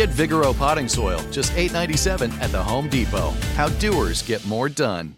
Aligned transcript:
Get 0.00 0.08
Vigoro 0.08 0.56
potting 0.56 0.88
soil, 0.88 1.20
just 1.30 1.52
$8.97 1.52 2.32
at 2.40 2.50
the 2.50 2.62
Home 2.62 2.88
Depot. 2.88 3.32
How 3.54 3.68
doers 3.68 4.22
get 4.22 4.42
more 4.46 4.70
done. 4.70 5.16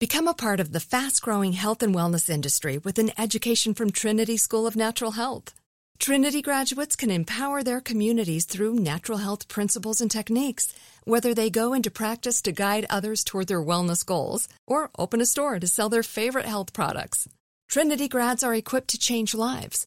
Become 0.00 0.26
a 0.26 0.34
part 0.34 0.58
of 0.58 0.72
the 0.72 0.80
fast 0.80 1.22
growing 1.22 1.52
health 1.52 1.80
and 1.80 1.94
wellness 1.94 2.28
industry 2.28 2.78
with 2.78 2.98
an 2.98 3.12
education 3.16 3.72
from 3.72 3.92
Trinity 3.92 4.36
School 4.36 4.66
of 4.66 4.74
Natural 4.74 5.12
Health. 5.12 5.54
Trinity 6.00 6.42
graduates 6.42 6.96
can 6.96 7.08
empower 7.08 7.62
their 7.62 7.80
communities 7.80 8.46
through 8.46 8.74
natural 8.74 9.18
health 9.18 9.46
principles 9.46 10.00
and 10.00 10.10
techniques, 10.10 10.74
whether 11.04 11.32
they 11.32 11.48
go 11.48 11.72
into 11.72 11.88
practice 11.88 12.42
to 12.42 12.50
guide 12.50 12.86
others 12.90 13.22
toward 13.22 13.46
their 13.46 13.62
wellness 13.62 14.04
goals 14.04 14.48
or 14.66 14.90
open 14.98 15.20
a 15.20 15.24
store 15.24 15.60
to 15.60 15.68
sell 15.68 15.88
their 15.88 16.02
favorite 16.02 16.46
health 16.46 16.72
products. 16.72 17.28
Trinity 17.68 18.08
grads 18.08 18.42
are 18.42 18.56
equipped 18.56 18.88
to 18.88 18.98
change 18.98 19.36
lives. 19.36 19.86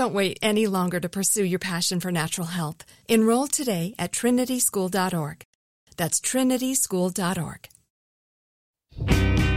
Don't 0.00 0.14
wait 0.14 0.38
any 0.40 0.66
longer 0.66 0.98
to 0.98 1.10
pursue 1.10 1.44
your 1.44 1.58
passion 1.58 2.00
for 2.00 2.10
natural 2.10 2.46
health. 2.46 2.86
Enroll 3.08 3.48
today 3.48 3.94
at 3.98 4.12
trinityschool.org. 4.12 5.44
That's 5.98 6.20
trinityschool.org. 6.22 7.68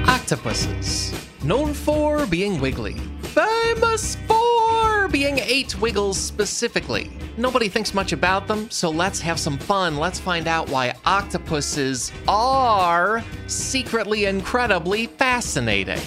Octopuses, 0.05 1.13
known 1.45 1.73
for 1.73 2.25
being 2.25 2.59
wiggly, 2.59 2.95
famous 3.22 4.17
for 4.27 5.08
being 5.08 5.39
eight 5.39 5.80
wiggles 5.80 6.18
specifically. 6.18 7.09
Nobody 7.38 7.69
thinks 7.69 7.94
much 7.94 8.12
about 8.12 8.45
them, 8.45 8.69
so 8.69 8.89
let's 8.89 9.22
have 9.22 9.39
some 9.39 9.57
fun. 9.57 9.95
Let's 9.95 10.19
find 10.19 10.50
out 10.50 10.68
why 10.69 10.94
octopuses 11.06 12.12
are 12.28 13.23
secretly 13.47 14.25
incredibly 14.25 15.07
fascinating. 15.07 16.01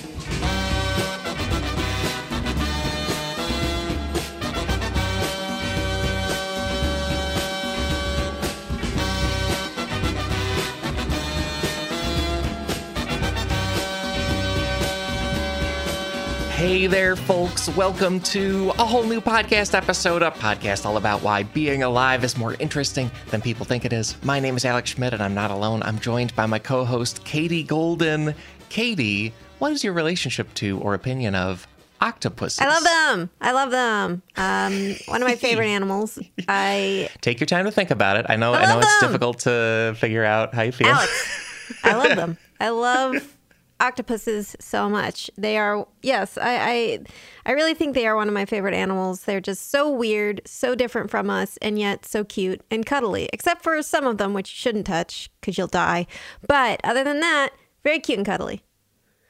Hey 16.67 16.89
there, 16.89 17.15
folks. 17.15 17.69
Welcome 17.77 18.19
to 18.23 18.71
a 18.71 18.85
whole 18.85 19.05
new 19.05 19.21
podcast 19.21 19.73
episode, 19.73 20.21
a 20.21 20.33
podcast 20.33 20.85
all 20.85 20.97
about 20.97 21.23
why 21.23 21.45
being 21.45 21.85
alive 21.85 22.25
is 22.25 22.37
more 22.37 22.57
interesting 22.59 23.09
than 23.31 23.41
people 23.41 23.65
think 23.65 23.85
it 23.85 23.93
is. 23.93 24.21
My 24.25 24.41
name 24.41 24.57
is 24.57 24.65
Alex 24.65 24.91
Schmidt, 24.91 25.13
and 25.13 25.23
I'm 25.23 25.33
not 25.33 25.53
alone. 25.53 25.85
I'm 25.85 26.01
joined 26.01 26.35
by 26.35 26.47
my 26.47 26.59
co 26.59 26.85
host, 26.85 27.23
Katie 27.23 27.63
Golden. 27.63 28.35
Katie, 28.69 29.33
what 29.61 29.71
is 29.71 29.85
your 29.85 29.93
relationship 29.93 30.53
to 30.55 30.81
or 30.81 30.95
opinion 30.95 31.37
of 31.37 31.69
octopuses? 32.01 32.59
I 32.59 32.67
love 32.67 32.83
them. 32.83 33.31
I 33.41 33.53
love 33.53 33.71
them. 33.71 34.23
Um, 34.37 34.97
one 35.07 35.23
of 35.23 35.29
my 35.29 35.37
favorite 35.37 35.69
animals. 35.69 36.19
I 36.49 37.11
take 37.21 37.39
your 37.39 37.47
time 37.47 37.67
to 37.67 37.71
think 37.71 37.93
about 37.93 38.17
it. 38.17 38.27
I 38.29 38.35
know. 38.35 38.55
I, 38.55 38.63
I 38.63 38.67
know 38.67 38.81
it's 38.81 39.01
difficult 39.01 39.39
to 39.41 39.95
figure 39.99 40.25
out 40.25 40.53
how 40.53 40.63
you 40.63 40.73
feel. 40.73 40.89
Alex, 40.89 41.81
I 41.85 41.95
love 41.95 42.17
them. 42.17 42.39
I 42.59 42.71
love 42.71 43.36
octopuses 43.81 44.57
so 44.59 44.89
much. 44.89 45.31
They 45.37 45.59
are 45.59 45.87
yes, 46.03 46.39
I, 46.39 46.57
I 46.59 46.99
I 47.45 47.53
really 47.53 47.75
think 47.75 47.95
they 47.95 48.07
are 48.07 48.17
one 48.17 48.29
of 48.29 48.35
my 48.35 48.45
favorite 48.45 48.75
animals. 48.75 49.23
They're 49.23 49.41
just 49.41 49.71
so 49.71 49.91
weird, 49.91 50.41
so 50.47 50.75
different 50.75 51.11
from 51.11 51.31
us, 51.31 51.57
and 51.63 51.79
yet 51.79 52.07
so 52.07 52.25
cute 52.25 52.63
and 52.71 52.87
cuddly. 52.87 53.29
Except 53.33 53.63
for 53.63 53.81
some 53.83 54.07
of 54.07 54.19
them, 54.19 54.35
which 54.35 54.51
you 54.51 54.57
shouldn't 54.57 54.87
touch 54.87 55.31
because 55.41 55.59
you'll 55.59 55.67
die. 55.67 56.07
But 56.47 56.81
other 56.85 57.05
than 57.05 57.21
that, 57.21 57.51
very 57.85 58.01
cute 58.01 58.19
and 58.19 58.27
cuddly. 58.27 58.63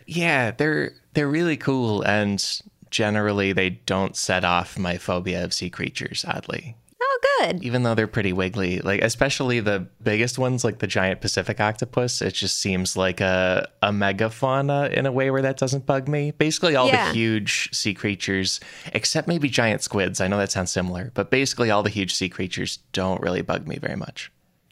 Yeah, 0.07 0.53
they're 0.53 0.93
they're 1.15 1.29
really 1.29 1.57
cool, 1.57 2.03
and 2.03 2.63
generally 2.91 3.53
they 3.53 3.71
don't 3.71 4.17
set 4.17 4.45
off 4.45 4.79
my 4.79 4.97
phobia 4.99 5.45
of 5.45 5.53
sea 5.53 5.71
creatures. 5.71 6.25
Oddly, 6.27 6.77
Oh, 7.19 7.39
good. 7.41 7.63
even 7.65 7.83
though 7.83 7.95
they're 7.95 8.07
pretty 8.07 8.33
wiggly 8.33 8.81
like 8.81 9.01
especially 9.01 9.61
the 9.61 9.87
biggest 10.03 10.39
ones 10.39 10.65
like 10.65 10.81
the 10.81 10.87
giant 10.87 11.21
pacific 11.21 11.61
octopus 11.61 12.21
it 12.21 12.35
just 12.35 12.59
seems 12.59 12.97
like 12.97 13.21
a, 13.21 13.67
a 13.83 13.91
megafauna 13.91 14.93
in 14.93 15.07
a 15.07 15.13
way 15.13 15.31
where 15.31 15.41
that 15.43 15.57
doesn't 15.57 15.87
bug 15.87 16.09
me 16.09 16.31
basically 16.33 16.77
all 16.77 16.89
Yeah. 16.89 17.09
the 17.09 17.15
huge 17.15 17.71
sea 17.73 17.95
creatures 17.95 18.61
except 18.93 19.29
maybe 19.29 19.49
giant 19.49 19.83
squids 19.83 20.21
i 20.21 20.29
know 20.29 20.37
that 20.39 20.51
sounds 20.53 20.71
similar 20.73 21.11
but 21.15 21.31
basically 21.31 21.71
all 21.71 21.83
the 21.83 21.91
huge 21.91 22.15
sea 22.15 22.29
creatures 22.29 22.79
don't 22.93 23.21
really 23.23 23.43
bug 23.43 23.67
me 23.67 23.79
very 23.79 23.97
much 23.97 24.31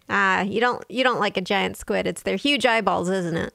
Ah, 0.08 0.42
you 0.42 0.60
don't 0.60 0.84
you 0.90 1.02
don't 1.02 1.18
like 1.18 1.38
a 1.38 1.40
giant 1.40 1.78
squid. 1.78 2.06
It's 2.06 2.22
their 2.24 2.36
huge 2.36 2.66
eyeballs, 2.66 3.08
isn't 3.08 3.36
it? 3.38 3.54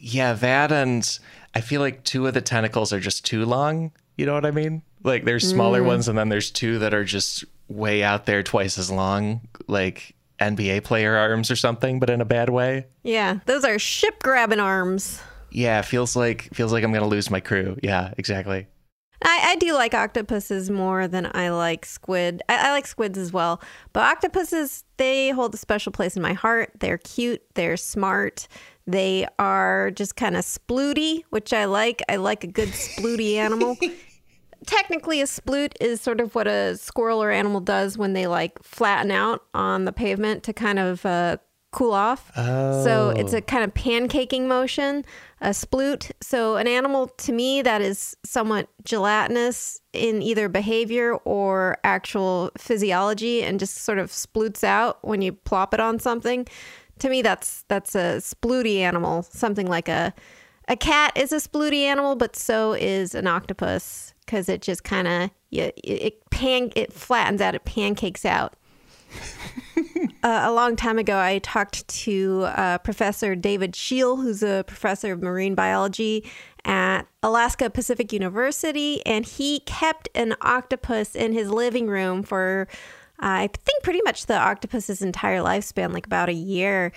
yeah 0.00 0.32
that 0.32 0.70
and 0.72 1.18
i 1.54 1.60
feel 1.60 1.80
like 1.80 2.02
two 2.04 2.26
of 2.26 2.34
the 2.34 2.40
tentacles 2.40 2.92
are 2.92 3.00
just 3.00 3.24
too 3.26 3.44
long 3.44 3.90
you 4.16 4.24
know 4.26 4.32
what 4.34 4.46
i 4.46 4.50
mean 4.52 4.80
like 5.02 5.24
there's 5.24 5.48
smaller 5.48 5.82
ones 5.82 6.06
and 6.08 6.16
then 6.16 6.28
there's 6.28 6.50
two 6.52 6.78
that 6.78 6.94
are 6.94 7.02
just 7.04 7.44
way 7.68 8.02
out 8.02 8.26
there 8.26 8.42
twice 8.42 8.78
as 8.78 8.90
long 8.90 9.40
like 9.66 10.14
nba 10.40 10.82
player 10.84 11.16
arms 11.16 11.50
or 11.50 11.56
something 11.56 11.98
but 12.00 12.08
in 12.08 12.20
a 12.20 12.24
bad 12.24 12.48
way 12.48 12.86
Yeah, 13.02 13.38
those 13.46 13.64
are 13.64 13.78
ship 13.78 14.22
grabbing 14.22 14.60
arms. 14.60 15.20
Yeah, 15.50 15.82
feels 15.82 16.14
like 16.14 16.42
feels 16.54 16.72
like 16.72 16.84
I'm 16.84 16.92
gonna 16.92 17.08
lose 17.08 17.30
my 17.30 17.40
crew. 17.40 17.76
Yeah, 17.82 18.12
exactly. 18.18 18.66
I, 19.22 19.40
I 19.48 19.56
do 19.56 19.72
like 19.72 19.94
octopuses 19.94 20.70
more 20.70 21.08
than 21.08 21.28
I 21.34 21.48
like 21.50 21.84
squid. 21.84 22.42
I, 22.48 22.68
I 22.68 22.70
like 22.70 22.86
squids 22.86 23.18
as 23.18 23.32
well, 23.32 23.60
but 23.92 24.02
octopuses 24.04 24.84
they 24.96 25.30
hold 25.30 25.54
a 25.54 25.56
special 25.56 25.90
place 25.90 26.16
in 26.16 26.22
my 26.22 26.34
heart. 26.34 26.70
They're 26.78 26.98
cute. 26.98 27.42
They're 27.54 27.76
smart. 27.76 28.46
They 28.86 29.26
are 29.38 29.90
just 29.90 30.16
kind 30.16 30.36
of 30.36 30.44
splooty, 30.44 31.22
which 31.30 31.52
I 31.52 31.64
like. 31.64 32.00
I 32.08 32.16
like 32.16 32.44
a 32.44 32.46
good 32.46 32.68
splooty 32.68 33.34
animal. 33.36 33.76
Technically, 34.66 35.20
a 35.20 35.24
sploot 35.24 35.72
is 35.80 36.00
sort 36.00 36.20
of 36.20 36.34
what 36.34 36.46
a 36.46 36.76
squirrel 36.76 37.22
or 37.22 37.30
animal 37.30 37.60
does 37.60 37.96
when 37.96 38.12
they 38.12 38.26
like 38.26 38.62
flatten 38.62 39.10
out 39.10 39.42
on 39.54 39.84
the 39.84 39.92
pavement 39.92 40.42
to 40.44 40.52
kind 40.52 40.78
of 40.78 41.06
uh, 41.06 41.36
cool 41.70 41.92
off. 41.92 42.32
So 42.84 43.10
it's 43.10 43.32
a 43.32 43.40
kind 43.40 43.62
of 43.64 43.74
pancaking 43.74 44.46
motion, 44.46 45.04
a 45.40 45.50
sploot. 45.50 46.10
So 46.20 46.56
an 46.56 46.66
animal 46.66 47.08
to 47.08 47.32
me 47.32 47.62
that 47.62 47.82
is 47.82 48.16
somewhat 48.24 48.68
gelatinous 48.84 49.80
in 49.92 50.22
either 50.22 50.48
behavior 50.48 51.14
or 51.24 51.78
actual 51.84 52.50
physiology 52.56 53.42
and 53.42 53.60
just 53.60 53.76
sort 53.76 53.98
of 53.98 54.10
sploots 54.10 54.64
out 54.64 54.98
when 55.02 55.22
you 55.22 55.32
plop 55.32 55.74
it 55.74 55.80
on 55.80 55.98
something. 55.98 56.46
To 57.00 57.08
me 57.08 57.22
that's 57.22 57.64
that's 57.68 57.94
a 57.94 58.16
splooty 58.18 58.78
animal, 58.78 59.22
something 59.22 59.66
like 59.66 59.88
a 59.88 60.12
a 60.68 60.76
cat 60.76 61.12
is 61.16 61.32
a 61.32 61.36
splooty 61.36 61.82
animal, 61.82 62.14
but 62.14 62.36
so 62.36 62.74
is 62.74 63.14
an 63.14 63.26
octopus 63.26 64.12
because 64.20 64.48
it 64.48 64.60
just 64.60 64.84
kind 64.84 65.08
of 65.08 65.30
it, 65.50 65.78
it 65.82 66.30
pan 66.30 66.70
it 66.76 66.92
flattens 66.92 67.40
out, 67.40 67.54
it 67.54 67.64
pancakes 67.64 68.24
out. 68.24 68.54
uh, 70.22 70.42
a 70.44 70.52
long 70.52 70.76
time 70.76 70.98
ago, 70.98 71.18
I 71.18 71.38
talked 71.38 71.88
to 71.88 72.42
uh, 72.48 72.78
Professor 72.78 73.34
David 73.34 73.74
Scheel, 73.74 74.16
who's 74.16 74.42
a 74.42 74.64
professor 74.66 75.14
of 75.14 75.22
marine 75.22 75.54
biology 75.54 76.30
at 76.66 77.04
Alaska 77.22 77.70
Pacific 77.70 78.12
University, 78.12 79.04
and 79.06 79.24
he 79.24 79.60
kept 79.60 80.10
an 80.14 80.34
octopus 80.42 81.16
in 81.16 81.32
his 81.32 81.50
living 81.50 81.86
room 81.86 82.22
for, 82.22 82.68
uh, 83.22 83.48
I 83.48 83.50
think, 83.64 83.82
pretty 83.82 84.02
much 84.04 84.26
the 84.26 84.36
octopus's 84.36 85.00
entire 85.00 85.40
lifespan, 85.40 85.94
like 85.94 86.04
about 86.04 86.28
a 86.28 86.34
year 86.34 86.92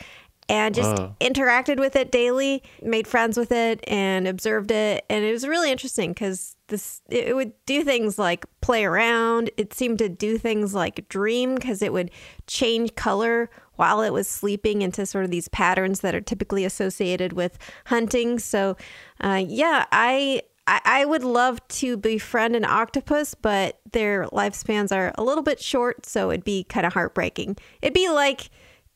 and 0.52 0.76
just 0.76 0.98
Whoa. 0.98 1.16
interacted 1.22 1.80
with 1.80 1.96
it 1.96 2.12
daily, 2.12 2.62
made 2.82 3.08
friends 3.08 3.38
with 3.38 3.54
it, 3.54 3.82
and 3.88 4.28
observed 4.28 4.70
it. 4.70 5.06
And 5.10 5.24
it 5.24 5.32
was 5.32 5.48
really 5.48 5.72
interesting 5.72 6.12
because 6.12 6.58
this 6.68 7.02
it 7.10 7.34
would 7.34 7.54
do 7.66 7.86
things 7.86 8.20
like 8.20 8.46
play 8.60 8.84
around. 8.84 9.50
It 9.56 9.74
seemed 9.74 9.98
to 10.00 10.10
do 10.10 10.38
things 10.38 10.74
like 10.74 11.08
dream 11.08 11.56
because 11.56 11.82
it 11.82 11.94
would 11.94 12.12
change 12.48 12.96
color 12.96 13.50
while 13.78 14.02
it 14.02 14.12
was 14.12 14.28
sleeping 14.28 14.82
into 14.82 15.06
sort 15.06 15.24
of 15.24 15.32
these 15.32 15.48
patterns 15.48 16.02
that 16.02 16.14
are 16.14 16.22
typically 16.22 16.66
associated 16.66 17.32
with 17.32 17.58
hunting. 17.86 18.38
So, 18.38 18.76
uh, 19.22 19.42
yeah, 19.48 19.86
I. 19.92 20.44
I 20.68 20.80
I 20.86 21.06
would 21.06 21.24
love 21.24 21.66
to 21.80 21.98
befriend 21.98 22.56
an 22.56 22.66
octopus, 22.66 23.34
but 23.34 23.80
their 23.94 24.28
lifespans 24.28 24.96
are 24.96 25.12
a 25.18 25.24
little 25.24 25.44
bit 25.44 25.60
short, 25.60 26.06
so 26.06 26.30
it'd 26.30 26.44
be 26.44 26.66
kind 26.66 26.86
of 26.86 26.94
heartbreaking. 26.94 27.58
It'd 27.82 27.96
be 27.96 28.10
like 28.10 28.52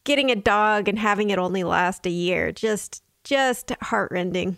getting 0.05 0.31
a 0.31 0.35
dog 0.35 0.87
and 0.87 0.97
having 0.97 1.29
it 1.29 1.37
only 1.37 1.63
last 1.63 2.05
a 2.05 2.09
year. 2.09 2.53
Just 2.53 3.03
just 3.25 3.73
heartrending. 3.81 4.57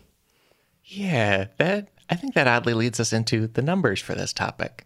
Yeah, 0.83 1.47
that 1.57 1.87
I 2.09 2.15
think 2.15 2.35
that 2.35 2.47
oddly 2.47 2.75
leads 2.75 2.99
us 2.99 3.11
into 3.11 3.47
the 3.47 3.61
numbers 3.61 3.99
for 3.99 4.13
this 4.13 4.31
topic. 4.31 4.85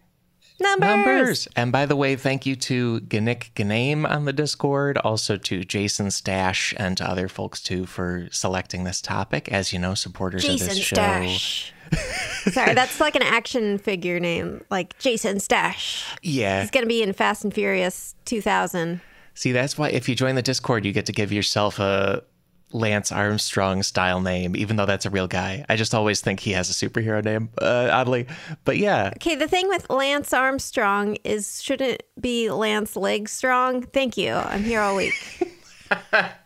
Numbers. 0.61 1.47
And 1.55 1.71
by 1.71 1.87
the 1.87 1.95
way, 1.95 2.15
thank 2.15 2.45
you 2.45 2.55
to 2.55 3.01
Ganik 3.01 3.51
Ganame 3.53 4.07
on 4.07 4.25
the 4.25 4.33
Discord, 4.33 4.97
also 4.99 5.35
to 5.37 5.63
Jason 5.63 6.11
Stash 6.11 6.73
and 6.77 6.95
to 6.97 7.09
other 7.09 7.27
folks 7.27 7.61
too 7.61 7.87
for 7.87 8.27
selecting 8.31 8.83
this 8.83 9.01
topic. 9.01 9.51
As 9.51 9.73
you 9.73 9.79
know, 9.79 9.95
supporters 9.95 10.43
of 10.43 10.51
Jason 10.51 10.67
this 10.69 10.77
show. 10.77 10.95
Stash. 10.95 11.73
Sorry, 12.51 12.73
that's 12.73 12.99
like 12.99 13.15
an 13.15 13.23
action 13.23 13.77
figure 13.79 14.19
name, 14.19 14.63
like 14.69 14.97
Jason 14.99 15.39
Stash. 15.39 16.05
Yeah. 16.21 16.61
He's 16.61 16.71
gonna 16.71 16.85
be 16.85 17.01
in 17.01 17.13
Fast 17.13 17.43
and 17.43 17.53
Furious 17.53 18.15
2000. 18.25 19.01
See, 19.33 19.51
that's 19.51 19.77
why 19.77 19.89
if 19.89 20.07
you 20.09 20.15
join 20.15 20.35
the 20.35 20.41
Discord, 20.41 20.85
you 20.85 20.91
get 20.91 21.05
to 21.07 21.13
give 21.13 21.31
yourself 21.31 21.79
a 21.79 22.23
Lance 22.73 23.11
Armstrong 23.11 23.83
style 23.83 24.21
name, 24.21 24.55
even 24.55 24.75
though 24.75 24.85
that's 24.85 25.05
a 25.05 25.09
real 25.09 25.27
guy. 25.27 25.65
I 25.67 25.75
just 25.75 25.93
always 25.93 26.21
think 26.21 26.39
he 26.39 26.51
has 26.51 26.69
a 26.69 26.73
superhero 26.73 27.23
name, 27.23 27.49
uh, 27.61 27.89
oddly. 27.91 28.27
But 28.63 28.77
yeah, 28.77 29.11
Okay, 29.17 29.35
the 29.35 29.47
thing 29.47 29.67
with 29.67 29.89
Lance 29.89 30.33
Armstrong 30.33 31.17
is 31.23 31.61
shouldn't 31.61 31.91
it 31.91 32.09
be 32.19 32.49
Lance 32.49 32.95
Legstrong? 32.95 33.91
Thank 33.91 34.17
you. 34.17 34.33
I'm 34.33 34.63
here 34.63 34.81
all 34.81 34.95
week. 34.95 35.13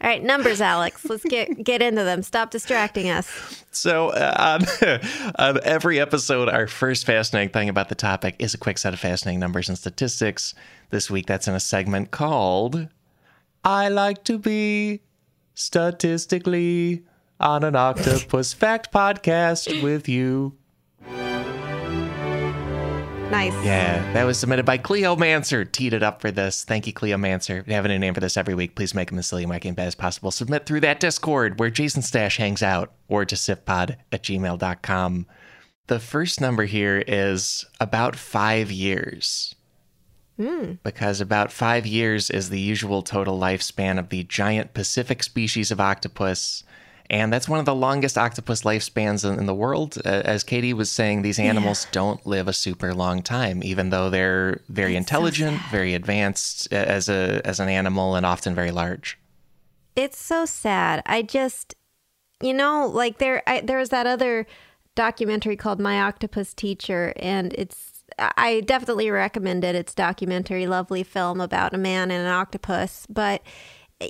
all 0.00 0.08
right, 0.10 0.22
numbers, 0.22 0.60
Alex. 0.60 1.04
Let's 1.04 1.24
get 1.24 1.62
get 1.62 1.82
into 1.82 2.04
them. 2.04 2.22
Stop 2.22 2.50
distracting 2.50 3.10
us. 3.10 3.64
So, 3.70 4.10
uh, 4.10 4.62
on, 4.82 4.92
on 5.38 5.60
every 5.64 6.00
episode, 6.00 6.48
our 6.48 6.66
first 6.66 7.06
fascinating 7.06 7.50
thing 7.50 7.68
about 7.68 7.88
the 7.88 7.94
topic 7.94 8.36
is 8.38 8.54
a 8.54 8.58
quick 8.58 8.78
set 8.78 8.94
of 8.94 9.00
fascinating 9.00 9.40
numbers 9.40 9.68
and 9.68 9.76
statistics. 9.76 10.54
This 10.90 11.10
week, 11.10 11.26
that's 11.26 11.48
in 11.48 11.54
a 11.54 11.60
segment 11.60 12.10
called 12.10 12.88
I 13.64 13.88
Like 13.88 14.24
to 14.24 14.38
Be 14.38 15.00
Statistically 15.54 17.04
on 17.40 17.64
an 17.64 17.74
Octopus 17.76 18.52
Fact 18.52 18.92
Podcast 18.92 19.82
with 19.82 20.08
you. 20.08 20.56
Nice. 23.30 23.52
Yeah, 23.64 24.12
that 24.12 24.22
was 24.22 24.38
submitted 24.38 24.64
by 24.64 24.78
Cleomancer. 24.78 25.70
Teed 25.70 25.92
it 25.92 26.02
up 26.04 26.20
for 26.20 26.30
this. 26.30 26.62
Thank 26.62 26.86
you, 26.86 26.92
Cleomancer. 26.92 27.60
If 27.60 27.66
you 27.66 27.74
have 27.74 27.84
a 27.84 27.88
new 27.88 27.98
name 27.98 28.14
for 28.14 28.20
this 28.20 28.36
every 28.36 28.54
week, 28.54 28.76
please 28.76 28.94
make 28.94 29.10
them 29.10 29.18
as 29.18 29.26
silly 29.26 29.42
and 29.42 29.52
wacky 29.52 29.66
and 29.66 29.74
bad 29.74 29.88
as 29.88 29.96
possible. 29.96 30.30
Submit 30.30 30.64
through 30.64 30.80
that 30.80 31.00
Discord 31.00 31.58
where 31.58 31.68
Jason 31.68 32.02
Stash 32.02 32.36
hangs 32.36 32.62
out 32.62 32.92
or 33.08 33.24
to 33.24 33.34
sifpod 33.34 33.96
at 34.12 34.22
gmail.com. 34.22 35.26
The 35.88 35.98
first 35.98 36.40
number 36.40 36.64
here 36.64 37.02
is 37.06 37.64
about 37.80 38.14
five 38.14 38.70
years. 38.70 39.56
Hmm. 40.36 40.74
Because 40.84 41.20
about 41.20 41.50
five 41.50 41.84
years 41.84 42.30
is 42.30 42.50
the 42.50 42.60
usual 42.60 43.02
total 43.02 43.38
lifespan 43.38 43.98
of 43.98 44.10
the 44.10 44.22
giant 44.24 44.72
Pacific 44.72 45.22
species 45.22 45.70
of 45.70 45.80
octopus. 45.80 46.62
And 47.08 47.32
that's 47.32 47.48
one 47.48 47.60
of 47.60 47.64
the 47.64 47.74
longest 47.74 48.18
octopus 48.18 48.62
lifespans 48.62 49.24
in, 49.24 49.38
in 49.38 49.46
the 49.46 49.54
world. 49.54 49.96
Uh, 50.04 50.22
as 50.24 50.42
Katie 50.42 50.72
was 50.72 50.90
saying, 50.90 51.22
these 51.22 51.38
animals 51.38 51.86
don't 51.92 52.24
live 52.26 52.48
a 52.48 52.52
super 52.52 52.92
long 52.92 53.22
time, 53.22 53.62
even 53.62 53.90
though 53.90 54.10
they're 54.10 54.60
very 54.68 54.96
intelligent, 54.96 55.60
very 55.70 55.94
advanced 55.94 56.72
as 56.72 57.08
a 57.08 57.40
as 57.44 57.60
an 57.60 57.68
animal, 57.68 58.16
and 58.16 58.26
often 58.26 58.54
very 58.54 58.72
large. 58.72 59.18
It's 59.94 60.18
so 60.18 60.44
sad. 60.44 61.02
I 61.06 61.22
just, 61.22 61.74
you 62.42 62.52
know, 62.52 62.90
like 62.92 63.18
there, 63.18 63.42
I, 63.46 63.60
there 63.60 63.78
was 63.78 63.90
that 63.90 64.06
other 64.06 64.46
documentary 64.94 65.56
called 65.56 65.80
My 65.80 66.00
Octopus 66.00 66.52
Teacher, 66.54 67.12
and 67.16 67.54
it's, 67.54 68.02
I 68.18 68.62
definitely 68.62 69.10
recommend 69.10 69.64
it. 69.64 69.74
It's 69.74 69.92
a 69.92 69.96
documentary, 69.96 70.66
lovely 70.66 71.02
film 71.02 71.40
about 71.40 71.72
a 71.72 71.78
man 71.78 72.10
and 72.10 72.26
an 72.26 72.32
octopus. 72.32 73.06
But 73.08 73.42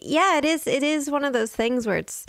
yeah, 0.02 0.38
it 0.38 0.44
is, 0.44 0.66
it 0.66 0.82
is 0.82 1.10
one 1.10 1.24
of 1.24 1.32
those 1.32 1.52
things 1.52 1.86
where 1.86 1.98
it's, 1.98 2.26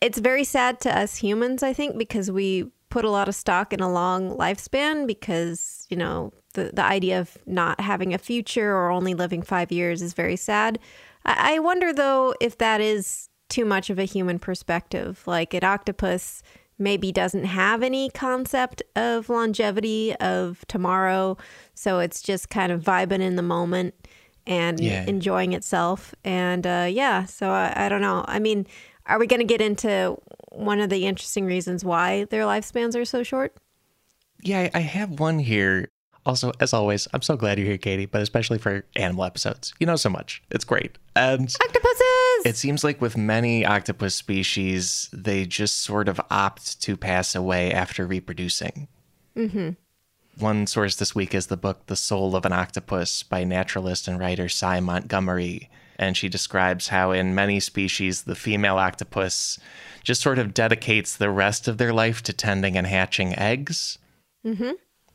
it's 0.00 0.18
very 0.18 0.44
sad 0.44 0.80
to 0.80 0.98
us 0.98 1.16
humans, 1.16 1.62
I 1.62 1.72
think, 1.72 1.98
because 1.98 2.30
we 2.30 2.70
put 2.88 3.04
a 3.04 3.10
lot 3.10 3.28
of 3.28 3.34
stock 3.34 3.72
in 3.72 3.80
a 3.80 3.90
long 3.90 4.30
lifespan 4.36 5.06
because, 5.06 5.86
you 5.90 5.96
know, 5.96 6.32
the, 6.54 6.70
the 6.74 6.82
idea 6.84 7.20
of 7.20 7.38
not 7.46 7.80
having 7.80 8.12
a 8.12 8.18
future 8.18 8.72
or 8.74 8.90
only 8.90 9.14
living 9.14 9.42
five 9.42 9.70
years 9.70 10.02
is 10.02 10.12
very 10.12 10.36
sad. 10.36 10.78
I, 11.24 11.54
I 11.54 11.58
wonder, 11.60 11.92
though, 11.92 12.34
if 12.40 12.58
that 12.58 12.80
is 12.80 13.28
too 13.48 13.64
much 13.64 13.90
of 13.90 13.98
a 13.98 14.04
human 14.04 14.38
perspective. 14.38 15.22
Like 15.26 15.54
an 15.54 15.64
octopus 15.64 16.42
maybe 16.78 17.12
doesn't 17.12 17.44
have 17.44 17.82
any 17.82 18.08
concept 18.10 18.82
of 18.96 19.28
longevity, 19.28 20.14
of 20.16 20.64
tomorrow. 20.66 21.36
So 21.74 21.98
it's 21.98 22.22
just 22.22 22.48
kind 22.48 22.72
of 22.72 22.82
vibing 22.82 23.20
in 23.20 23.36
the 23.36 23.42
moment 23.42 23.94
and 24.46 24.80
Yeah. 24.80 25.04
enjoying 25.06 25.52
itself. 25.52 26.14
And 26.24 26.66
uh, 26.66 26.86
yeah, 26.90 27.26
so 27.26 27.50
I, 27.50 27.72
I 27.76 27.88
don't 27.88 28.00
know. 28.00 28.24
I 28.26 28.38
mean, 28.38 28.66
are 29.10 29.18
we 29.18 29.26
going 29.26 29.40
to 29.40 29.46
get 29.46 29.60
into 29.60 30.16
one 30.50 30.80
of 30.80 30.88
the 30.88 31.06
interesting 31.06 31.44
reasons 31.44 31.84
why 31.84 32.24
their 32.24 32.44
lifespans 32.44 32.96
are 32.96 33.04
so 33.04 33.22
short? 33.22 33.56
Yeah, 34.42 34.70
I 34.72 34.80
have 34.80 35.20
one 35.20 35.38
here. 35.38 35.90
Also, 36.24 36.52
as 36.60 36.72
always, 36.72 37.08
I'm 37.12 37.22
so 37.22 37.36
glad 37.36 37.58
you're 37.58 37.66
here, 37.66 37.78
Katie, 37.78 38.06
but 38.06 38.22
especially 38.22 38.58
for 38.58 38.84
animal 38.94 39.24
episodes. 39.24 39.74
You 39.80 39.86
know 39.86 39.96
so 39.96 40.10
much. 40.10 40.42
It's 40.50 40.64
great. 40.64 40.96
And 41.16 41.52
Octopuses! 41.64 42.46
It 42.46 42.56
seems 42.56 42.84
like 42.84 43.00
with 43.00 43.16
many 43.16 43.66
octopus 43.66 44.14
species, 44.14 45.08
they 45.12 45.44
just 45.44 45.82
sort 45.82 46.08
of 46.08 46.20
opt 46.30 46.80
to 46.82 46.96
pass 46.96 47.34
away 47.34 47.72
after 47.72 48.06
reproducing. 48.06 48.88
Mm-hmm. 49.36 49.70
One 50.38 50.66
source 50.66 50.96
this 50.96 51.14
week 51.14 51.34
is 51.34 51.48
the 51.48 51.56
book 51.56 51.86
The 51.86 51.96
Soul 51.96 52.36
of 52.36 52.46
an 52.46 52.52
Octopus 52.52 53.22
by 53.22 53.44
naturalist 53.44 54.08
and 54.08 54.18
writer 54.18 54.48
Sy 54.48 54.80
Montgomery. 54.80 55.68
And 56.00 56.16
she 56.16 56.30
describes 56.30 56.88
how, 56.88 57.12
in 57.12 57.34
many 57.34 57.60
species, 57.60 58.22
the 58.22 58.34
female 58.34 58.76
octopus 58.76 59.58
just 60.02 60.22
sort 60.22 60.38
of 60.38 60.54
dedicates 60.54 61.14
the 61.14 61.28
rest 61.30 61.68
of 61.68 61.76
their 61.76 61.92
life 61.92 62.22
to 62.22 62.32
tending 62.32 62.74
and 62.78 62.86
hatching 62.86 63.38
eggs 63.38 63.98
mm-hmm. 64.44 64.70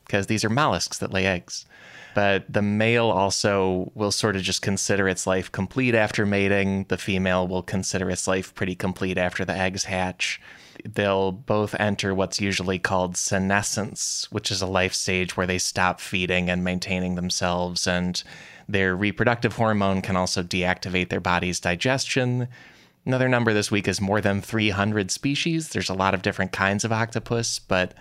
because 0.05 0.27
these 0.27 0.45
are 0.45 0.49
mollusks 0.49 0.99
that 0.99 1.11
lay 1.11 1.25
eggs. 1.25 1.65
But 2.13 2.45
the 2.47 2.61
male 2.61 3.07
also 3.07 3.91
will 3.95 4.11
sort 4.11 4.35
of 4.35 4.43
just 4.43 4.61
consider 4.61 5.09
its 5.09 5.25
life 5.25 5.51
complete 5.51 5.95
after 5.95 6.23
mating. 6.23 6.85
The 6.87 6.99
female 6.99 7.47
will 7.47 7.63
consider 7.63 8.11
its 8.11 8.27
life 8.27 8.53
pretty 8.53 8.75
complete 8.75 9.17
after 9.17 9.43
the 9.43 9.57
eggs 9.57 9.85
hatch. 9.85 10.39
They'll 10.85 11.31
both 11.31 11.75
enter 11.79 12.13
what's 12.13 12.39
usually 12.39 12.77
called 12.77 13.17
senescence, 13.17 14.27
which 14.31 14.51
is 14.51 14.61
a 14.61 14.67
life 14.67 14.93
stage 14.93 15.35
where 15.35 15.47
they 15.47 15.57
stop 15.57 15.99
feeding 15.99 16.47
and 16.49 16.63
maintaining 16.63 17.15
themselves, 17.15 17.87
and 17.87 18.23
their 18.67 18.95
reproductive 18.95 19.55
hormone 19.55 20.01
can 20.01 20.15
also 20.15 20.43
deactivate 20.43 21.09
their 21.09 21.19
body's 21.19 21.59
digestion. 21.59 22.47
Another 23.05 23.29
number 23.29 23.53
this 23.53 23.69
week 23.69 23.87
is 23.87 24.01
more 24.01 24.21
than 24.21 24.41
300 24.41 25.11
species. 25.11 25.69
There's 25.69 25.89
a 25.89 25.93
lot 25.93 26.13
of 26.13 26.21
different 26.21 26.51
kinds 26.51 26.83
of 26.83 26.91
octopus, 26.91 27.59
but 27.59 27.93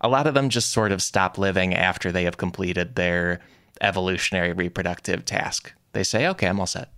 a 0.00 0.08
lot 0.08 0.26
of 0.26 0.34
them 0.34 0.48
just 0.48 0.70
sort 0.70 0.92
of 0.92 1.02
stop 1.02 1.36
living 1.36 1.74
after 1.74 2.10
they 2.10 2.24
have 2.24 2.36
completed 2.36 2.94
their 2.94 3.40
evolutionary 3.80 4.52
reproductive 4.52 5.24
task. 5.24 5.72
They 5.92 6.02
say, 6.02 6.26
okay, 6.28 6.46
I'm 6.46 6.60
all 6.60 6.66
set. 6.66 6.90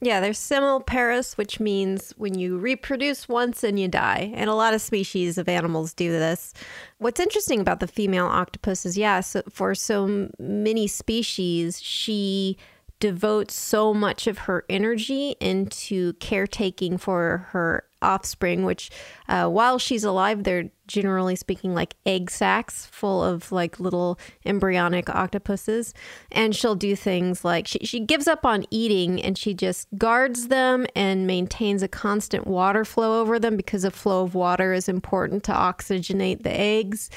Yeah, 0.00 0.20
there's 0.20 0.38
semelparous, 0.38 1.36
which 1.36 1.58
means 1.58 2.14
when 2.16 2.38
you 2.38 2.56
reproduce 2.56 3.28
once 3.28 3.64
and 3.64 3.80
you 3.80 3.88
die. 3.88 4.32
And 4.34 4.48
a 4.48 4.54
lot 4.54 4.72
of 4.74 4.80
species 4.80 5.38
of 5.38 5.48
animals 5.48 5.92
do 5.92 6.10
this. 6.10 6.54
What's 6.98 7.18
interesting 7.18 7.60
about 7.60 7.80
the 7.80 7.88
female 7.88 8.26
octopus 8.26 8.86
is, 8.86 8.96
yeah, 8.96 9.20
so 9.20 9.42
for 9.50 9.74
so 9.74 10.30
many 10.38 10.86
species, 10.86 11.80
she 11.80 12.56
devotes 13.00 13.54
so 13.54 13.92
much 13.92 14.26
of 14.26 14.38
her 14.38 14.64
energy 14.68 15.34
into 15.40 16.12
caretaking 16.14 16.98
for 16.98 17.48
her 17.50 17.84
offspring, 18.02 18.64
which 18.64 18.90
uh, 19.28 19.48
while 19.48 19.78
she's 19.78 20.04
alive, 20.04 20.44
they're 20.44 20.70
generally 20.86 21.36
speaking 21.36 21.74
like 21.74 21.94
egg 22.06 22.30
sacs 22.30 22.86
full 22.86 23.22
of 23.22 23.52
like 23.52 23.78
little 23.78 24.18
embryonic 24.44 25.08
octopuses. 25.10 25.94
And 26.32 26.56
she'll 26.56 26.74
do 26.74 26.96
things 26.96 27.44
like 27.44 27.66
she, 27.66 27.78
she 27.80 28.00
gives 28.00 28.26
up 28.26 28.44
on 28.44 28.64
eating 28.70 29.22
and 29.22 29.36
she 29.36 29.54
just 29.54 29.88
guards 29.96 30.48
them 30.48 30.86
and 30.96 31.26
maintains 31.26 31.82
a 31.82 31.88
constant 31.88 32.46
water 32.46 32.84
flow 32.84 33.20
over 33.20 33.38
them 33.38 33.56
because 33.56 33.84
a 33.84 33.90
flow 33.90 34.24
of 34.24 34.34
water 34.34 34.72
is 34.72 34.88
important 34.88 35.44
to 35.44 35.52
oxygenate 35.52 36.42
the 36.42 36.58
eggs. 36.58 37.10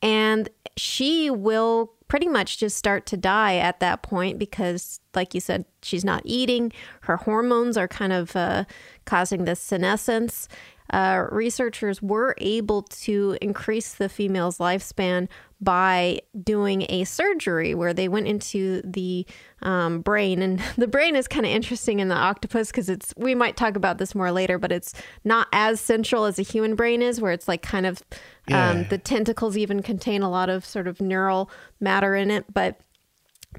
And 0.00 0.48
she 0.76 1.28
will 1.30 1.92
pretty 2.08 2.28
much 2.28 2.58
just 2.58 2.76
start 2.76 3.06
to 3.06 3.16
die 3.16 3.56
at 3.56 3.80
that 3.80 4.02
point 4.02 4.38
because, 4.38 5.00
like 5.14 5.34
you 5.34 5.40
said, 5.40 5.64
she's 5.82 6.04
not 6.04 6.22
eating. 6.24 6.72
Her 7.02 7.18
hormones 7.18 7.76
are 7.76 7.88
kind 7.88 8.12
of 8.12 8.34
uh, 8.34 8.64
causing 9.04 9.44
this 9.44 9.60
senescence. 9.60 10.48
Uh, 10.90 11.26
researchers 11.30 12.00
were 12.00 12.34
able 12.38 12.82
to 12.82 13.36
increase 13.42 13.94
the 13.94 14.08
female's 14.08 14.58
lifespan 14.58 15.28
by 15.60 16.20
doing 16.40 16.86
a 16.88 17.04
surgery 17.04 17.74
where 17.74 17.92
they 17.92 18.08
went 18.08 18.28
into 18.28 18.80
the 18.82 19.26
um, 19.62 20.00
brain. 20.00 20.40
And 20.40 20.60
the 20.76 20.86
brain 20.86 21.16
is 21.16 21.26
kind 21.26 21.44
of 21.44 21.52
interesting 21.52 22.00
in 22.00 22.08
the 22.08 22.14
octopus 22.14 22.70
because 22.70 22.88
it's 22.88 23.12
we 23.16 23.34
might 23.34 23.56
talk 23.56 23.76
about 23.76 23.98
this 23.98 24.14
more 24.14 24.30
later 24.30 24.58
but 24.58 24.70
it's 24.70 24.94
not 25.24 25.48
as 25.52 25.80
central 25.80 26.24
as 26.24 26.38
a 26.38 26.42
human 26.42 26.76
brain 26.76 27.02
is 27.02 27.20
where 27.20 27.32
it's 27.32 27.48
like 27.48 27.62
kind 27.62 27.86
of 27.86 28.02
um, 28.50 28.86
the 28.88 28.98
tentacles 28.98 29.56
even 29.56 29.82
contain 29.82 30.22
a 30.22 30.30
lot 30.30 30.48
of 30.48 30.64
sort 30.64 30.88
of 30.88 31.00
neural 31.00 31.50
matter 31.80 32.14
in 32.14 32.30
it. 32.30 32.46
But 32.52 32.80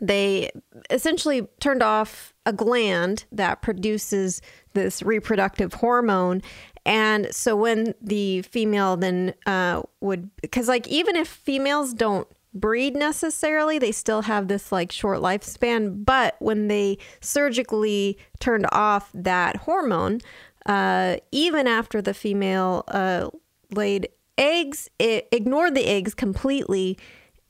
they 0.01 0.51
essentially 0.89 1.47
turned 1.59 1.83
off 1.83 2.33
a 2.45 2.53
gland 2.53 3.25
that 3.31 3.61
produces 3.61 4.41
this 4.73 5.01
reproductive 5.01 5.73
hormone 5.73 6.41
and 6.89 7.27
so 7.31 7.55
when 7.55 7.93
the 8.01 8.41
female 8.41 8.97
then 8.97 9.35
uh, 9.45 9.83
would, 10.01 10.35
because 10.41 10.67
like 10.67 10.87
even 10.87 11.15
if 11.15 11.27
females 11.27 11.93
don't 11.93 12.27
breed 12.51 12.95
necessarily, 12.95 13.77
they 13.77 13.91
still 13.91 14.23
have 14.23 14.47
this 14.47 14.71
like 14.71 14.91
short 14.91 15.19
lifespan. 15.19 16.03
But 16.03 16.35
when 16.39 16.67
they 16.67 16.97
surgically 17.21 18.17
turned 18.39 18.65
off 18.71 19.11
that 19.13 19.57
hormone, 19.57 20.21
uh, 20.65 21.17
even 21.31 21.67
after 21.67 22.01
the 22.01 22.15
female 22.15 22.85
uh, 22.87 23.29
laid 23.69 24.09
eggs, 24.39 24.89
it 24.97 25.27
ignored 25.31 25.75
the 25.75 25.85
eggs 25.85 26.15
completely 26.15 26.97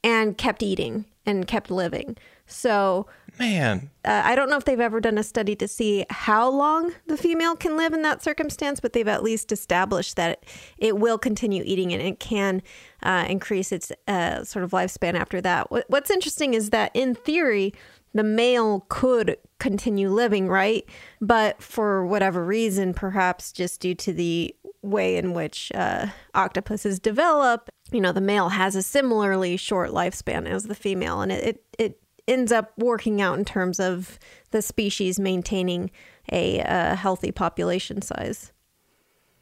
and 0.04 0.38
kept 0.38 0.62
eating 0.62 1.06
and 1.26 1.48
kept 1.48 1.72
living. 1.72 2.18
So 2.46 3.08
Man. 3.40 3.90
Uh, 4.04 4.22
I 4.26 4.36
don't 4.36 4.50
know 4.50 4.58
if 4.58 4.66
they've 4.66 4.80
ever 4.80 5.00
done 5.00 5.18
a 5.18 5.24
study 5.24 5.56
to 5.56 5.68
see 5.68 6.06
how 6.10 6.50
long 6.50 6.92
the 7.08 7.16
female 7.16 7.56
can 7.56 7.78
live 7.78 7.94
in 7.94 8.02
that 8.02 8.22
circumstance, 8.22 8.82
but 8.82 8.92
they've 8.92 9.08
at 9.08 9.24
least 9.24 9.54
established 9.54 10.18
that 10.18 10.44
it 10.78 10.98
will 10.98 11.18
continue 11.18 11.64
eating 11.66 11.94
and 11.94 12.02
it 12.02 12.20
can 12.20 12.62
uh, 13.02 13.26
increase 13.30 13.72
its 13.72 13.94
uh, 14.08 14.44
sort 14.44 14.64
of 14.64 14.72
lifespan 14.72 15.14
after 15.14 15.40
that. 15.40 15.68
What's 15.90 16.12
interesting 16.12 16.54
is 16.54 16.72
that 16.72 16.92
in 16.94 17.16
theory, 17.16 17.74
the 18.14 18.24
male 18.24 18.86
could 18.90 19.38
continue 19.60 20.10
living, 20.10 20.48
right? 20.50 20.84
But 21.22 21.62
for 21.62 22.06
whatever 22.06 22.46
reason, 22.46 22.94
perhaps 22.94 23.52
just 23.52 23.80
due 23.80 23.96
to 23.96 24.12
the 24.12 24.54
way 24.82 25.18
in 25.18 25.34
which 25.34 25.72
uh, 25.76 26.08
octopuses 26.34 27.00
develop, 27.00 27.70
you 27.92 28.02
know, 28.02 28.12
the 28.12 28.22
male 28.22 28.50
has 28.50 28.76
a 28.76 28.84
similarly 28.84 29.58
short 29.58 29.92
lifespan 29.92 30.48
as 30.48 30.64
the 30.64 30.76
female, 30.76 31.22
and 31.22 31.32
it, 31.32 31.44
it, 31.46 31.64
it 31.78 32.00
ends 32.30 32.52
up 32.52 32.72
working 32.78 33.22
out 33.22 33.38
in 33.38 33.46
terms 33.46 33.80
of 33.80 34.20
the 34.52 34.62
species 34.62 35.20
maintaining 35.20 35.92
a, 36.32 36.60
a 36.60 36.96
healthy 36.96 37.32
population 37.32 38.02
size. 38.02 38.52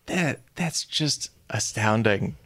That 0.08 0.42
that's 0.56 0.86
just 0.86 1.32
astounding. 1.50 2.38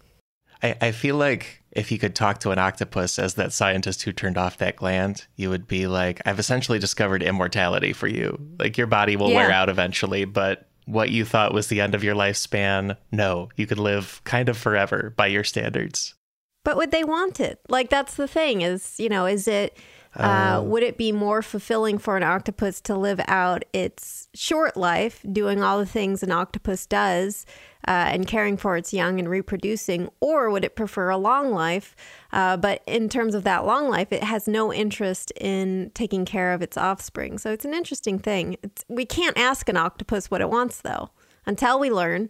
I, 0.63 0.75
I 0.81 0.91
feel 0.91 1.15
like 1.15 1.63
if 1.71 1.91
you 1.91 1.98
could 1.98 2.15
talk 2.15 2.39
to 2.39 2.51
an 2.51 2.60
octopus 2.60 3.17
as 3.17 3.36
that 3.36 3.53
scientist 3.53 4.03
who 4.03 4.12
turned 4.12 4.38
off 4.38 4.57
that 4.57 4.75
gland, 4.75 5.25
you 5.36 5.50
would 5.50 5.67
be 5.67 5.88
like, 5.88 6.21
I've 6.25 6.39
essentially 6.39 6.79
discovered 6.79 7.24
immortality 7.24 7.93
for 7.93 8.07
you. 8.07 8.39
Like 8.60 8.77
your 8.77 8.88
body 8.88 9.15
will 9.15 9.29
yeah. 9.29 9.38
wear 9.38 9.51
out 9.51 9.69
eventually, 9.69 10.25
but 10.25 10.67
what 10.86 11.10
you 11.10 11.24
thought 11.24 11.53
was 11.53 11.67
the 11.67 11.81
end 11.81 11.95
of 11.95 12.03
your 12.03 12.15
lifespan, 12.15 12.98
no, 13.12 13.50
you 13.55 13.65
could 13.65 13.79
live 13.79 14.21
kind 14.24 14.50
of 14.50 14.57
forever 14.57 15.13
by 15.15 15.27
your 15.27 15.43
standards. 15.43 16.15
But 16.63 16.77
would 16.77 16.91
they 16.91 17.03
want 17.03 17.39
it? 17.39 17.60
Like 17.69 17.89
that's 17.89 18.15
the 18.15 18.27
thing 18.27 18.62
is, 18.62 19.00
you 19.00 19.10
know, 19.10 19.25
is 19.25 19.48
it 19.48 19.77
uh, 20.15 20.58
oh. 20.58 20.63
would 20.63 20.84
it 20.84 20.98
be 20.98 21.12
more 21.12 21.41
fulfilling 21.41 21.98
for 21.98 22.18
an 22.18 22.24
octopus 22.24 22.82
to 22.82 22.98
live 22.98 23.22
out 23.27 23.63
its 23.72 24.27
short 24.34 24.75
life, 24.75 25.24
doing 25.32 25.63
all 25.63 25.80
the 25.80 25.86
things 25.86 26.22
an 26.22 26.32
octopus 26.32 26.86
does, 26.86 27.46
uh, 27.88 27.91
and 27.91 28.27
caring 28.27 28.58
for 28.58 28.75
its 28.75 28.94
young 28.94 29.20
and 29.20 29.30
reproducing, 29.30 30.10
or 30.20 30.50
would 30.50 30.65
it 30.65 30.75
prefer 30.75 31.10
a 31.10 31.18
long 31.18 31.51
life? 31.51 31.96
Uh, 32.34 32.58
but 32.58 32.84
in 32.86 33.08
terms 33.08 33.34
of 33.34 33.44
that 33.44 33.65
long 33.65 33.89
life, 33.89 34.12
it 34.12 34.24
has 34.24 34.48
no 34.48 34.74
interest 34.74 35.32
in 35.39 35.89
taking 35.94 36.25
care 36.25 36.53
of 36.53 36.62
its 36.62 36.77
offspring. 36.77 37.38
So 37.38 37.51
it's 37.51 37.65
an 37.65 37.74
interesting 37.74 38.20
thing. 38.20 38.58
It's, 38.62 38.84
we 38.89 39.06
can't 39.06 39.38
ask 39.38 39.70
an 39.70 39.77
octopus 39.77 40.30
what 40.30 40.41
it 40.41 40.50
wants, 40.50 40.82
though, 40.82 41.10
until 41.46 41.80
we 41.80 41.89
learn 41.89 42.30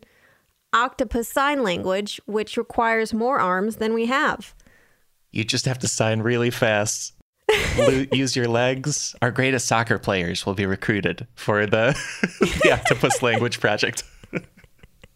octopus 0.71 1.27
sign 1.27 1.63
language, 1.63 2.21
which 2.27 2.57
requires 2.57 3.13
more 3.13 3.39
arms 3.39 3.77
than 3.77 3.93
we 3.93 4.05
have. 4.05 4.53
You 5.31 5.43
just 5.43 5.65
have 5.65 5.79
to 5.79 5.87
sign 5.87 6.21
really 6.21 6.51
fast 6.51 7.13
use 8.11 8.35
your 8.35 8.47
legs. 8.47 9.15
Our 9.21 9.31
greatest 9.31 9.67
soccer 9.67 9.99
players 9.99 10.45
will 10.45 10.53
be 10.53 10.65
recruited 10.65 11.27
for 11.35 11.65
the, 11.65 11.97
the 12.63 12.71
Octopus 12.73 13.21
Language 13.21 13.59
Project. 13.59 14.03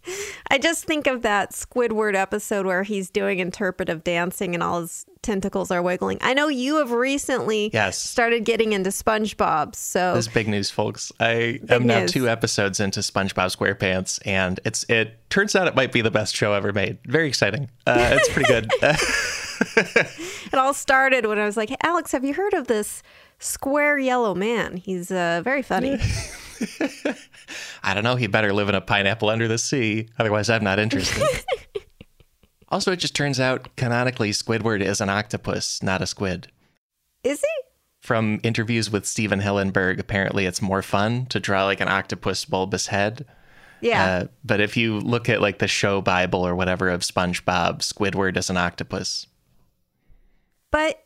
I 0.52 0.58
just 0.58 0.86
think 0.86 1.08
of 1.08 1.22
that 1.24 1.52
Squidward 1.52 2.16
episode 2.16 2.66
where 2.66 2.84
he's 2.84 3.10
doing 3.10 3.40
interpretive 3.40 4.04
dancing 4.04 4.54
and 4.54 4.64
all 4.64 4.82
his 4.82 5.06
tentacles 5.22 5.72
are 5.72 5.82
wiggling. 5.82 6.18
I 6.22 6.34
know 6.34 6.48
you 6.48 6.78
have 6.78 6.92
recently 6.92 7.72
yes. 7.74 7.98
started 7.98 8.46
getting 8.46 8.74
into 8.74 8.92
SpongeBob. 8.92 9.76
So 9.76 10.14
this 10.14 10.28
is 10.28 10.34
big 10.34 10.48
news, 10.48 10.70
folks. 10.70 11.12
I 11.20 11.60
big 11.62 11.72
am 11.72 11.88
now 11.88 12.02
news. 12.02 12.12
two 12.12 12.30
episodes 12.30 12.80
into 12.80 13.00
SpongeBob 13.00 13.56
SquarePants, 13.56 14.20
and 14.26 14.60
it's 14.66 14.84
it 14.90 15.18
turns 15.30 15.56
out 15.56 15.68
it 15.68 15.76
might 15.76 15.92
be 15.92 16.02
the 16.02 16.12
best 16.12 16.36
show 16.36 16.54
ever 16.54 16.72
made. 16.72 17.00
Very 17.06 17.28
exciting. 17.28 17.70
Uh, 17.88 18.12
it's 18.14 18.30
pretty 18.30 18.48
good. 18.48 18.72
it 19.78 20.54
all 20.54 20.74
started 20.74 21.26
when 21.26 21.40
I 21.40 21.46
was 21.46 21.58
like, 21.58 21.70
hey, 21.70 21.78
Alex, 21.82 22.12
have 22.12 22.24
you 22.24 22.34
heard 22.34 22.54
of 22.54 22.68
this 22.68 23.02
square 23.40 23.98
yellow 23.98 24.36
man? 24.36 24.78
He's 24.78 25.12
uh, 25.12 25.42
very 25.44 25.62
funny. 25.62 26.00
I 27.84 27.94
don't 27.94 28.04
know. 28.04 28.16
He 28.16 28.28
better 28.28 28.54
live 28.54 28.70
in 28.70 28.76
a 28.76 28.82
pineapple 28.82 29.30
under 29.30 29.48
the 29.48 29.58
sea. 29.58 30.10
Otherwise, 30.18 30.50
I'm 30.50 30.64
not 30.64 30.80
interested. 30.80 31.24
also, 32.70 32.92
it 32.92 32.98
just 32.98 33.16
turns 33.16 33.40
out 33.40 33.76
canonically, 33.76 34.32
Squidward 34.32 34.82
is 34.82 35.02
an 35.02 35.10
octopus, 35.10 35.84
not 35.84 36.02
a 36.02 36.08
squid. 36.08 36.48
Is 37.24 37.42
he? 37.42 37.48
From 38.02 38.40
interviews 38.44 38.92
with 38.92 39.06
Stephen 39.06 39.42
Hillenburg, 39.42 40.00
apparently 40.00 40.46
it's 40.46 40.62
more 40.62 40.82
fun 40.82 41.26
to 41.28 41.40
draw 41.40 41.66
like 41.66 41.82
an 41.82 41.88
octopus 41.88 42.46
bulbous 42.46 42.88
head. 42.88 43.26
Yeah. 43.82 44.06
Uh, 44.06 44.28
but 44.44 44.62
if 44.62 44.78
you 44.78 45.00
look 45.00 45.28
at 45.28 45.42
like 45.42 45.60
the 45.60 45.68
show 45.68 46.02
Bible 46.02 46.46
or 46.46 46.56
whatever 46.56 46.90
of 46.90 47.02
SpongeBob, 47.02 47.80
Squidward 47.80 48.38
is 48.38 48.50
an 48.50 48.58
octopus. 48.58 49.28
But 50.72 51.04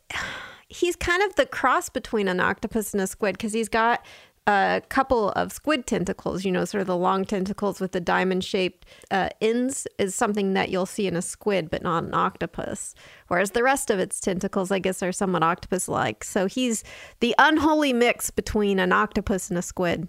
he's 0.69 0.95
kind 0.95 1.21
of 1.23 1.35
the 1.35 1.45
cross 1.45 1.89
between 1.89 2.27
an 2.27 2.39
octopus 2.39 2.93
and 2.93 3.01
a 3.01 3.07
squid 3.07 3.37
because 3.37 3.53
he's 3.53 3.69
got 3.69 4.05
a 4.47 4.81
couple 4.89 5.29
of 5.31 5.51
squid 5.51 5.85
tentacles, 5.85 6.43
you 6.43 6.51
know, 6.51 6.65
sort 6.65 6.81
of 6.81 6.87
the 6.87 6.97
long 6.97 7.23
tentacles 7.25 7.79
with 7.79 7.91
the 7.91 7.99
diamond 7.99 8.43
shaped 8.43 8.87
uh, 9.11 9.29
ends 9.41 9.85
is 9.97 10.15
something 10.15 10.53
that 10.53 10.69
you'll 10.69 10.87
see 10.87 11.05
in 11.07 11.15
a 11.15 11.21
squid, 11.21 11.69
but 11.69 11.83
not 11.83 12.03
an 12.03 12.13
octopus. 12.13 12.95
Whereas 13.27 13.51
the 13.51 13.61
rest 13.61 13.91
of 13.91 13.99
its 13.99 14.19
tentacles, 14.19 14.71
I 14.71 14.79
guess, 14.79 15.03
are 15.03 15.11
somewhat 15.11 15.43
octopus 15.43 15.87
like. 15.87 16.23
So 16.23 16.47
he's 16.47 16.83
the 17.19 17.35
unholy 17.37 17.93
mix 17.93 18.31
between 18.31 18.79
an 18.79 18.91
octopus 18.91 19.49
and 19.49 19.59
a 19.59 19.61
squid. 19.61 20.07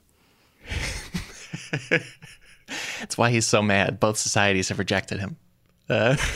That's 3.01 3.19
why 3.19 3.31
he's 3.31 3.47
so 3.47 3.61
mad. 3.61 4.01
Both 4.01 4.17
societies 4.17 4.69
have 4.69 4.79
rejected 4.79 5.21
him. 5.21 5.37
Uh. 5.89 6.17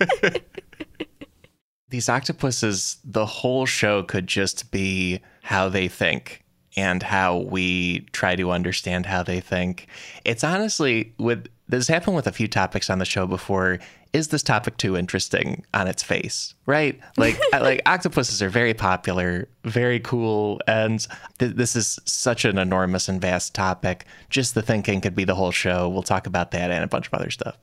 these 1.96 2.10
octopuses, 2.10 2.98
the 3.04 3.24
whole 3.24 3.64
show 3.64 4.02
could 4.02 4.26
just 4.26 4.70
be 4.70 5.18
how 5.42 5.66
they 5.70 5.88
think 5.88 6.44
and 6.76 7.02
how 7.02 7.38
we 7.38 8.00
try 8.12 8.36
to 8.36 8.50
understand 8.50 9.06
how 9.06 9.22
they 9.22 9.40
think. 9.40 9.86
It's 10.22 10.44
honestly 10.44 11.14
with 11.16 11.46
this 11.68 11.88
happened 11.88 12.14
with 12.14 12.26
a 12.26 12.32
few 12.32 12.48
topics 12.48 12.90
on 12.90 12.98
the 12.98 13.06
show 13.06 13.26
before. 13.26 13.78
Is 14.12 14.28
this 14.28 14.42
topic 14.42 14.76
too 14.76 14.94
interesting 14.94 15.64
on 15.72 15.88
its 15.88 16.02
face? 16.02 16.52
Right? 16.66 17.00
Like 17.16 17.38
uh, 17.54 17.60
like 17.62 17.80
octopuses 17.86 18.42
are 18.42 18.50
very 18.50 18.74
popular, 18.74 19.48
very 19.64 20.00
cool, 20.00 20.60
and 20.66 21.06
th- 21.38 21.54
this 21.54 21.76
is 21.76 21.98
such 22.04 22.44
an 22.44 22.58
enormous 22.58 23.08
and 23.08 23.22
vast 23.22 23.54
topic. 23.54 24.04
Just 24.28 24.54
the 24.54 24.60
thinking 24.60 25.00
could 25.00 25.14
be 25.14 25.24
the 25.24 25.34
whole 25.34 25.50
show. 25.50 25.88
We'll 25.88 26.02
talk 26.02 26.26
about 26.26 26.50
that 26.50 26.70
and 26.70 26.84
a 26.84 26.88
bunch 26.88 27.06
of 27.06 27.14
other 27.14 27.30
stuff. 27.30 27.56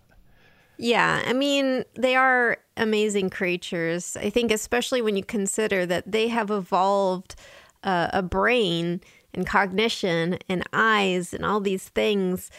Yeah, 0.84 1.24
I 1.25 1.32
mean, 1.32 1.86
they 1.94 2.13
are 2.18 2.58
amazing 2.75 3.30
creatures. 3.30 4.18
I 4.18 4.30
think, 4.30 4.52
especially 4.52 5.02
when 5.02 5.16
you 5.16 5.24
consider 5.24 5.86
that 5.86 6.12
they 6.12 6.28
have 6.28 6.52
evolved 6.52 7.36
uh, 7.86 8.10
a 8.12 8.22
brain 8.22 9.00
and 9.34 9.48
cognition 9.48 10.40
and 10.50 10.62
eyes 10.74 11.34
and 11.34 11.46
all 11.46 11.62
these 11.62 11.88
things 11.88 12.52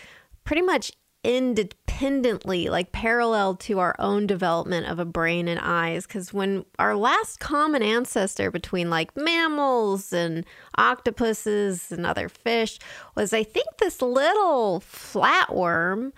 pretty 0.42 0.62
much 0.62 0.90
independently, 1.22 2.70
like 2.70 2.92
parallel 2.92 3.56
to 3.56 3.78
our 3.78 3.94
own 3.98 4.26
development 4.26 4.86
of 4.86 4.98
a 4.98 5.04
brain 5.04 5.46
and 5.46 5.60
eyes. 5.62 6.06
Because 6.06 6.32
when 6.32 6.64
our 6.78 6.96
last 6.96 7.40
common 7.40 7.82
ancestor 7.82 8.50
between 8.50 8.88
like 8.88 9.14
mammals 9.18 10.14
and 10.14 10.46
octopuses 10.78 11.92
and 11.92 12.06
other 12.06 12.30
fish 12.30 12.78
was, 13.14 13.34
I 13.34 13.42
think, 13.42 13.66
this 13.76 14.00
little 14.00 14.80
flatworm 14.80 16.12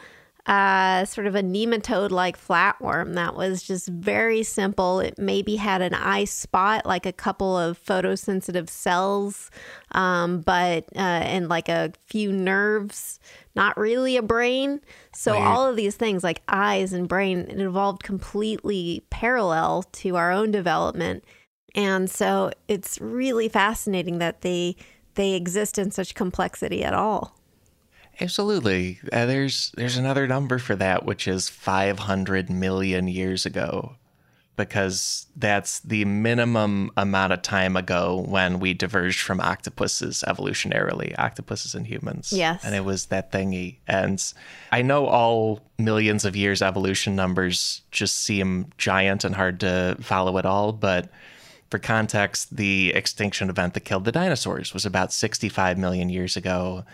uh, 0.46 1.04
sort 1.04 1.26
of 1.26 1.34
a 1.34 1.42
nematode 1.42 2.10
like 2.10 2.38
flatworm 2.38 3.14
that 3.14 3.34
was 3.34 3.62
just 3.62 3.88
very 3.88 4.44
simple. 4.44 5.00
It 5.00 5.18
maybe 5.18 5.56
had 5.56 5.82
an 5.82 5.92
eye 5.92 6.24
spot, 6.24 6.86
like 6.86 7.04
a 7.04 7.12
couple 7.12 7.58
of 7.58 7.82
photosensitive 7.82 8.68
cells, 8.68 9.50
um, 9.90 10.42
but 10.42 10.84
uh, 10.94 10.98
and 10.98 11.48
like 11.48 11.68
a 11.68 11.92
few 12.06 12.30
nerves, 12.32 13.18
not 13.56 13.76
really 13.76 14.16
a 14.16 14.22
brain. 14.22 14.80
So, 15.12 15.32
right. 15.32 15.42
all 15.42 15.66
of 15.66 15.74
these 15.74 15.96
things, 15.96 16.22
like 16.22 16.42
eyes 16.48 16.92
and 16.92 17.08
brain, 17.08 17.40
it 17.48 17.60
evolved 17.60 18.04
completely 18.04 19.04
parallel 19.10 19.82
to 19.94 20.14
our 20.14 20.30
own 20.30 20.52
development. 20.52 21.24
And 21.74 22.08
so, 22.08 22.52
it's 22.68 23.00
really 23.00 23.48
fascinating 23.48 24.18
that 24.18 24.42
they 24.42 24.76
they 25.16 25.32
exist 25.32 25.76
in 25.76 25.90
such 25.90 26.14
complexity 26.14 26.84
at 26.84 26.94
all. 26.94 27.35
Absolutely. 28.20 28.98
Uh, 29.12 29.26
there's 29.26 29.72
there's 29.76 29.96
another 29.96 30.26
number 30.26 30.58
for 30.58 30.74
that, 30.76 31.04
which 31.04 31.28
is 31.28 31.48
500 31.48 32.48
million 32.48 33.08
years 33.08 33.44
ago, 33.44 33.96
because 34.56 35.26
that's 35.36 35.80
the 35.80 36.04
minimum 36.06 36.90
amount 36.96 37.34
of 37.34 37.42
time 37.42 37.76
ago 37.76 38.24
when 38.26 38.58
we 38.58 38.72
diverged 38.72 39.20
from 39.20 39.40
octopuses 39.40 40.24
evolutionarily, 40.26 41.14
octopuses 41.18 41.74
and 41.74 41.86
humans. 41.86 42.32
Yes. 42.32 42.64
And 42.64 42.74
it 42.74 42.84
was 42.84 43.06
that 43.06 43.30
thingy. 43.30 43.76
And 43.86 44.22
I 44.72 44.80
know 44.80 45.06
all 45.06 45.60
millions 45.78 46.24
of 46.24 46.34
years 46.34 46.62
evolution 46.62 47.16
numbers 47.16 47.82
just 47.90 48.16
seem 48.16 48.72
giant 48.78 49.24
and 49.24 49.34
hard 49.34 49.60
to 49.60 49.96
follow 50.00 50.38
at 50.38 50.46
all, 50.46 50.72
but 50.72 51.10
for 51.70 51.78
context, 51.78 52.56
the 52.56 52.94
extinction 52.94 53.50
event 53.50 53.74
that 53.74 53.80
killed 53.80 54.04
the 54.04 54.12
dinosaurs 54.12 54.72
was 54.72 54.86
about 54.86 55.12
65 55.12 55.76
million 55.76 56.08
years 56.08 56.36
ago 56.36 56.84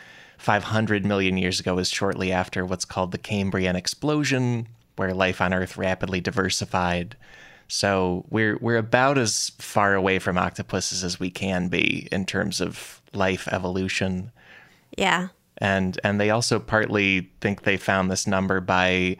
500 0.42 1.06
million 1.06 1.37
years 1.37 1.61
ago 1.61 1.78
is 1.78 1.88
shortly 1.88 2.32
after 2.32 2.66
what's 2.66 2.84
called 2.84 3.12
the 3.12 3.18
Cambrian 3.18 3.76
explosion, 3.76 4.66
where 4.96 5.14
life 5.14 5.40
on 5.40 5.54
Earth 5.54 5.76
rapidly 5.76 6.20
diversified. 6.20 7.16
So 7.68 8.25
we're 8.28 8.58
we're 8.61 8.76
about 8.76 9.18
as 9.18 9.52
far 9.58 9.94
away 9.94 10.18
from 10.18 10.37
octopuses 10.37 11.04
as 11.04 11.20
we 11.20 11.30
can 11.30 11.68
be 11.68 12.08
in 12.11 12.26
terms 12.26 12.61
of 12.61 13.00
life 13.12 13.46
evolution. 13.52 14.32
Yeah. 14.99 15.28
And 15.58 16.00
and 16.02 16.20
they 16.20 16.30
also 16.30 16.58
partly 16.58 17.30
think 17.40 17.62
they 17.62 17.76
found 17.76 18.11
this 18.11 18.26
number 18.26 18.61
by 18.61 19.18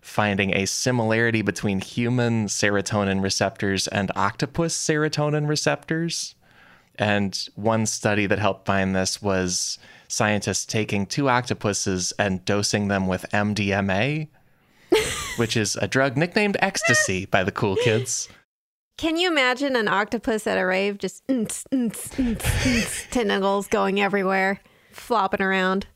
finding 0.00 0.56
a 0.56 0.66
similarity 0.66 1.42
between 1.42 1.82
human 1.82 2.46
serotonin 2.46 3.22
receptors 3.22 3.88
and 3.88 4.10
octopus 4.16 4.74
serotonin 4.74 5.46
receptors. 5.46 6.34
And 6.98 7.38
one 7.56 7.84
study 7.84 8.24
that 8.24 8.38
helped 8.38 8.64
find 8.64 8.96
this 8.96 9.20
was 9.20 9.78
scientists 10.12 10.66
taking 10.66 11.06
two 11.06 11.30
octopuses 11.30 12.12
and 12.18 12.44
dosing 12.44 12.88
them 12.88 13.06
with 13.06 13.24
MDMA, 13.32 14.28
which 15.36 15.56
is 15.56 15.76
a 15.76 15.88
drug 15.88 16.18
nicknamed 16.18 16.58
ecstasy 16.60 17.24
by 17.24 17.42
the 17.42 17.50
cool 17.50 17.76
kids. 17.76 18.28
Can 18.98 19.16
you 19.16 19.30
imagine 19.30 19.74
an 19.74 19.88
octopus 19.88 20.46
at 20.46 20.58
a 20.58 20.66
rave 20.66 20.98
just 20.98 21.22
tentacles 23.10 23.68
going 23.68 24.00
everywhere, 24.00 24.60
flopping 24.92 25.40
around? 25.40 25.86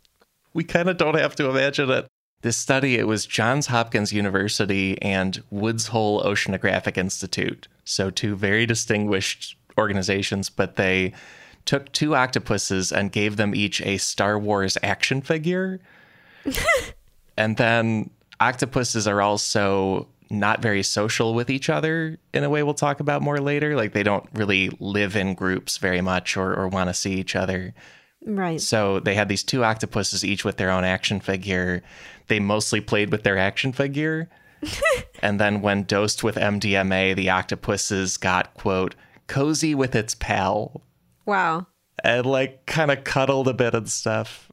We 0.55 0.65
kind 0.65 0.89
of 0.89 0.97
don't 0.97 1.19
have 1.19 1.37
to 1.37 1.51
imagine 1.51 1.91
it. 1.91 2.07
This 2.41 2.57
study, 2.57 2.97
it 2.97 3.07
was 3.07 3.27
Johns 3.27 3.67
Hopkins 3.67 4.13
University 4.15 5.01
and 5.03 5.43
Woods 5.51 5.89
Hole 5.89 6.23
Oceanographic 6.23 6.97
Institute. 6.97 7.69
So, 7.85 8.11
two 8.11 8.35
very 8.35 8.65
distinguished 8.67 9.57
organizations, 9.79 10.49
but 10.49 10.77
they 10.77 11.13
took 11.67 11.93
two 11.93 12.15
octopuses 12.15 12.93
and 12.93 13.13
gave 13.13 13.37
them 13.37 13.55
each 13.55 13.83
a 13.83 13.99
Star 13.99 14.39
Wars 14.39 14.79
action 14.83 15.21
figure. 15.21 15.81
and 17.37 17.57
then 17.57 18.11
octopuses 18.41 19.07
are 19.07 19.21
also 19.21 20.09
not 20.31 20.61
very 20.61 20.83
social 20.83 21.35
with 21.35 21.51
each 21.51 21.69
other 21.69 22.19
in 22.35 22.43
a 22.43 22.51
way 22.51 22.63
we'll 22.63 22.75
talk 22.75 23.01
about 23.01 23.23
more 23.23 23.39
later. 23.39 23.77
Like 23.77 23.93
they 23.93 24.03
don't 24.03 24.29
really 24.33 24.71
live 24.81 25.17
in 25.17 25.35
groups 25.35 25.79
very 25.79 26.01
much 26.01 26.37
or, 26.37 26.55
or 26.55 26.69
want 26.69 26.89
to 26.89 26.95
see 26.95 27.15
each 27.15 27.37
other. 27.37 27.75
Right. 28.25 28.61
So 28.61 28.99
they 28.99 29.15
had 29.15 29.29
these 29.29 29.45
two 29.45 29.65
octopuses, 29.65 30.25
each 30.25 30.45
with 30.45 30.57
their 30.57 30.71
own 30.71 30.85
action 30.85 31.21
figure. 31.21 31.83
They 32.27 32.41
mostly 32.41 32.81
played 32.81 33.13
with 33.13 33.23
their 33.23 33.39
action 33.39 33.73
figure. 33.73 34.29
and 35.23 35.39
then 35.39 35.63
when 35.63 35.85
dosed 35.85 36.25
with 36.25 36.35
MDMA, 36.37 37.15
the 37.15 37.31
octopuses 37.31 38.17
got, 38.17 38.55
quote, 38.55 38.95
cozy 39.29 39.75
with 39.75 39.95
its 39.95 40.15
pal. 40.15 40.83
Wow. 41.27 41.67
And 42.03 42.25
like 42.25 42.67
kind 42.67 42.91
of 42.91 43.05
cuddled 43.05 43.49
a 43.49 43.55
bit 43.55 43.75
and 43.75 43.89
stuff. 43.89 44.51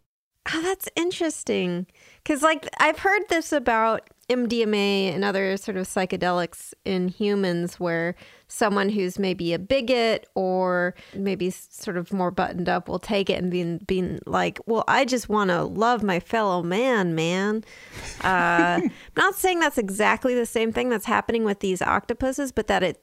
Oh, 0.54 0.62
that's 0.62 0.90
interesting. 0.96 1.88
Because, 2.18 2.42
like, 2.42 2.68
I've 2.80 3.00
heard 3.00 3.22
this 3.30 3.54
about 3.54 4.10
MDMA 4.30 5.14
and 5.14 5.24
other 5.24 5.56
sort 5.58 5.78
of 5.78 5.88
psychedelics 5.88 6.74
in 6.84 7.08
humans 7.08 7.80
where 7.80 8.16
someone 8.48 8.90
who's 8.90 9.18
maybe 9.18 9.54
a 9.54 9.60
bigot 9.60 10.28
or 10.36 10.96
maybe 11.14 11.50
sort 11.50 11.98
of 11.98 12.12
more 12.12 12.32
buttoned 12.32 12.68
up 12.68 12.88
will 12.88 13.00
take 13.00 13.30
it 13.30 13.42
and 13.42 13.52
being 13.52 13.80
being 13.80 14.20
like, 14.26 14.60
well, 14.66 14.84
I 14.88 15.06
just 15.06 15.30
want 15.30 15.50
to 15.50 15.64
love 15.64 16.04
my 16.04 16.20
fellow 16.20 16.62
man, 16.62 17.16
man. 17.16 17.64
Uh, 18.24 18.82
I'm 18.84 18.92
not 19.18 19.36
saying 19.36 19.60
that's 19.60 19.78
exactly 19.78 20.36
the 20.36 20.46
same 20.46 20.74
thing 20.74 20.90
that's 20.90 21.06
happening 21.06 21.46
with 21.46 21.60
these 21.60 21.82
octopuses, 21.82 22.52
but 22.52 22.68
that 22.68 22.84
it 22.84 23.02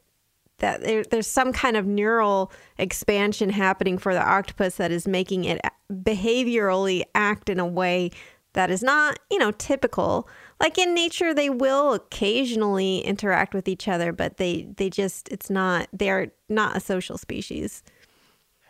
that 0.61 0.83
there, 0.83 1.03
there's 1.03 1.27
some 1.27 1.53
kind 1.53 1.77
of 1.77 1.87
neural 1.87 2.53
expansion 2.79 3.51
happening 3.51 3.99
for 3.99 4.15
the 4.15 4.23
octopus 4.23 4.77
that 4.77 4.91
is 4.91 5.07
making 5.07 5.45
it 5.45 5.61
behaviorally 5.93 7.03
act 7.15 7.51
in 7.51 7.59
a 7.59 7.67
way 7.67 8.11
that 8.53 8.71
is 8.71 8.83
not, 8.83 9.19
you 9.31 9.39
know, 9.39 9.53
typical. 9.53 10.29
Like 10.61 10.79
in 10.79 10.95
nature, 10.95 11.35
they 11.35 11.51
will 11.51 11.95
occasionally 11.95 12.99
interact 13.01 13.55
with 13.55 13.69
each 13.69 13.89
other, 13.89 14.13
but 14.13 14.39
they 14.39 14.69
they 14.77 14.91
just 14.91 15.29
it's 15.29 15.51
not 15.51 15.89
they're 15.93 16.33
not 16.49 16.77
a 16.77 16.81
social 16.81 17.17
species. 17.17 17.83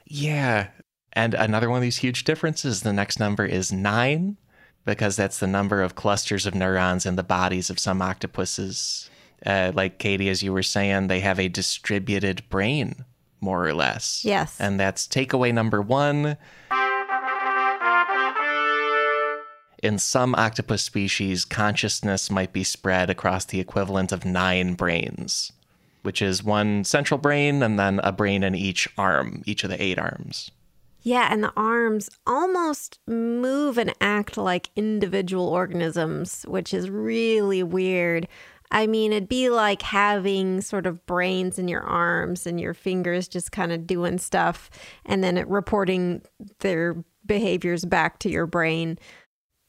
Yeah, 0.06 0.68
and 1.12 1.34
another 1.34 1.70
one 1.70 1.78
of 1.78 1.82
these 1.82 1.98
huge 1.98 2.24
differences. 2.24 2.82
The 2.82 2.92
next 2.92 3.18
number 3.18 3.44
is 3.44 3.72
nine, 3.72 4.36
because 4.84 5.16
that's 5.16 5.38
the 5.38 5.46
number 5.46 5.82
of 5.82 5.94
clusters 5.94 6.46
of 6.46 6.54
neurons 6.54 7.06
in 7.06 7.16
the 7.16 7.22
bodies 7.22 7.70
of 7.70 7.78
some 7.78 8.02
octopuses 8.02 9.08
uh, 9.46 9.72
like 9.74 9.98
Katie, 9.98 10.28
as 10.28 10.42
you 10.42 10.52
were 10.52 10.62
saying, 10.62 11.06
they 11.06 11.20
have 11.20 11.38
a 11.38 11.48
distributed 11.48 12.42
brain, 12.48 13.04
more 13.40 13.66
or 13.66 13.74
less. 13.74 14.24
Yes. 14.24 14.56
And 14.60 14.78
that's 14.78 15.06
takeaway 15.06 15.52
number 15.52 15.80
one. 15.80 16.36
In 19.82 19.98
some 19.98 20.34
octopus 20.34 20.82
species, 20.82 21.46
consciousness 21.46 22.30
might 22.30 22.52
be 22.52 22.64
spread 22.64 23.08
across 23.08 23.46
the 23.46 23.60
equivalent 23.60 24.12
of 24.12 24.26
nine 24.26 24.74
brains, 24.74 25.52
which 26.02 26.20
is 26.20 26.44
one 26.44 26.84
central 26.84 27.16
brain 27.16 27.62
and 27.62 27.78
then 27.78 27.98
a 28.04 28.12
brain 28.12 28.42
in 28.42 28.54
each 28.54 28.88
arm, 28.98 29.42
each 29.46 29.64
of 29.64 29.70
the 29.70 29.82
eight 29.82 29.98
arms. 29.98 30.50
Yeah, 31.02 31.28
and 31.30 31.42
the 31.42 31.52
arms 31.56 32.10
almost 32.26 32.98
move 33.06 33.78
and 33.78 33.94
act 34.02 34.36
like 34.36 34.68
individual 34.76 35.48
organisms, 35.48 36.44
which 36.46 36.74
is 36.74 36.90
really 36.90 37.62
weird. 37.62 38.28
I 38.70 38.86
mean, 38.86 39.12
it'd 39.12 39.28
be 39.28 39.50
like 39.50 39.82
having 39.82 40.60
sort 40.60 40.86
of 40.86 41.04
brains 41.06 41.58
in 41.58 41.68
your 41.68 41.82
arms 41.82 42.46
and 42.46 42.60
your 42.60 42.74
fingers 42.74 43.26
just 43.26 43.52
kind 43.52 43.72
of 43.72 43.86
doing 43.86 44.18
stuff 44.18 44.70
and 45.04 45.24
then 45.24 45.36
it 45.36 45.48
reporting 45.48 46.22
their 46.60 47.02
behaviors 47.26 47.84
back 47.84 48.18
to 48.20 48.30
your 48.30 48.46
brain. 48.46 48.98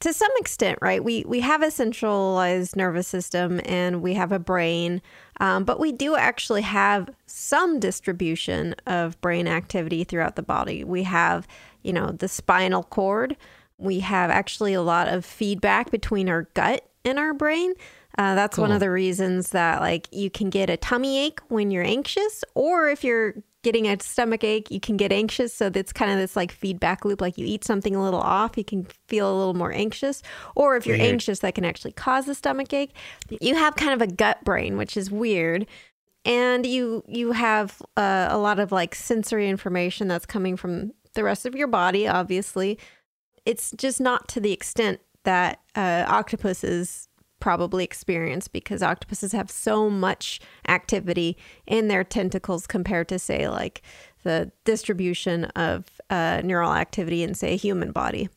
To 0.02 0.14
some 0.14 0.32
extent, 0.38 0.80
right? 0.82 1.04
We 1.04 1.24
we 1.28 1.42
have 1.42 1.62
a 1.62 1.70
centralized 1.70 2.76
nervous 2.76 3.08
system 3.08 3.62
and 3.66 4.02
we 4.02 4.16
have 4.16 4.32
a 4.32 4.40
brain, 4.40 5.00
um, 5.40 5.64
but 5.64 5.80
we 5.80 5.92
do 5.92 6.16
actually 6.16 6.64
have 6.64 7.08
some 7.28 7.80
distribution 7.80 8.74
of 8.88 9.22
brain 9.22 9.48
activity 9.48 10.04
throughout 10.04 10.36
the 10.36 10.42
body. 10.42 10.84
We 10.84 11.04
have, 11.04 11.48
you 11.84 11.94
know, 11.94 12.14
the 12.14 12.28
spinal 12.28 12.82
cord. 12.82 13.38
We 13.78 14.00
have 14.00 14.32
actually 14.32 14.74
a 14.74 14.82
lot 14.82 15.08
of 15.08 15.24
feedback 15.24 15.92
between 15.92 16.30
our 16.30 16.44
gut 16.56 16.90
and 17.06 17.20
our 17.20 17.36
brain. 17.36 17.74
Uh, 18.22 18.36
that's 18.36 18.56
cool. 18.56 18.64
one 18.64 18.72
of 18.72 18.80
the 18.80 18.92
reasons 18.92 19.50
that 19.50 19.82
like 19.82 20.08
you 20.12 20.30
can 20.30 20.52
get 20.52 20.70
a 20.70 20.78
tummy 20.78 21.18
ache 21.18 21.40
when 21.48 21.72
you're 21.72 21.84
anxious, 21.84 22.44
or 22.54 22.88
if 22.88 23.04
you're 23.04 23.34
getting 23.64 23.88
a 23.88 24.00
stomach 24.00 24.44
ache, 24.44 24.70
you 24.70 24.80
can 24.80 24.96
get 24.96 25.12
anxious. 25.12 25.52
So 25.54 25.70
that's 25.72 25.92
kind 25.92 26.12
of 26.12 26.20
this 26.20 26.36
like 26.36 26.52
feedback 26.52 27.04
loop. 27.04 27.20
Like 27.20 27.40
you 27.40 27.48
eat 27.48 27.64
something 27.64 27.96
a 27.96 28.04
little 28.04 28.20
off, 28.20 28.58
you 28.58 28.64
can 28.64 28.86
feel 29.08 29.32
a 29.32 29.36
little 29.36 29.56
more 29.56 29.72
anxious. 29.72 30.22
Or 30.56 30.78
if 30.78 30.86
you're 30.86 30.98
weird. 30.98 31.14
anxious, 31.14 31.40
that 31.40 31.56
can 31.56 31.66
actually 31.66 31.94
cause 31.94 32.28
a 32.28 32.36
stomach 32.36 32.72
ache. 32.74 32.92
You 33.40 33.56
have 33.56 33.76
kind 33.76 33.94
of 33.94 34.08
a 34.08 34.12
gut 34.12 34.44
brain, 34.44 34.78
which 34.78 34.98
is 34.98 35.10
weird. 35.10 35.66
And 36.24 36.64
you 36.64 37.04
you 37.08 37.32
have 37.32 37.82
uh, 37.98 38.28
a 38.30 38.38
lot 38.38 38.60
of 38.60 38.72
like 38.72 38.94
sensory 38.94 39.50
information 39.50 40.08
that's 40.08 40.28
coming 40.28 40.58
from 40.58 40.92
the 41.16 41.24
rest 41.24 41.48
of 41.48 41.56
your 41.56 41.68
body. 41.68 42.08
Obviously, 42.08 42.78
it's 43.48 43.72
just 43.72 44.00
not 44.00 44.28
to 44.28 44.40
the 44.40 44.52
extent 44.52 45.00
that 45.24 45.60
uh, 45.76 46.06
octopuses 46.08 47.08
probably 47.42 47.84
experience 47.84 48.48
because 48.48 48.82
octopuses 48.82 49.34
have 49.34 49.52
so 49.52 49.90
much 49.90 50.40
activity 50.70 51.38
in 51.68 51.90
their 51.90 52.06
tentacles 52.06 52.66
compared 52.66 53.10
to, 53.10 53.20
say, 53.20 53.50
like 53.50 53.82
the 54.24 54.52
distribution 54.64 55.46
of 55.46 56.00
uh, 56.10 56.42
neural 56.46 56.72
activity 56.72 57.24
in, 57.24 57.34
say, 57.34 57.54
a 57.54 57.58
human 57.58 57.92
body. 57.92 58.30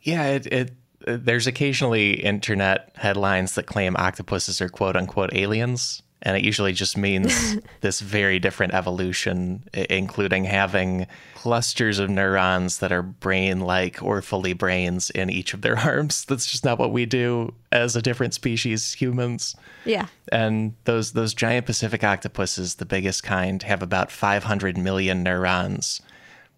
Yeah, 0.00 0.28
it, 0.28 0.46
it 0.46 0.72
there's 1.06 1.46
occasionally 1.46 2.14
internet 2.14 2.92
headlines 2.96 3.54
that 3.54 3.66
claim 3.66 3.96
octopuses 3.96 4.60
are 4.60 4.68
quote 4.68 4.96
unquote 4.96 5.34
aliens 5.34 6.02
and 6.22 6.36
it 6.36 6.44
usually 6.44 6.72
just 6.72 6.96
means 6.96 7.56
this 7.80 8.00
very 8.00 8.38
different 8.38 8.74
evolution, 8.74 9.64
including 9.72 10.44
having 10.44 11.06
clusters 11.34 11.98
of 11.98 12.10
neurons 12.10 12.78
that 12.78 12.90
are 12.90 13.02
brain 13.02 13.60
like 13.60 14.02
or 14.02 14.20
fully 14.20 14.52
brains 14.52 15.10
in 15.10 15.30
each 15.30 15.54
of 15.54 15.62
their 15.62 15.78
arms. 15.78 16.24
That's 16.24 16.46
just 16.46 16.64
not 16.64 16.78
what 16.78 16.92
we 16.92 17.06
do 17.06 17.54
as 17.70 17.94
a 17.94 18.02
different 18.02 18.34
species, 18.34 18.92
humans. 18.94 19.54
Yeah. 19.84 20.06
And 20.32 20.74
those 20.84 21.12
those 21.12 21.34
giant 21.34 21.66
Pacific 21.66 22.02
octopuses, 22.02 22.76
the 22.76 22.86
biggest 22.86 23.22
kind, 23.22 23.62
have 23.62 23.82
about 23.82 24.10
500 24.10 24.76
million 24.76 25.22
neurons, 25.22 26.02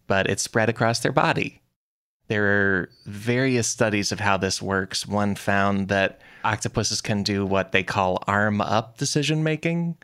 but 0.07 0.29
it's 0.29 0.43
spread 0.43 0.69
across 0.69 1.01
their 1.01 1.13
body. 1.13 1.61
There 2.31 2.47
are 2.47 2.91
various 3.07 3.67
studies 3.67 4.13
of 4.13 4.21
how 4.21 4.37
this 4.37 4.63
works. 4.63 5.05
One 5.05 5.35
found 5.35 5.89
that 5.89 6.21
octopuses 6.45 7.01
can 7.01 7.25
do 7.25 7.45
what 7.45 7.73
they 7.73 7.83
call 7.83 8.23
arm 8.29 8.61
up 8.61 8.99
decision 8.99 9.43
making, 9.43 9.97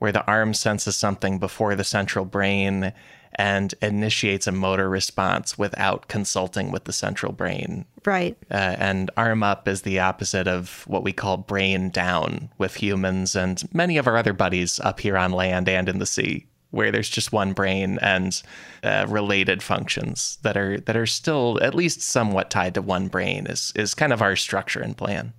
where 0.00 0.10
the 0.10 0.26
arm 0.26 0.54
senses 0.54 0.96
something 0.96 1.38
before 1.38 1.76
the 1.76 1.84
central 1.84 2.24
brain 2.24 2.92
and 3.36 3.74
initiates 3.80 4.48
a 4.48 4.52
motor 4.52 4.90
response 4.90 5.56
without 5.56 6.08
consulting 6.08 6.72
with 6.72 6.82
the 6.82 6.92
central 6.92 7.30
brain. 7.30 7.84
Right. 8.04 8.36
Uh, 8.50 8.74
and 8.76 9.12
arm 9.16 9.44
up 9.44 9.68
is 9.68 9.82
the 9.82 10.00
opposite 10.00 10.48
of 10.48 10.82
what 10.88 11.04
we 11.04 11.12
call 11.12 11.36
brain 11.36 11.90
down 11.90 12.50
with 12.58 12.74
humans 12.74 13.36
and 13.36 13.62
many 13.72 13.98
of 13.98 14.08
our 14.08 14.16
other 14.16 14.32
buddies 14.32 14.80
up 14.80 14.98
here 14.98 15.16
on 15.16 15.30
land 15.30 15.68
and 15.68 15.88
in 15.88 16.00
the 16.00 16.06
sea 16.06 16.48
where 16.70 16.90
there's 16.90 17.08
just 17.08 17.32
one 17.32 17.52
brain 17.52 17.98
and 18.02 18.42
uh, 18.82 19.06
related 19.08 19.62
functions 19.62 20.38
that 20.42 20.56
are 20.56 20.78
that 20.80 20.96
are 20.96 21.06
still 21.06 21.58
at 21.62 21.74
least 21.74 22.02
somewhat 22.02 22.50
tied 22.50 22.74
to 22.74 22.82
one 22.82 23.08
brain 23.08 23.46
is 23.46 23.72
is 23.74 23.94
kind 23.94 24.12
of 24.12 24.22
our 24.22 24.36
structure 24.36 24.80
and 24.80 24.96
plan. 24.96 25.32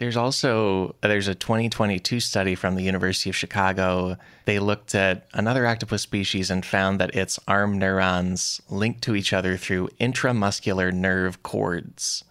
There's 0.00 0.16
also 0.16 0.96
there's 1.02 1.28
a 1.28 1.34
2022 1.34 2.20
study 2.20 2.54
from 2.54 2.74
the 2.74 2.82
University 2.82 3.28
of 3.28 3.36
Chicago. 3.36 4.16
They 4.46 4.58
looked 4.58 4.94
at 4.94 5.26
another 5.34 5.66
octopus 5.66 6.00
species 6.00 6.50
and 6.50 6.64
found 6.64 6.98
that 7.00 7.14
its 7.14 7.38
arm 7.46 7.78
neurons 7.78 8.62
linked 8.70 9.02
to 9.02 9.14
each 9.14 9.34
other 9.34 9.58
through 9.58 9.90
intramuscular 10.00 10.90
nerve 10.90 11.42
cords, 11.42 12.24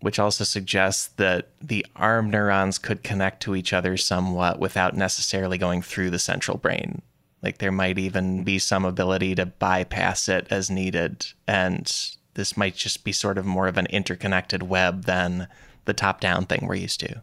which 0.00 0.18
also 0.18 0.44
suggests 0.44 1.06
that 1.16 1.48
the 1.62 1.86
arm 1.96 2.28
neurons 2.28 2.76
could 2.76 3.02
connect 3.02 3.42
to 3.44 3.56
each 3.56 3.72
other 3.72 3.96
somewhat 3.96 4.58
without 4.58 4.94
necessarily 4.94 5.56
going 5.56 5.80
through 5.80 6.10
the 6.10 6.18
central 6.18 6.58
brain. 6.58 7.00
Like 7.44 7.58
there 7.58 7.70
might 7.70 7.98
even 7.98 8.42
be 8.42 8.58
some 8.58 8.86
ability 8.86 9.34
to 9.34 9.44
bypass 9.44 10.30
it 10.30 10.46
as 10.50 10.70
needed. 10.70 11.26
And 11.46 11.92
this 12.32 12.56
might 12.56 12.74
just 12.74 13.04
be 13.04 13.12
sort 13.12 13.36
of 13.36 13.44
more 13.44 13.68
of 13.68 13.76
an 13.76 13.86
interconnected 13.86 14.62
web 14.62 15.04
than 15.04 15.46
the 15.84 15.92
top 15.92 16.20
down 16.20 16.46
thing 16.46 16.66
we're 16.66 16.76
used 16.76 17.00
to. 17.00 17.20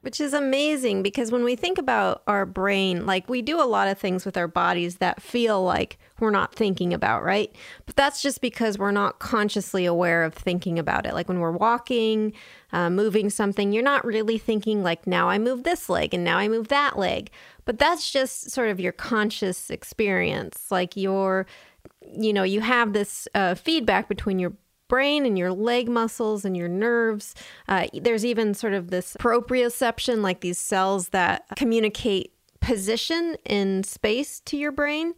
Which 0.00 0.20
is 0.20 0.34
amazing 0.34 1.02
because 1.02 1.30
when 1.30 1.44
we 1.44 1.56
think 1.56 1.78
about 1.78 2.22
our 2.26 2.44
brain, 2.44 3.06
like 3.06 3.28
we 3.28 3.40
do 3.40 3.60
a 3.60 3.64
lot 3.64 3.88
of 3.88 3.98
things 3.98 4.26
with 4.26 4.36
our 4.36 4.48
bodies 4.48 4.96
that 4.96 5.22
feel 5.22 5.62
like 5.62 5.98
we're 6.20 6.30
not 6.30 6.54
thinking 6.54 6.92
about, 6.92 7.22
right? 7.22 7.50
But 7.86 7.96
that's 7.96 8.22
just 8.22 8.40
because 8.40 8.78
we're 8.78 8.90
not 8.90 9.18
consciously 9.18 9.86
aware 9.86 10.22
of 10.22 10.34
thinking 10.34 10.78
about 10.78 11.06
it. 11.06 11.14
Like 11.14 11.26
when 11.28 11.40
we're 11.40 11.52
walking, 11.52 12.34
uh, 12.72 12.90
moving 12.90 13.30
something, 13.30 13.72
you're 13.72 13.82
not 13.82 14.04
really 14.04 14.36
thinking, 14.36 14.82
like, 14.82 15.06
now 15.06 15.28
I 15.28 15.38
move 15.38 15.62
this 15.62 15.88
leg 15.88 16.12
and 16.12 16.22
now 16.22 16.38
I 16.38 16.48
move 16.48 16.68
that 16.68 16.98
leg. 16.98 17.30
But 17.64 17.78
that's 17.78 18.10
just 18.10 18.50
sort 18.50 18.68
of 18.68 18.80
your 18.80 18.92
conscious 18.92 19.70
experience. 19.70 20.70
Like 20.70 20.96
your, 20.96 21.46
you 22.06 22.32
know, 22.32 22.42
you 22.42 22.60
have 22.60 22.92
this 22.92 23.26
uh, 23.34 23.54
feedback 23.54 24.08
between 24.08 24.38
your 24.38 24.52
brain 24.88 25.24
and 25.26 25.38
your 25.38 25.52
leg 25.52 25.88
muscles 25.88 26.44
and 26.44 26.56
your 26.56 26.68
nerves. 26.68 27.34
Uh, 27.68 27.86
there's 27.94 28.24
even 28.24 28.54
sort 28.54 28.74
of 28.74 28.90
this 28.90 29.16
proprioception, 29.18 30.22
like 30.22 30.40
these 30.40 30.58
cells 30.58 31.08
that 31.10 31.44
communicate 31.56 32.32
position 32.60 33.36
in 33.44 33.82
space 33.82 34.40
to 34.40 34.56
your 34.56 34.72
brain. 34.72 35.14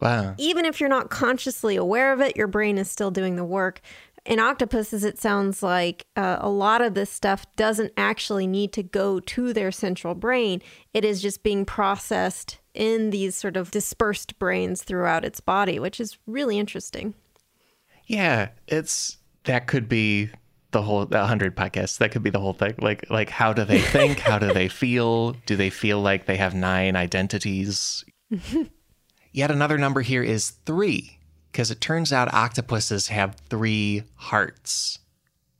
Wow. 0.00 0.34
Even 0.38 0.64
if 0.64 0.80
you're 0.80 0.88
not 0.88 1.10
consciously 1.10 1.76
aware 1.76 2.12
of 2.12 2.20
it, 2.20 2.36
your 2.36 2.46
brain 2.46 2.78
is 2.78 2.90
still 2.90 3.10
doing 3.10 3.36
the 3.36 3.44
work 3.44 3.82
in 4.30 4.38
octopuses, 4.38 5.02
it 5.02 5.18
sounds 5.18 5.60
like 5.60 6.06
uh, 6.14 6.38
a 6.40 6.48
lot 6.48 6.80
of 6.80 6.94
this 6.94 7.10
stuff 7.10 7.44
doesn't 7.56 7.92
actually 7.96 8.46
need 8.46 8.72
to 8.74 8.82
go 8.84 9.18
to 9.18 9.52
their 9.52 9.72
central 9.72 10.14
brain. 10.14 10.62
It 10.94 11.04
is 11.04 11.20
just 11.20 11.42
being 11.42 11.64
processed 11.64 12.60
in 12.72 13.10
these 13.10 13.34
sort 13.34 13.56
of 13.56 13.72
dispersed 13.72 14.38
brains 14.38 14.84
throughout 14.84 15.24
its 15.24 15.40
body, 15.40 15.80
which 15.80 15.98
is 15.98 16.16
really 16.28 16.60
interesting. 16.60 17.14
Yeah, 18.06 18.50
it's 18.68 19.18
that 19.44 19.66
could 19.66 19.88
be 19.88 20.30
the 20.70 20.82
whole 20.82 21.04
100 21.04 21.56
podcasts 21.56 21.98
that 21.98 22.12
could 22.12 22.22
be 22.22 22.30
the 22.30 22.38
whole 22.38 22.52
thing. 22.52 22.76
Like 22.78 23.10
like 23.10 23.30
how 23.30 23.52
do 23.52 23.64
they 23.64 23.80
think? 23.80 24.20
How 24.20 24.38
do 24.38 24.52
they 24.52 24.68
feel? 24.68 25.32
Do 25.44 25.56
they 25.56 25.70
feel 25.70 26.00
like 26.00 26.26
they 26.26 26.36
have 26.36 26.54
nine 26.54 26.94
identities? 26.94 28.04
Yet 29.32 29.50
another 29.50 29.76
number 29.76 30.02
here 30.02 30.22
is 30.22 30.50
3 30.66 31.19
because 31.50 31.70
it 31.70 31.80
turns 31.80 32.12
out 32.12 32.32
octopuses 32.32 33.08
have 33.08 33.36
three 33.48 34.04
hearts. 34.16 34.98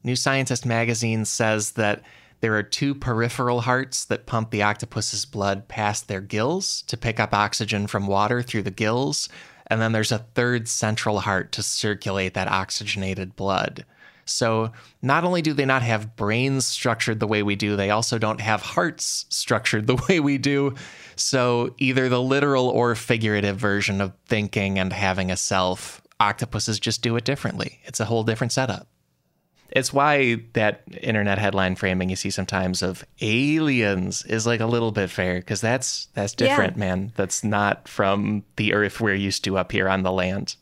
New 0.03 0.17
Scientist 0.17 0.65
magazine 0.65 1.25
says 1.25 1.73
that 1.73 2.03
there 2.41 2.57
are 2.57 2.63
two 2.63 2.95
peripheral 2.95 3.63
hearts 3.63 4.05
that 4.07 4.27
pump 4.27 4.51
the 4.51 4.63
octopus's 4.63 5.27
blood 5.27 5.69
past 5.69 6.09
their 6.09 6.23
gills 6.23 6.83
to 6.83 6.97
pick 6.97 7.21
up 7.21 7.35
oxygen 7.35 7.87
from 7.87 8.07
water 8.07 8.43
through 8.43 8.63
the 8.63 8.71
gills. 8.71 9.29
And 9.67 9.81
then 9.81 9.93
there's 9.93 10.13
a 10.13 10.27
third 10.35 10.67
central 10.67 11.21
heart 11.21 11.53
to 11.53 11.63
circulate 11.63 12.35
that 12.35 12.49
oxygenated 12.49 13.37
blood. 13.37 13.85
So 14.31 14.73
not 15.03 15.25
only 15.25 15.43
do 15.43 15.53
they 15.53 15.65
not 15.65 15.83
have 15.83 16.17
brains 16.17 16.67
structured 16.67 17.21
the 17.21 17.27
way 17.27 17.43
we 17.43 17.57
do, 17.57 17.77
they 17.77 17.91
also 17.91 18.19
don't 18.19 18.41
have 18.41 18.63
hearts 18.63 19.27
structured 19.29 19.87
the 19.87 20.03
way 20.09 20.21
we 20.21 20.39
do. 20.39 20.75
So 21.17 21.75
either 21.79 22.09
the 22.09 22.23
literal 22.23 22.69
or 22.69 22.95
figurative 22.95 23.57
version 23.57 24.01
of 24.01 24.13
thinking 24.27 24.79
and 24.79 24.93
having 24.93 25.31
a 25.31 25.37
self, 25.37 26.01
octopuses 26.19 26.79
just 26.79 27.03
do 27.03 27.17
it 27.17 27.25
differently. 27.25 27.81
It's 27.85 28.01
a 28.01 28.05
whole 28.05 28.25
different 28.25 28.53
setup. 28.53 28.87
It's 29.71 29.93
why 29.93 30.43
that 30.55 30.83
internet 31.01 31.39
headline 31.39 31.77
framing 31.77 32.11
you 32.11 32.17
see 32.17 32.31
sometimes 32.31 32.83
of 32.83 33.05
aliens 33.21 34.25
is 34.25 34.47
like 34.47 34.61
a 34.61 34.67
little 34.67 34.91
bit 34.91 35.11
fair 35.11 35.37
because 35.37 35.61
that's 35.61 36.09
that's 36.15 36.35
different, 36.35 36.75
yeah. 36.75 36.81
man. 36.81 37.13
That's 37.15 37.45
not 37.45 37.87
from 37.87 38.45
the 38.57 38.75
earth 38.75 39.01
we're 39.01 39.15
used 39.15 39.45
to 39.45 39.57
up 39.57 39.71
here 39.71 39.89
on 39.89 40.03
the 40.03 40.13
land. 40.13 40.57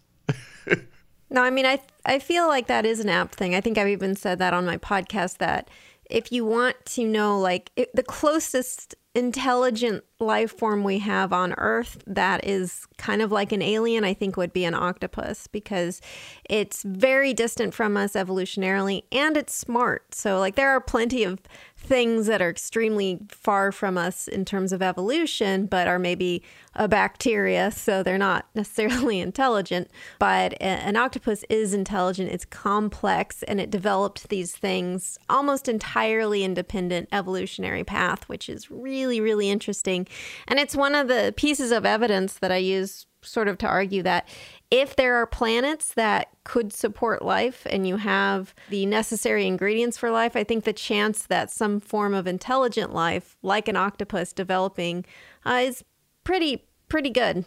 No, 1.30 1.42
I 1.42 1.50
mean, 1.50 1.66
I 1.66 1.80
I 2.04 2.18
feel 2.18 2.48
like 2.48 2.66
that 2.66 2.86
is 2.86 3.00
an 3.00 3.08
apt 3.08 3.34
thing. 3.34 3.54
I 3.54 3.60
think 3.60 3.76
I've 3.78 3.88
even 3.88 4.16
said 4.16 4.38
that 4.38 4.54
on 4.54 4.64
my 4.64 4.78
podcast 4.78 5.38
that 5.38 5.68
if 6.08 6.32
you 6.32 6.44
want 6.44 6.76
to 6.86 7.04
know, 7.04 7.38
like 7.38 7.70
it, 7.76 7.94
the 7.94 8.02
closest 8.02 8.94
intelligent 9.14 10.04
life 10.20 10.58
form 10.58 10.82
we 10.82 10.98
have 10.98 11.32
on 11.32 11.54
Earth 11.58 12.02
that 12.06 12.44
is 12.44 12.86
kind 12.96 13.22
of 13.22 13.30
like 13.30 13.52
an 13.52 13.62
alien, 13.62 14.02
I 14.02 14.14
think 14.14 14.36
would 14.36 14.52
be 14.52 14.64
an 14.64 14.74
octopus 14.74 15.46
because 15.46 16.00
it's 16.48 16.82
very 16.82 17.32
distant 17.32 17.72
from 17.72 17.96
us 17.96 18.14
evolutionarily 18.14 19.04
and 19.12 19.36
it's 19.36 19.54
smart. 19.54 20.14
So, 20.14 20.40
like, 20.40 20.56
there 20.56 20.70
are 20.70 20.80
plenty 20.80 21.22
of 21.22 21.38
things 21.76 22.26
that 22.26 22.42
are 22.42 22.50
extremely 22.50 23.20
far 23.28 23.70
from 23.70 23.96
us 23.96 24.26
in 24.26 24.44
terms 24.44 24.72
of 24.72 24.82
evolution, 24.82 25.66
but 25.66 25.86
are 25.86 25.98
maybe 25.98 26.42
a 26.74 26.88
bacteria, 26.88 27.70
so 27.70 28.02
they're 28.02 28.18
not 28.18 28.46
necessarily 28.54 29.20
intelligent. 29.20 29.88
But 30.18 30.60
an 30.60 30.96
octopus 30.96 31.44
is 31.48 31.72
intelligent, 31.72 32.32
it's 32.32 32.44
complex, 32.44 33.44
and 33.44 33.60
it 33.60 33.70
developed 33.70 34.28
these 34.28 34.56
things 34.56 35.18
almost 35.28 35.68
entirely 35.68 36.42
independent 36.42 37.08
evolutionary 37.12 37.84
path, 37.84 38.28
which 38.28 38.48
is 38.48 38.70
really, 38.70 39.20
really 39.20 39.48
interesting. 39.48 40.07
And 40.46 40.58
it's 40.58 40.76
one 40.76 40.94
of 40.94 41.08
the 41.08 41.32
pieces 41.36 41.72
of 41.72 41.86
evidence 41.86 42.34
that 42.34 42.52
I 42.52 42.56
use 42.56 43.06
sort 43.22 43.48
of 43.48 43.58
to 43.58 43.66
argue 43.66 44.02
that 44.02 44.28
if 44.70 44.96
there 44.96 45.16
are 45.16 45.26
planets 45.26 45.94
that 45.94 46.28
could 46.44 46.72
support 46.72 47.22
life 47.22 47.66
and 47.70 47.86
you 47.86 47.96
have 47.96 48.54
the 48.68 48.86
necessary 48.86 49.46
ingredients 49.46 49.96
for 49.96 50.10
life, 50.10 50.36
I 50.36 50.44
think 50.44 50.64
the 50.64 50.72
chance 50.72 51.22
that 51.26 51.50
some 51.50 51.80
form 51.80 52.14
of 52.14 52.26
intelligent 52.26 52.94
life, 52.94 53.36
like 53.42 53.68
an 53.68 53.76
octopus, 53.76 54.32
developing 54.32 55.04
uh, 55.44 55.60
is 55.64 55.84
pretty 56.24 56.64
pretty 56.88 57.10
good. 57.10 57.44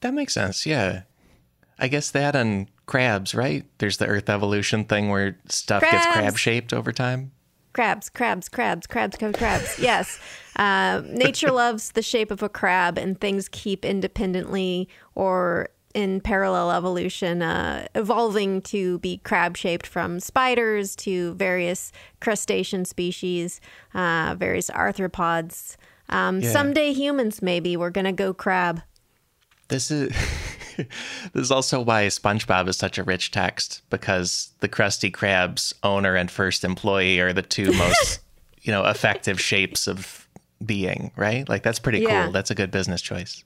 That 0.00 0.14
makes 0.14 0.34
sense. 0.34 0.66
Yeah, 0.66 1.02
I 1.78 1.88
guess 1.88 2.10
that 2.10 2.34
and 2.34 2.68
crabs, 2.86 3.34
right? 3.34 3.64
There's 3.78 3.98
the 3.98 4.06
Earth 4.06 4.28
evolution 4.28 4.84
thing 4.84 5.08
where 5.08 5.38
stuff 5.48 5.80
crabs. 5.80 6.04
gets 6.04 6.16
crab 6.16 6.38
shaped 6.38 6.72
over 6.72 6.92
time. 6.92 7.32
Crabs, 7.72 8.08
crabs, 8.10 8.48
crabs, 8.48 8.86
crabs, 8.86 9.16
crabs, 9.16 9.38
crabs. 9.38 9.78
yes. 9.80 10.20
Uh, 10.56 11.02
nature 11.06 11.50
loves 11.62 11.92
the 11.92 12.02
shape 12.02 12.30
of 12.30 12.42
a 12.42 12.48
crab, 12.48 12.98
and 12.98 13.20
things 13.20 13.48
keep 13.48 13.84
independently 13.84 14.88
or 15.14 15.68
in 15.94 16.20
parallel 16.20 16.70
evolution, 16.70 17.42
uh, 17.42 17.86
evolving 17.94 18.62
to 18.62 18.98
be 19.00 19.18
crab 19.18 19.56
shaped 19.56 19.86
from 19.86 20.20
spiders 20.20 20.96
to 20.96 21.34
various 21.34 21.92
crustacean 22.20 22.84
species, 22.84 23.60
uh, 23.94 24.34
various 24.38 24.70
arthropods. 24.70 25.76
Um, 26.08 26.40
Yeah. 26.40 26.50
Someday 26.50 26.92
humans, 26.92 27.42
maybe, 27.42 27.76
we're 27.76 27.90
going 27.90 28.06
to 28.06 28.12
go 28.12 28.32
crab. 28.32 28.82
This 29.68 29.90
is 29.90 30.12
this 31.32 31.42
is 31.42 31.50
also 31.50 31.80
why 31.80 32.06
SpongeBob 32.06 32.68
is 32.68 32.76
such 32.76 32.98
a 32.98 33.04
rich 33.04 33.30
text 33.30 33.82
because 33.90 34.52
the 34.60 34.68
Krusty 34.68 35.10
Krab's 35.10 35.74
owner 35.82 36.14
and 36.14 36.30
first 36.30 36.64
employee 36.64 37.20
are 37.20 37.32
the 37.32 37.42
two 37.42 37.72
most 37.72 38.20
you 38.62 38.72
know 38.72 38.84
effective 38.84 39.40
shapes 39.40 39.86
of 39.86 40.26
being, 40.64 41.10
right? 41.16 41.48
Like 41.48 41.62
that's 41.62 41.78
pretty 41.78 42.00
Yeah. 42.00 42.24
cool. 42.24 42.32
That's 42.32 42.50
a 42.50 42.54
good 42.54 42.70
business 42.70 43.02
choice. 43.02 43.44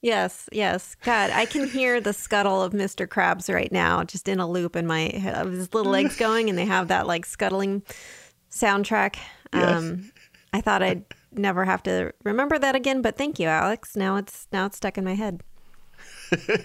Yes, 0.00 0.48
yes. 0.52 0.96
God, 1.02 1.30
I 1.30 1.44
can 1.44 1.66
hear 1.66 2.00
the 2.00 2.12
scuttle 2.12 2.62
of 2.62 2.72
Mr. 2.72 3.04
Krabs 3.08 3.52
right 3.52 3.72
now, 3.72 4.04
just 4.04 4.28
in 4.28 4.38
a 4.38 4.48
loop 4.48 4.76
in 4.76 4.86
my 4.86 5.10
head 5.16 5.34
of 5.34 5.50
his 5.52 5.74
little 5.74 5.90
legs 5.90 6.16
going, 6.18 6.48
and 6.48 6.56
they 6.56 6.66
have 6.66 6.88
that 6.88 7.08
like 7.08 7.26
scuttling 7.26 7.82
soundtrack. 8.50 9.16
Um, 9.52 10.12
I 10.52 10.60
thought 10.60 10.82
I'd 10.84 11.04
never 11.32 11.64
have 11.64 11.82
to 11.84 12.12
remember 12.22 12.58
that 12.60 12.76
again, 12.76 13.02
but 13.02 13.16
thank 13.18 13.40
you, 13.40 13.48
Alex. 13.48 13.96
Now 13.96 14.16
it's 14.16 14.46
now 14.52 14.66
it's 14.66 14.76
stuck 14.76 14.98
in 14.98 15.04
my 15.04 15.14
head. 15.14 15.42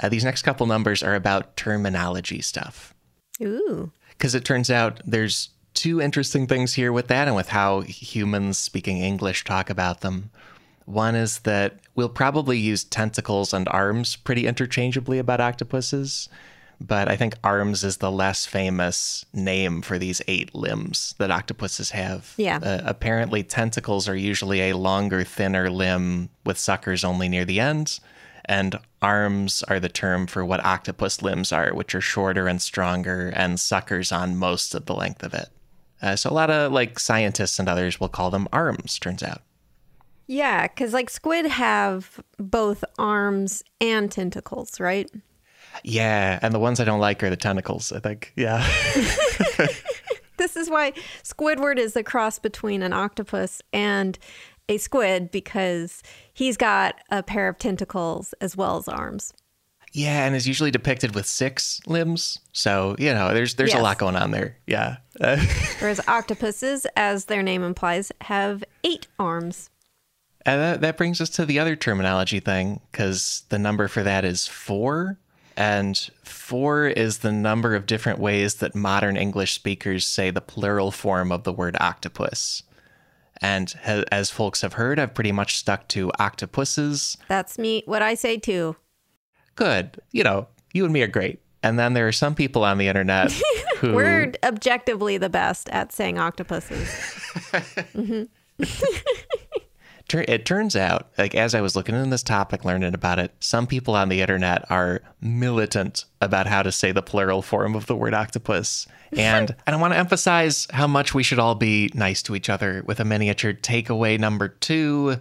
Uh, 0.00 0.08
these 0.08 0.24
next 0.24 0.40
couple 0.40 0.66
numbers 0.66 1.02
are 1.02 1.14
about 1.14 1.54
terminology 1.54 2.40
stuff. 2.40 2.94
Ooh. 3.42 3.92
because 4.10 4.34
it 4.34 4.44
turns 4.44 4.70
out 4.70 5.00
there's 5.04 5.50
two 5.74 6.00
interesting 6.00 6.46
things 6.46 6.74
here 6.74 6.92
with 6.92 7.08
that 7.08 7.26
and 7.28 7.36
with 7.36 7.48
how 7.48 7.80
humans 7.80 8.58
speaking 8.58 8.98
English 8.98 9.44
talk 9.44 9.68
about 9.68 10.00
them. 10.00 10.30
One 10.84 11.14
is 11.14 11.40
that 11.40 11.80
we'll 11.94 12.08
probably 12.08 12.58
use 12.58 12.84
tentacles 12.84 13.52
and 13.52 13.68
arms 13.68 14.16
pretty 14.16 14.46
interchangeably 14.46 15.18
about 15.18 15.40
octopuses, 15.40 16.28
but 16.86 17.08
I 17.08 17.16
think 17.16 17.34
arms 17.44 17.84
is 17.84 17.98
the 17.98 18.10
less 18.10 18.44
famous 18.44 19.24
name 19.32 19.82
for 19.82 19.98
these 19.98 20.20
eight 20.26 20.54
limbs 20.54 21.14
that 21.18 21.30
octopuses 21.30 21.90
have. 21.90 22.34
Yeah. 22.36 22.58
Uh, 22.62 22.80
apparently, 22.84 23.42
tentacles 23.42 24.08
are 24.08 24.16
usually 24.16 24.70
a 24.70 24.76
longer, 24.76 25.24
thinner 25.24 25.70
limb 25.70 26.28
with 26.44 26.58
suckers 26.58 27.04
only 27.04 27.28
near 27.28 27.44
the 27.44 27.60
ends, 27.60 28.00
and 28.44 28.78
arms 29.00 29.62
are 29.68 29.80
the 29.80 29.88
term 29.88 30.26
for 30.26 30.44
what 30.44 30.64
octopus 30.64 31.22
limbs 31.22 31.52
are, 31.52 31.72
which 31.72 31.94
are 31.94 32.00
shorter 32.00 32.48
and 32.48 32.60
stronger 32.60 33.32
and 33.34 33.60
suckers 33.60 34.10
on 34.10 34.36
most 34.36 34.74
of 34.74 34.86
the 34.86 34.94
length 34.94 35.22
of 35.22 35.34
it. 35.34 35.48
Uh, 36.02 36.16
so 36.16 36.28
a 36.28 36.32
lot 36.32 36.50
of 36.50 36.72
like 36.72 36.98
scientists 36.98 37.58
and 37.58 37.68
others 37.68 38.00
will 38.00 38.08
call 38.08 38.30
them 38.30 38.48
arms. 38.52 38.98
Turns 38.98 39.22
out. 39.22 39.42
Yeah, 40.26 40.66
because 40.66 40.92
like 40.92 41.10
squid 41.10 41.46
have 41.46 42.20
both 42.38 42.84
arms 42.98 43.62
and 43.80 44.10
tentacles, 44.10 44.80
right? 44.80 45.10
Yeah, 45.84 46.38
and 46.42 46.52
the 46.54 46.58
ones 46.58 46.80
I 46.80 46.84
don't 46.84 47.00
like 47.00 47.22
are 47.22 47.30
the 47.30 47.36
tentacles. 47.36 47.92
I 47.92 48.00
think. 48.00 48.32
Yeah. 48.36 48.66
This 50.38 50.56
is 50.56 50.68
why 50.68 50.92
Squidward 51.22 51.78
is 51.78 51.94
a 51.94 52.02
cross 52.02 52.40
between 52.40 52.82
an 52.82 52.92
octopus 52.92 53.62
and 53.72 54.18
a 54.68 54.76
squid 54.78 55.30
because 55.30 56.02
he's 56.34 56.56
got 56.56 56.96
a 57.10 57.22
pair 57.22 57.48
of 57.48 57.58
tentacles 57.58 58.34
as 58.40 58.56
well 58.56 58.76
as 58.76 58.88
arms. 58.88 59.32
yeah, 59.92 60.24
and 60.26 60.34
is 60.34 60.48
usually 60.48 60.72
depicted 60.72 61.14
with 61.14 61.26
six 61.26 61.80
limbs. 61.86 62.40
So 62.52 62.96
you 62.98 63.12
know, 63.14 63.32
there's 63.34 63.54
there's 63.54 63.74
a 63.74 63.78
lot 63.78 63.98
going 63.98 64.16
on 64.16 64.32
there. 64.32 64.56
Yeah. 64.66 64.96
Whereas 65.78 66.00
octopuses, 66.08 66.86
as 66.96 67.26
their 67.26 67.42
name 67.42 67.62
implies, 67.62 68.10
have 68.22 68.64
eight 68.82 69.06
arms. 69.20 69.70
And 70.44 70.60
that, 70.60 70.80
that 70.80 70.96
brings 70.96 71.20
us 71.20 71.30
to 71.30 71.46
the 71.46 71.60
other 71.60 71.76
terminology 71.76 72.40
thing, 72.40 72.80
because 72.90 73.44
the 73.50 73.60
number 73.60 73.86
for 73.86 74.02
that 74.02 74.24
is 74.24 74.48
four. 74.48 75.18
And 75.56 75.96
four 76.22 76.86
is 76.86 77.18
the 77.18 77.32
number 77.32 77.74
of 77.74 77.86
different 77.86 78.18
ways 78.18 78.56
that 78.56 78.74
modern 78.74 79.16
English 79.16 79.52
speakers 79.52 80.04
say 80.04 80.30
the 80.30 80.40
plural 80.40 80.90
form 80.90 81.30
of 81.30 81.44
the 81.44 81.52
word 81.52 81.76
octopus. 81.80 82.62
And 83.40 83.70
ha- 83.84 84.04
as 84.10 84.30
folks 84.30 84.60
have 84.62 84.74
heard, 84.74 84.98
I've 84.98 85.14
pretty 85.14 85.32
much 85.32 85.56
stuck 85.56 85.88
to 85.88 86.12
octopuses. 86.18 87.18
That's 87.28 87.58
me, 87.58 87.82
what 87.86 88.02
I 88.02 88.14
say 88.14 88.38
too. 88.38 88.76
Good. 89.56 90.00
You 90.12 90.24
know, 90.24 90.48
you 90.72 90.84
and 90.84 90.92
me 90.92 91.02
are 91.02 91.08
great. 91.08 91.40
And 91.62 91.78
then 91.78 91.92
there 91.92 92.08
are 92.08 92.12
some 92.12 92.34
people 92.34 92.64
on 92.64 92.78
the 92.78 92.88
internet 92.88 93.32
who. 93.78 93.94
We're 93.94 94.32
objectively 94.42 95.18
the 95.18 95.28
best 95.28 95.68
at 95.68 95.92
saying 95.92 96.18
octopuses. 96.18 96.88
Tur- 97.50 97.58
mm-hmm. 97.94 98.22
it 100.20 100.44
turns 100.44 100.76
out, 100.76 101.10
like 101.16 101.34
as 101.34 101.54
I 101.54 101.60
was 101.60 101.74
looking 101.74 101.94
into 101.94 102.10
this 102.10 102.22
topic, 102.22 102.64
learning 102.64 102.94
about 102.94 103.18
it, 103.18 103.32
some 103.40 103.66
people 103.66 103.94
on 103.94 104.08
the 104.08 104.20
internet 104.20 104.70
are 104.70 105.00
militant 105.20 106.04
about 106.20 106.46
how 106.46 106.62
to 106.62 106.70
say 106.70 106.92
the 106.92 107.02
plural 107.02 107.42
form 107.42 107.74
of 107.74 107.86
the 107.86 107.96
word 107.96 108.14
octopus. 108.14 108.86
And 109.12 109.54
and 109.66 109.76
I 109.76 109.78
want 109.78 109.92
to 109.94 109.98
emphasize 109.98 110.68
how 110.72 110.86
much 110.86 111.14
we 111.14 111.22
should 111.22 111.38
all 111.38 111.54
be 111.54 111.90
nice 111.94 112.22
to 112.24 112.36
each 112.36 112.48
other 112.48 112.82
with 112.86 113.00
a 113.00 113.04
miniature 113.04 113.52
takeaway 113.52 114.18
number 114.18 114.48
two. 114.48 115.16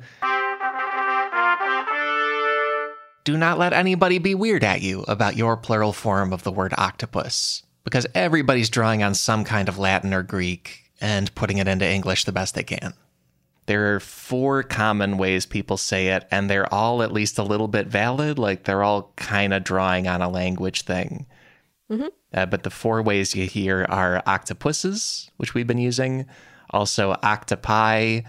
Do 3.23 3.37
not 3.37 3.59
let 3.59 3.73
anybody 3.73 4.17
be 4.17 4.33
weird 4.33 4.63
at 4.63 4.81
you 4.81 5.03
about 5.07 5.37
your 5.37 5.55
plural 5.55 5.93
form 5.93 6.33
of 6.33 6.43
the 6.43 6.51
word 6.51 6.73
octopus, 6.77 7.63
because 7.83 8.07
everybody's 8.15 8.69
drawing 8.69 9.03
on 9.03 9.13
some 9.13 9.43
kind 9.43 9.69
of 9.69 9.77
Latin 9.77 10.13
or 10.13 10.23
Greek 10.23 10.91
and 10.99 11.33
putting 11.35 11.57
it 11.57 11.67
into 11.67 11.87
English 11.87 12.25
the 12.25 12.31
best 12.31 12.55
they 12.55 12.63
can. 12.63 12.93
There 13.67 13.95
are 13.95 13.99
four 13.99 14.63
common 14.63 15.17
ways 15.17 15.45
people 15.45 15.77
say 15.77 16.07
it, 16.09 16.27
and 16.31 16.49
they're 16.49 16.71
all 16.73 17.03
at 17.03 17.13
least 17.13 17.37
a 17.37 17.43
little 17.43 17.67
bit 17.67 17.87
valid. 17.87 18.39
Like 18.39 18.63
they're 18.63 18.83
all 18.83 19.13
kind 19.15 19.53
of 19.53 19.63
drawing 19.63 20.07
on 20.07 20.21
a 20.21 20.29
language 20.29 20.81
thing. 20.81 21.25
Uh, 22.33 22.45
but 22.45 22.63
the 22.63 22.69
four 22.69 23.01
ways 23.01 23.35
you 23.35 23.45
hear 23.45 23.85
are 23.89 24.23
octopuses, 24.25 25.29
which 25.37 25.53
we've 25.53 25.67
been 25.67 25.77
using, 25.77 26.25
also 26.69 27.17
octopi, 27.21 28.21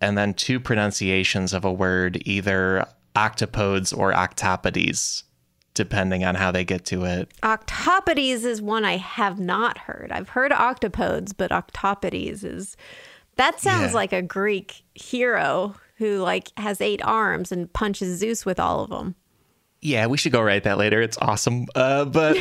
and 0.00 0.16
then 0.16 0.34
two 0.34 0.60
pronunciations 0.60 1.52
of 1.52 1.64
a 1.64 1.72
word, 1.72 2.22
either 2.26 2.86
octopodes 3.16 3.96
or 3.96 4.12
octopodes, 4.12 5.22
depending 5.74 6.22
on 6.22 6.34
how 6.34 6.50
they 6.52 6.64
get 6.64 6.84
to 6.84 7.04
it. 7.04 7.30
Octopodes 7.42 8.44
is 8.44 8.60
one 8.60 8.84
I 8.84 8.98
have 8.98 9.40
not 9.40 9.78
heard. 9.78 10.12
I've 10.12 10.28
heard 10.30 10.52
octopodes, 10.52 11.32
but 11.36 11.50
octopodes 11.50 12.44
is 12.44 12.76
that 13.38 13.58
sounds 13.60 13.92
Yeah. 13.92 13.96
like 13.96 14.12
a 14.12 14.22
Greek 14.22 14.82
hero 14.94 15.74
who 15.96 16.18
like 16.18 16.50
has 16.56 16.80
eight 16.80 17.00
arms 17.04 17.50
and 17.50 17.72
punches 17.72 18.18
Zeus 18.18 18.44
with 18.46 18.60
all 18.60 18.84
of 18.84 18.90
them. 18.90 19.14
Yeah, 19.80 20.06
we 20.06 20.16
should 20.18 20.32
go 20.32 20.42
write 20.42 20.64
that 20.64 20.78
later. 20.78 21.00
It's 21.00 21.18
awesome. 21.20 21.66
Uh, 21.74 22.04
but 22.04 22.36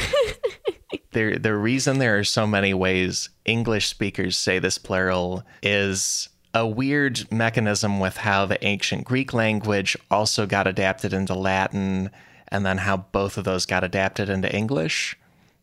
there, 1.12 1.38
the 1.38 1.56
reason 1.56 2.00
there 2.00 2.18
are 2.20 2.24
so 2.24 2.46
many 2.48 2.74
ways 2.74 3.30
English 3.46 3.88
speakers 3.88 4.38
say 4.38 4.60
this 4.60 4.78
plural 4.78 5.44
is 5.62 6.30
a 6.54 6.66
weird 6.68 7.32
mechanism 7.32 8.00
with 8.00 8.18
how 8.18 8.46
the 8.46 8.64
ancient 8.66 9.06
Greek 9.06 9.34
language 9.34 9.96
also 10.10 10.46
got 10.48 10.66
adapted 10.66 11.14
into 11.14 11.36
Latin, 11.36 12.10
and 12.48 12.66
then 12.66 12.80
how 12.80 12.98
both 12.98 13.38
of 13.38 13.44
those 13.44 13.66
got 13.66 13.84
adapted 13.84 14.30
into 14.30 14.52
English. 14.56 15.16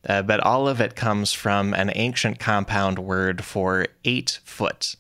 Uh, 0.09 0.23
but 0.23 0.39
all 0.41 0.69
of 0.69 0.81
it 0.81 0.95
comes 0.95 1.33
from 1.33 1.73
an 1.75 1.91
ancient 1.95 2.39
compound 2.39 2.99
word 2.99 3.43
for 3.43 3.87
eight 4.05 4.39
foot. 4.45 4.95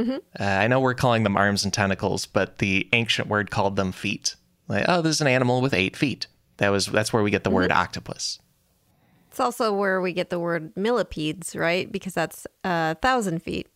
Mm-hmm. 0.00 0.42
Uh, 0.42 0.44
I 0.44 0.66
know 0.66 0.80
we're 0.80 0.94
calling 0.94 1.24
them 1.24 1.36
arms 1.36 1.64
and 1.64 1.72
tentacles, 1.72 2.26
but 2.26 2.58
the 2.58 2.88
ancient 2.92 3.28
word 3.28 3.50
called 3.50 3.76
them 3.76 3.92
feet. 3.92 4.36
Like, 4.68 4.86
oh, 4.88 5.02
this 5.02 5.16
is 5.16 5.20
an 5.20 5.26
animal 5.26 5.60
with 5.60 5.74
eight 5.74 5.96
feet. 5.96 6.26
That 6.56 6.70
was 6.70 6.86
that's 6.86 7.12
where 7.12 7.22
we 7.22 7.30
get 7.30 7.44
the 7.44 7.50
word 7.50 7.70
mm-hmm. 7.70 7.80
octopus. 7.80 8.38
It's 9.28 9.40
also 9.40 9.72
where 9.72 10.00
we 10.00 10.12
get 10.12 10.30
the 10.30 10.40
word 10.40 10.76
millipedes, 10.76 11.54
right? 11.54 11.90
Because 11.90 12.14
that's 12.14 12.46
a 12.64 12.96
thousand 12.96 13.42
feet. 13.42 13.68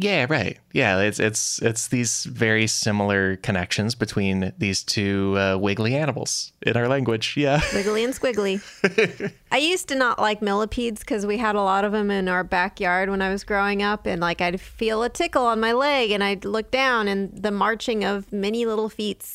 Yeah, 0.00 0.26
right. 0.30 0.56
Yeah, 0.72 1.00
it's 1.00 1.18
it's 1.18 1.60
it's 1.60 1.88
these 1.88 2.22
very 2.22 2.68
similar 2.68 3.34
connections 3.34 3.96
between 3.96 4.52
these 4.56 4.84
two 4.84 5.36
uh, 5.36 5.56
wiggly 5.56 5.96
animals 5.96 6.52
in 6.62 6.76
our 6.76 6.86
language. 6.86 7.34
Yeah. 7.36 7.60
Wiggly 7.74 8.04
and 8.04 8.14
squiggly. 8.14 9.32
I 9.50 9.56
used 9.56 9.88
to 9.88 9.96
not 9.96 10.20
like 10.20 10.40
millipedes 10.40 11.00
because 11.00 11.26
we 11.26 11.36
had 11.36 11.56
a 11.56 11.62
lot 11.62 11.84
of 11.84 11.90
them 11.90 12.12
in 12.12 12.28
our 12.28 12.44
backyard 12.44 13.10
when 13.10 13.20
I 13.20 13.30
was 13.30 13.42
growing 13.42 13.82
up, 13.82 14.06
and 14.06 14.20
like 14.20 14.40
I'd 14.40 14.60
feel 14.60 15.02
a 15.02 15.08
tickle 15.08 15.44
on 15.44 15.58
my 15.58 15.72
leg, 15.72 16.12
and 16.12 16.22
I'd 16.22 16.44
look 16.44 16.70
down, 16.70 17.08
and 17.08 17.36
the 17.36 17.50
marching 17.50 18.04
of 18.04 18.32
many 18.32 18.66
little 18.66 18.88
feet 18.88 19.26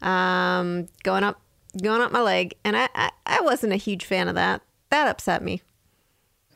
um, 0.00 0.88
going 1.04 1.22
up, 1.22 1.40
going 1.80 2.00
up 2.00 2.10
my 2.10 2.22
leg, 2.22 2.54
and 2.64 2.76
I, 2.76 2.88
I, 2.96 3.10
I 3.24 3.40
wasn't 3.40 3.72
a 3.72 3.76
huge 3.76 4.04
fan 4.04 4.26
of 4.26 4.34
that. 4.34 4.62
That 4.90 5.06
upset 5.06 5.44
me. 5.44 5.62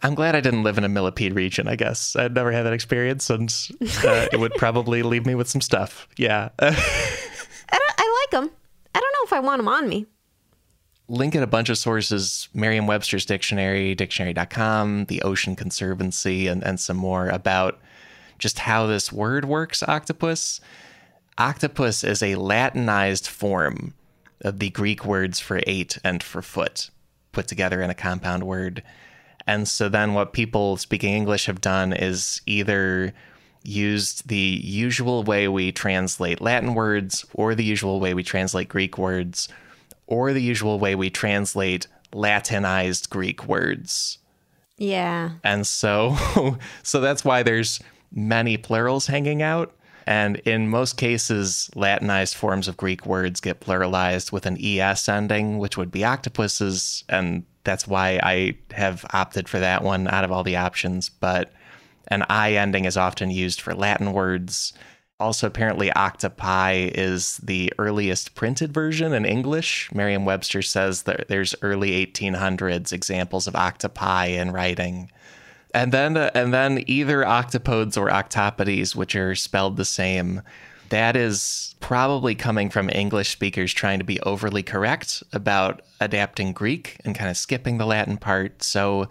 I'm 0.07 0.14
glad 0.14 0.37
I 0.37 0.40
didn't 0.40 0.62
live 0.62 0.79
in 0.79 0.85
a 0.85 0.88
millipede 0.88 1.35
region, 1.35 1.66
I 1.66 1.75
guess. 1.75 2.14
I'd 2.14 2.33
never 2.33 2.53
had 2.53 2.62
that 2.62 2.73
experience, 2.73 3.29
and 3.29 3.53
uh, 4.05 4.29
it 4.33 4.38
would 4.38 4.55
probably 4.55 5.03
leave 5.03 5.27
me 5.27 5.35
with 5.35 5.49
some 5.49 5.61
stuff. 5.61 6.07
Yeah. 6.16 6.51
I, 6.61 6.71
don't, 6.71 7.95
I 7.99 8.21
like 8.23 8.31
them. 8.31 8.57
I 8.95 9.01
don't 9.01 9.12
know 9.12 9.25
if 9.25 9.33
I 9.33 9.40
want 9.40 9.59
them 9.59 9.66
on 9.66 9.88
me. 9.88 10.07
link 11.09 11.35
at 11.35 11.42
a 11.42 11.49
bunch 11.49 11.71
of 11.71 11.79
sources 11.79 12.49
Merriam 12.55 12.87
Webster's 12.87 13.27
dictionary, 13.27 13.97
dictionary.com, 13.97 15.07
the 15.07 15.23
Ocean 15.23 15.57
Conservancy, 15.57 16.47
and, 16.47 16.62
and 16.62 16.79
some 16.79 16.97
more 16.97 17.29
about 17.29 17.81
just 18.38 18.61
how 18.61 18.87
this 18.87 19.12
word 19.12 19.45
works 19.45 19.83
octopus. 19.83 20.61
Octopus 21.37 22.05
is 22.05 22.23
a 22.23 22.37
Latinized 22.37 23.27
form 23.27 23.92
of 24.42 24.61
the 24.61 24.71
Greek 24.71 25.05
words 25.05 25.40
for 25.40 25.61
eight 25.66 25.99
and 26.05 26.23
for 26.23 26.42
foot 26.42 26.90
put 27.33 27.49
together 27.49 27.83
in 27.83 27.90
a 27.90 27.95
compound 27.95 28.45
word. 28.45 28.85
And 29.47 29.69
so 29.69 29.89
then 29.89 30.15
what 30.15 30.33
people 30.33 30.77
speaking 30.77 31.15
English 31.15 31.47
have 31.47 31.61
done 31.61 31.93
is 31.93 32.41
either 32.47 33.15
used 33.63 34.29
the 34.29 34.61
usual 34.63 35.23
way 35.23 35.49
we 35.49 35.73
translate 35.73 36.41
Latin 36.41 36.75
words 36.75 37.25
or 37.35 37.55
the 37.55 37.65
usual 37.65 38.01
way 38.01 38.15
we 38.15 38.23
translate 38.23 38.69
Greek 38.69 38.97
words 38.97 39.49
or 40.07 40.33
the 40.33 40.43
usual 40.43 40.79
way 40.79 40.95
we 40.95 41.11
translate 41.11 41.87
Latinized 42.13 43.11
Greek 43.11 43.47
words. 43.47 44.19
Yeah. 44.79 45.33
And 45.43 45.67
so 45.67 46.17
so 46.83 47.01
that's 47.01 47.25
why 47.25 47.43
there's 47.43 47.81
many 48.13 48.57
plurals 48.57 49.07
hanging 49.07 49.43
out. 49.43 49.75
And 50.09 50.37
in 50.45 50.69
most 50.69 50.97
cases, 50.97 51.69
Latinized 51.75 52.37
forms 52.37 52.69
of 52.69 52.77
Greek 52.77 53.05
words 53.05 53.41
get 53.41 53.61
pluralized 53.61 54.31
with 54.31 54.47
an 54.47 54.57
ES 54.63 55.09
ending, 55.09 55.59
which 55.59 55.77
would 55.77 55.91
be 55.91 56.05
octopuses. 56.05 57.03
And 57.09 57.45
that's 57.66 57.87
why 57.87 58.18
I 58.22 58.57
have 58.70 59.05
opted 59.12 59.48
for 59.48 59.61
that 59.61 59.83
one 59.83 60.09
out 60.09 60.24
of 60.24 60.33
all 60.33 60.42
the 60.42 60.57
options. 60.57 61.11
But 61.11 61.52
an 62.09 62.24
I 62.31 62.55
ending 62.55 62.87
is 62.87 62.96
often 62.96 63.31
used 63.31 63.61
for 63.61 63.74
Latin 63.74 64.14
words. 64.14 64.72
Also, 65.18 65.46
apparently, 65.46 65.90
octopi 65.92 66.90
is 66.94 67.38
the 67.38 67.72
earliest 67.79 68.35
printed 68.35 68.72
version 68.72 69.12
in 69.12 69.24
English. 69.24 69.90
Merriam 69.92 70.24
Webster 70.24 70.62
says 70.62 71.02
that 71.02 71.29
there's 71.29 71.55
early 71.62 72.07
1800s 72.07 72.92
examples 72.92 73.46
of 73.46 73.57
octopi 73.57 74.26
in 74.26 74.52
writing. 74.52 75.11
And 75.74 75.90
then, 75.90 76.16
uh, 76.16 76.31
and 76.35 76.55
then 76.55 76.85
either 76.87 77.22
octopodes 77.22 77.96
or 77.96 78.09
octopodes, 78.09 78.94
which 78.94 79.16
are 79.16 79.35
spelled 79.35 79.76
the 79.76 79.85
same, 79.85 80.42
that 80.90 81.16
is 81.16 81.65
probably 81.81 82.35
coming 82.35 82.71
from 82.71 82.91
English 82.91 83.31
speakers 83.31 83.73
trying 83.73 83.99
to 83.99 84.05
be 84.05 84.21
overly 84.21 84.62
correct 84.62 85.23
about 85.33 85.83
adapting 86.01 86.53
Greek 86.53 86.97
and 87.05 87.15
kind 87.15 87.31
of 87.31 87.37
skipping 87.37 87.79
the 87.79 87.87
Latin 87.87 88.17
part. 88.17 88.62
So 88.62 89.09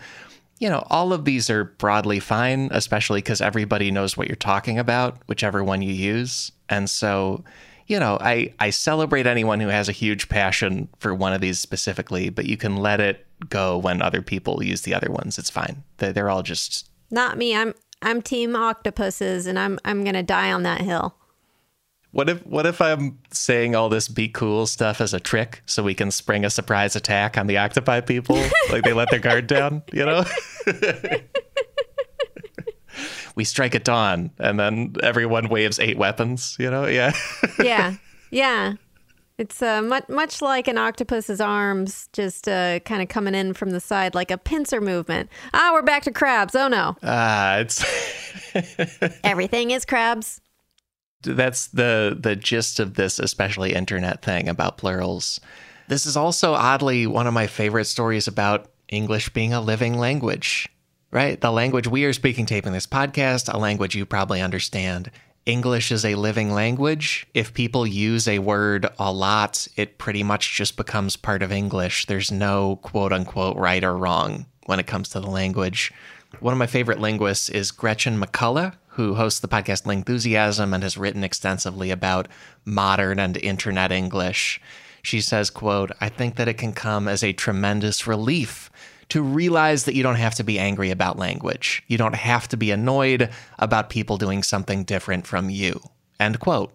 you 0.60 0.70
know, 0.70 0.86
all 0.90 1.12
of 1.12 1.26
these 1.26 1.50
are 1.50 1.66
broadly 1.66 2.20
fine, 2.20 2.70
especially 2.72 3.20
because 3.20 3.42
everybody 3.42 3.92
knows 3.92 4.16
what 4.16 4.28
you're 4.28 4.36
talking 4.36 4.80
about, 4.80 5.18
whichever 5.28 5.64
one 5.64 5.82
you 5.82 5.94
use. 5.94 6.52
And 6.70 6.90
so, 6.90 7.44
you 7.88 8.00
know, 8.00 8.18
I, 8.22 8.54
I 8.60 8.70
celebrate 8.70 9.28
anyone 9.28 9.60
who 9.60 9.68
has 9.68 9.90
a 9.90 9.94
huge 9.94 10.30
passion 10.30 10.88
for 10.98 11.14
one 11.14 11.34
of 11.34 11.42
these 11.42 11.60
specifically, 11.60 12.30
but 12.30 12.46
you 12.46 12.58
can 12.58 12.78
let 12.78 13.02
it 13.02 13.26
go 13.50 13.78
when 13.78 14.02
other 14.02 14.22
people 14.22 14.64
use 14.64 14.84
the 14.84 14.94
other 14.94 15.12
ones. 15.12 15.38
It's 15.38 15.50
fine. 15.50 15.84
They're, 15.98 16.30
all 16.30 16.42
just 16.42 16.90
not 17.12 17.38
me. 17.38 17.56
I'm 17.56 17.74
I'm 18.02 18.22
team 18.22 18.56
octopuses, 18.56 19.46
and 19.46 19.60
I'm 19.60 19.78
I'm 19.86 20.04
gonna 20.04 20.24
die 20.24 20.52
on 20.52 20.64
that 20.64 20.82
hill. 20.82 21.16
What 22.16 22.30
if 22.30 22.46
what 22.46 22.66
if 22.66 22.80
I'm 22.80 23.20
saying 23.34 23.76
all 23.76 23.90
this 23.90 24.08
be 24.08 24.30
cool 24.30 24.68
stuff 24.68 25.02
as 25.02 25.14
a 25.14 25.20
trick 25.20 25.62
so 25.66 25.84
we 25.84 25.94
can 25.94 26.12
spring 26.12 26.46
a 26.46 26.50
surprise 26.50 26.96
attack 26.96 27.38
on 27.38 27.48
the 27.48 27.58
octopi 27.58 28.00
people? 28.00 28.38
like 28.72 28.86
they 28.86 28.94
let 28.94 29.10
their 29.10 29.20
guard 29.20 29.48
down, 29.48 29.84
you 29.92 30.06
know? 30.06 30.24
we 33.36 33.44
strike 33.44 33.76
at 33.76 33.84
dawn 33.84 34.32
and 34.40 34.58
then 34.58 34.96
everyone 35.04 35.50
waves 35.50 35.78
eight 35.78 35.98
weapons, 35.98 36.56
you 36.58 36.72
know? 36.72 36.86
Yeah. 36.88 37.12
yeah. 37.62 37.96
Yeah. 38.32 38.76
It's 39.38 39.62
uh, 39.62 39.82
much 39.82 40.08
much 40.08 40.42
like 40.42 40.70
an 40.70 40.78
octopus's 40.78 41.42
arms, 41.42 42.08
just 42.14 42.48
uh, 42.48 42.80
kind 42.80 43.02
of 43.02 43.10
coming 43.10 43.36
in 43.36 43.54
from 43.54 43.72
the 43.72 43.82
side, 43.82 44.16
like 44.16 44.32
a 44.32 44.38
pincer 44.38 44.80
movement. 44.80 45.30
Ah, 45.54 45.72
we're 45.74 45.82
back 45.82 46.04
to 46.04 46.12
crabs. 46.12 46.56
Oh 46.56 46.70
no! 46.70 46.96
Ah, 47.04 47.56
uh, 47.56 47.60
it's 47.60 47.86
everything 49.24 49.72
is 49.72 49.84
crabs 49.84 50.42
that's 51.26 51.68
the 51.68 52.18
the 52.20 52.36
gist 52.36 52.80
of 52.80 52.94
this 52.96 53.20
especially 53.20 53.74
internet 53.74 54.22
thing 54.22 54.48
about 54.48 54.78
plurals. 54.78 55.40
This 55.88 56.06
is 56.06 56.18
also 56.18 56.54
oddly 56.54 57.06
one 57.08 57.28
of 57.28 57.34
my 57.34 57.48
favorite 57.48 57.86
stories 57.86 58.28
about 58.28 58.72
english 58.88 59.30
being 59.30 59.52
a 59.52 59.60
living 59.60 59.98
language 59.98 60.70
right? 61.16 61.40
The 61.40 61.52
language 61.52 61.88
we 61.88 62.04
are 62.04 62.12
speaking 62.12 62.46
taping 62.46 62.74
this 62.74 62.86
podcast 62.86 63.52
a 63.52 63.58
language 63.58 63.96
you 63.96 64.06
probably 64.06 64.42
understand. 64.42 65.10
English 65.46 65.90
is 65.90 66.04
a 66.04 66.16
living 66.16 66.52
language. 66.52 67.26
If 67.34 67.54
people 67.54 67.88
use 67.88 68.28
a 68.28 68.40
word 68.40 68.88
a 69.00 69.14
lot 69.14 69.66
it 69.78 69.98
pretty 69.98 70.24
much 70.24 70.58
just 70.58 70.76
becomes 70.76 71.16
part 71.16 71.42
of 71.42 71.54
english. 71.54 72.06
There's 72.08 72.34
no 72.34 72.78
quote 72.82 73.14
unquote 73.14 73.56
right 73.56 73.82
or 73.82 73.98
wrong 73.98 74.46
when 74.66 74.80
it 74.80 74.88
comes 74.88 75.08
to 75.10 75.22
the 75.22 75.30
language. 75.30 75.94
One 76.42 76.52
of 76.52 76.58
my 76.58 76.68
favorite 76.68 77.00
linguists 77.00 77.48
is 77.48 77.72
Gretchen 77.72 78.20
McCulloch, 78.20 78.74
who 78.96 79.16
hosts 79.16 79.42
the 79.42 79.48
podcast 79.48 79.84
Lingthusiasm 79.84 80.74
and 80.74 80.82
has 80.82 80.98
written 80.98 81.24
extensively 81.24 81.92
about 81.92 82.30
modern 82.64 83.20
and 83.20 83.36
internet 83.38 83.92
English. 83.92 84.62
She 85.02 85.20
says, 85.20 85.50
quote, 85.50 85.92
I 86.00 86.08
think 86.10 86.36
that 86.36 86.48
it 86.48 86.58
can 86.58 86.72
come 86.72 87.08
as 87.08 87.22
a 87.22 87.34
tremendous 87.34 88.08
relief 88.08 88.72
to 89.10 89.22
realize 89.22 89.84
that 89.84 89.96
you 89.96 90.02
don't 90.02 90.16
have 90.16 90.36
to 90.36 90.44
be 90.44 90.58
angry 90.58 90.92
about 90.92 91.20
language. 91.20 91.84
You 91.88 91.98
don't 91.98 92.16
have 92.16 92.48
to 92.48 92.58
be 92.58 92.72
annoyed 92.72 93.30
about 93.60 93.90
people 93.90 94.18
doing 94.18 94.44
something 94.44 94.84
different 94.86 95.28
from 95.28 95.50
you. 95.50 95.82
End 96.20 96.40
quote. 96.40 96.74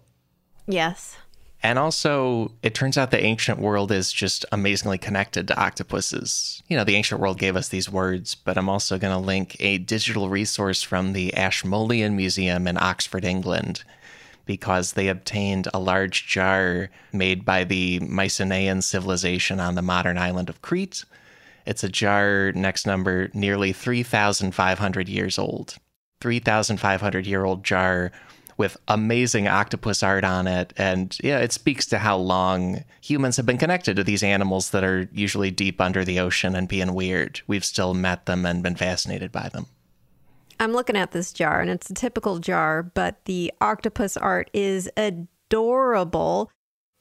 Yes. 0.67 1.17
And 1.63 1.77
also, 1.77 2.51
it 2.63 2.73
turns 2.73 2.97
out 2.97 3.11
the 3.11 3.23
ancient 3.23 3.59
world 3.59 3.91
is 3.91 4.11
just 4.11 4.45
amazingly 4.51 4.97
connected 4.97 5.47
to 5.47 5.59
octopuses. 5.59 6.63
You 6.67 6.75
know, 6.75 6.83
the 6.83 6.95
ancient 6.95 7.21
world 7.21 7.37
gave 7.37 7.55
us 7.55 7.67
these 7.67 7.89
words, 7.89 8.33
but 8.33 8.57
I'm 8.57 8.69
also 8.69 8.97
going 8.97 9.13
to 9.13 9.25
link 9.25 9.57
a 9.59 9.77
digital 9.77 10.29
resource 10.29 10.81
from 10.81 11.13
the 11.13 11.35
Ashmolean 11.35 12.15
Museum 12.15 12.67
in 12.67 12.77
Oxford, 12.77 13.23
England, 13.23 13.83
because 14.47 14.93
they 14.93 15.07
obtained 15.07 15.67
a 15.71 15.79
large 15.79 16.25
jar 16.25 16.89
made 17.13 17.45
by 17.45 17.63
the 17.63 17.99
Mycenaean 17.99 18.81
civilization 18.81 19.59
on 19.59 19.75
the 19.75 19.83
modern 19.83 20.17
island 20.17 20.49
of 20.49 20.63
Crete. 20.63 21.05
It's 21.67 21.83
a 21.83 21.89
jar, 21.89 22.51
next 22.53 22.87
number, 22.87 23.29
nearly 23.35 23.71
3,500 23.71 25.07
years 25.07 25.37
old. 25.37 25.75
3,500 26.21 27.25
year 27.25 27.45
old 27.45 27.63
jar 27.63 28.11
with 28.61 28.77
amazing 28.87 29.47
octopus 29.47 30.03
art 30.03 30.23
on 30.23 30.45
it. 30.45 30.71
And 30.77 31.17
yeah, 31.23 31.39
it 31.39 31.51
speaks 31.51 31.87
to 31.87 31.97
how 31.97 32.15
long 32.15 32.83
humans 33.01 33.35
have 33.37 33.45
been 33.47 33.57
connected 33.57 33.95
to 33.95 34.03
these 34.03 34.21
animals 34.21 34.69
that 34.69 34.83
are 34.83 35.09
usually 35.11 35.49
deep 35.49 35.81
under 35.81 36.05
the 36.05 36.19
ocean 36.19 36.55
and 36.55 36.67
being 36.67 36.93
weird. 36.93 37.41
We've 37.47 37.65
still 37.65 37.95
met 37.95 38.27
them 38.27 38.45
and 38.45 38.61
been 38.61 38.75
fascinated 38.75 39.31
by 39.31 39.49
them. 39.49 39.65
I'm 40.59 40.73
looking 40.73 40.95
at 40.95 41.09
this 41.09 41.33
jar 41.33 41.59
and 41.59 41.71
it's 41.71 41.89
a 41.89 41.95
typical 41.95 42.37
jar, 42.37 42.83
but 42.83 43.25
the 43.25 43.51
octopus 43.61 44.15
art 44.15 44.51
is 44.53 44.87
adorable. 44.95 46.51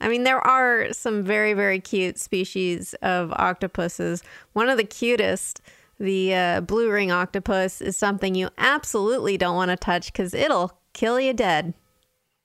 I 0.00 0.08
mean, 0.08 0.24
there 0.24 0.40
are 0.40 0.94
some 0.94 1.22
very, 1.22 1.52
very 1.52 1.78
cute 1.78 2.18
species 2.18 2.94
of 3.02 3.32
octopuses. 3.32 4.22
One 4.54 4.70
of 4.70 4.78
the 4.78 4.84
cutest, 4.84 5.60
the 5.98 6.34
uh, 6.34 6.60
blue 6.62 6.90
ring 6.90 7.10
octopus, 7.10 7.82
is 7.82 7.98
something 7.98 8.34
you 8.34 8.48
absolutely 8.56 9.36
don't 9.36 9.56
want 9.56 9.70
to 9.70 9.76
touch 9.76 10.10
because 10.10 10.32
it'll 10.32 10.79
kill 10.92 11.20
you 11.20 11.32
dead. 11.32 11.74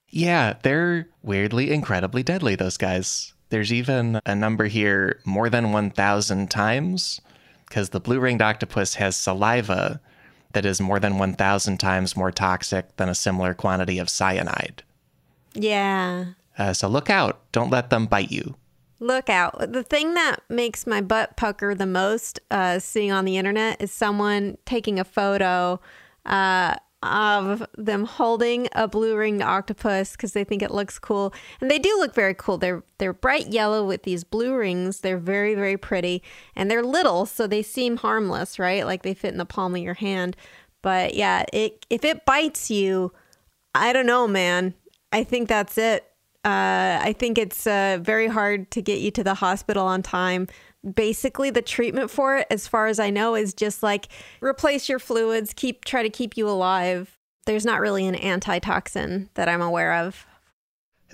Yeah, 0.10 0.56
they're 0.64 1.10
weirdly 1.24 1.72
incredibly 1.72 2.24
deadly, 2.24 2.56
those 2.56 2.78
guys. 2.78 3.34
There's 3.50 3.74
even 3.74 4.20
a 4.26 4.36
number 4.36 4.66
here 4.66 5.20
more 5.26 5.50
than 5.50 5.72
1,000 5.72 6.50
times 6.50 7.22
because 7.68 7.90
the 7.90 8.00
blue 8.00 8.20
ringed 8.20 8.42
octopus 8.42 8.96
has 8.96 9.16
saliva 9.16 10.00
that 10.54 10.66
is 10.66 10.80
more 10.80 11.00
than 11.00 11.18
1,000 11.18 11.78
times 11.78 12.16
more 12.16 12.32
toxic 12.32 12.96
than 12.96 13.10
a 13.10 13.16
similar 13.16 13.54
quantity 13.54 14.00
of 14.00 14.10
cyanide. 14.10 14.84
Yeah. 15.54 16.26
Uh, 16.58 16.74
so 16.74 16.88
look 16.88 17.10
out. 17.10 17.52
Don't 17.52 17.70
let 17.70 17.90
them 17.90 18.06
bite 18.06 18.32
you. 18.32 18.56
Look 19.00 19.30
out. 19.30 19.74
The 19.74 19.84
thing 19.84 20.14
that 20.14 20.40
makes 20.50 20.88
my 20.88 21.02
butt 21.02 21.36
pucker 21.36 21.76
the 21.76 21.86
most 21.86 22.40
uh, 22.50 22.80
seeing 22.80 23.12
on 23.12 23.26
the 23.26 23.38
internet 23.38 23.82
is 23.82 23.92
someone 23.92 24.58
taking 24.66 25.00
a 25.00 25.04
photo 25.04 25.82
uh, 26.26 26.76
of 27.06 27.66
them 27.78 28.06
holding 28.06 28.68
a 28.74 28.88
blue 28.88 29.16
ringed 29.16 29.42
octopus 29.42 30.14
because 30.14 30.34
they 30.34 30.44
think 30.44 30.62
it 30.62 30.72
looks 30.72 31.00
cool. 31.00 31.34
And 31.62 31.70
they 31.70 31.80
do 31.80 31.96
look 32.00 32.14
very 32.14 32.34
cool. 32.34 32.58
They're 32.58 32.84
they're 32.98 33.14
bright 33.14 33.48
yellow 33.48 33.86
with 33.86 34.04
these 34.04 34.24
blue 34.24 34.56
rings. 34.56 35.02
They're 35.02 35.18
very 35.18 35.56
very 35.56 35.78
pretty 35.78 36.24
and 36.56 36.70
they're 36.70 36.84
little 36.84 37.26
so 37.26 37.48
they 37.48 37.62
seem 37.62 37.98
harmless, 37.98 38.60
right? 38.60 38.86
Like 38.86 39.04
they 39.04 39.14
fit 39.14 39.32
in 39.32 39.38
the 39.38 39.46
palm 39.46 39.76
of 39.76 39.82
your 39.82 39.94
hand. 39.96 40.36
But 40.82 41.14
yeah, 41.16 41.46
it 41.54 41.86
if 41.90 42.04
it 42.04 42.26
bites 42.26 42.70
you, 42.70 43.12
I 43.74 43.94
don't 43.94 44.06
know, 44.06 44.28
man. 44.28 44.74
I 45.12 45.24
think 45.24 45.48
that's 45.48 45.78
it. 45.78 46.04
Uh, 46.44 47.00
I 47.02 47.16
think 47.18 47.40
it's 47.40 47.66
uh, 47.66 47.98
very 48.02 48.28
hard 48.28 48.70
to 48.72 48.82
get 48.82 49.00
you 49.00 49.10
to 49.12 49.24
the 49.24 49.34
hospital 49.34 49.88
on 49.88 50.04
time 50.04 50.48
basically 50.94 51.50
the 51.50 51.62
treatment 51.62 52.12
for 52.12 52.38
it 52.38 52.48
as 52.50 52.68
far 52.68 52.88
as 52.88 53.00
i 53.00 53.10
know 53.10 53.36
is 53.36 53.54
just 53.54 53.82
like 53.82 54.08
replace 54.42 54.88
your 54.88 55.00
fluids 55.00 55.54
keep 55.54 55.84
try 55.86 56.04
to 56.04 56.10
keep 56.10 56.38
you 56.38 56.48
alive. 56.48 57.18
There's 57.46 57.66
not 57.66 57.80
really 57.80 58.08
an 58.08 58.16
antitoxin 58.16 59.30
that 59.36 59.50
i'm 59.50 59.62
aware 59.62 59.94
of. 59.94 60.26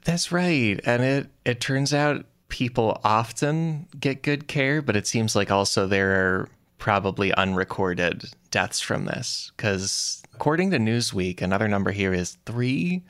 That's 0.04 0.32
right. 0.32 0.80
And 0.86 1.04
it 1.04 1.28
it 1.46 1.62
turns 1.62 1.94
out 1.94 2.26
people 2.50 3.00
often 3.04 3.88
get 4.00 4.24
good 4.24 4.48
care 4.48 4.82
but 4.82 4.96
it 4.96 5.08
seems 5.08 5.36
like 5.36 5.52
also 5.52 5.88
there 5.88 6.12
are 6.12 6.50
probably 6.78 7.32
unrecorded 7.34 8.26
deaths 8.50 8.82
from 8.82 9.06
this. 9.06 9.52
Because 9.56 10.24
according 10.34 10.72
to 10.72 10.80
newsweek 10.80 11.42
another 11.42 11.68
number 11.68 11.92
here 11.92 12.14
is 12.14 12.38
three 12.46 13.04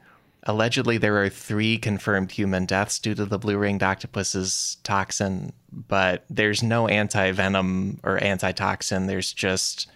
Allegedly, 0.44 0.98
there 0.98 1.22
are 1.22 1.30
three 1.30 1.78
confirmed 1.78 2.32
human 2.32 2.66
deaths 2.66 2.98
due 2.98 3.14
to 3.14 3.26
the 3.26 3.38
blue 3.38 3.58
ringed 3.58 3.84
octopus's 3.84 4.78
toxin, 4.84 5.54
but 5.72 6.26
there's 6.30 6.64
no 6.64 6.88
anti 6.88 7.32
venom 7.32 8.00
or 8.04 8.22
antitoxin. 8.24 9.06
There's 9.06 9.34
just 9.34 9.88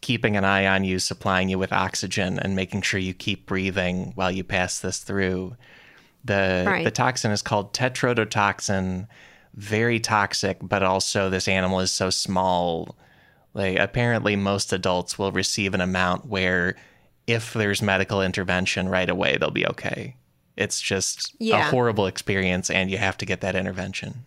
keeping 0.00 0.36
an 0.36 0.44
eye 0.44 0.66
on 0.66 0.84
you, 0.84 1.00
supplying 1.00 1.48
you 1.48 1.58
with 1.58 1.72
oxygen, 1.72 2.38
and 2.38 2.54
making 2.54 2.82
sure 2.82 3.00
you 3.00 3.12
keep 3.12 3.46
breathing 3.46 4.12
while 4.14 4.30
you 4.30 4.44
pass 4.44 4.78
this 4.78 5.00
through. 5.00 5.56
The, 6.24 6.64
Right. 6.66 6.84
the 6.84 6.92
toxin 6.92 7.32
is 7.32 7.42
called 7.42 7.74
tetrodotoxin, 7.74 9.08
very 9.54 9.98
toxic, 9.98 10.58
but 10.62 10.84
also 10.84 11.28
this 11.28 11.48
animal 11.48 11.80
is 11.80 11.90
so 11.90 12.10
small. 12.10 12.96
Like, 13.54 13.78
apparently, 13.78 14.36
most 14.36 14.72
adults 14.72 15.18
will 15.18 15.32
receive 15.32 15.74
an 15.74 15.80
amount 15.80 16.26
where 16.26 16.76
if 17.28 17.52
there's 17.52 17.82
medical 17.82 18.22
intervention 18.22 18.88
right 18.88 19.08
away, 19.08 19.36
they'll 19.36 19.50
be 19.50 19.66
okay. 19.66 20.16
It's 20.56 20.80
just 20.80 21.34
Yeah. 21.38 21.68
a 21.68 21.70
horrible 21.70 22.06
experience, 22.06 22.68
and 22.70 22.90
you 22.90 22.98
have 22.98 23.16
to 23.18 23.26
get 23.26 23.40
that 23.42 23.54
intervention. 23.54 24.24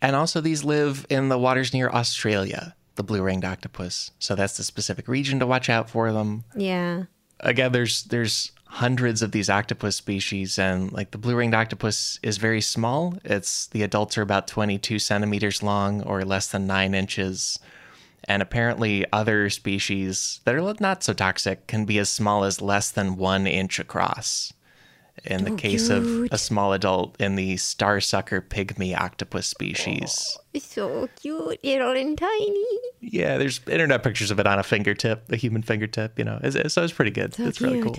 And 0.00 0.14
also, 0.14 0.40
these 0.40 0.62
live 0.62 1.06
in 1.10 1.28
the 1.30 1.38
waters 1.38 1.72
near 1.72 1.88
Australia, 1.90 2.74
the 2.96 3.02
blue 3.02 3.22
ringed 3.22 3.44
octopus. 3.44 4.10
So 4.18 4.34
that's 4.34 4.56
the 4.58 4.62
specific 4.64 5.08
region 5.08 5.38
to 5.40 5.46
watch 5.46 5.68
out 5.70 5.88
for 5.90 6.12
them. 6.12 6.44
Yeah. 6.54 7.04
Again, 7.40 7.72
there's 7.72 8.04
there's 8.04 8.52
hundreds 8.66 9.22
of 9.22 9.32
these 9.32 9.48
octopus 9.48 9.96
species, 9.96 10.58
and 10.58 10.92
like 10.92 11.10
the 11.12 11.18
blue 11.18 11.36
ringed 11.36 11.54
octopus 11.54 12.18
is 12.22 12.36
very 12.36 12.60
small. 12.60 13.18
It's 13.24 13.66
the 13.68 13.82
adults 13.82 14.18
are 14.18 14.22
about 14.22 14.46
22 14.46 14.98
centimeters 14.98 15.62
long 15.62 16.02
or 16.02 16.24
less 16.24 16.48
than 16.48 16.66
nine 16.66 16.94
inches. 16.94 17.58
And 18.28 18.42
apparently, 18.42 19.04
other 19.12 19.48
species 19.50 20.40
that 20.44 20.54
are 20.54 20.74
not 20.80 21.04
so 21.04 21.12
toxic 21.12 21.66
can 21.66 21.84
be 21.84 21.98
as 21.98 22.08
small 22.08 22.44
as 22.44 22.60
less 22.60 22.90
than 22.90 23.16
one 23.16 23.46
inch 23.46 23.78
across. 23.78 24.52
In 25.24 25.44
the 25.44 25.52
oh, 25.52 25.56
case 25.56 25.88
of 25.88 26.28
a 26.30 26.36
small 26.36 26.72
adult 26.74 27.18
in 27.18 27.36
the 27.36 27.54
starsucker 27.54 28.40
pygmy 28.42 28.94
octopus 28.94 29.46
species. 29.46 30.36
It's 30.52 30.66
so 30.66 31.08
cute, 31.20 31.64
little 31.64 31.92
and 31.92 32.18
tiny. 32.18 32.64
Yeah, 33.00 33.38
there's 33.38 33.60
internet 33.66 34.02
pictures 34.02 34.30
of 34.30 34.38
it 34.38 34.46
on 34.46 34.58
a 34.58 34.62
fingertip, 34.62 35.32
a 35.32 35.36
human 35.36 35.62
fingertip. 35.62 36.18
You 36.18 36.26
know, 36.26 36.38
It's- 36.42 36.72
so 36.72 36.82
it's 36.84 36.92
pretty 36.92 37.12
good. 37.12 37.34
it's 37.38 37.60
really 37.60 37.80
cool. 37.82 37.96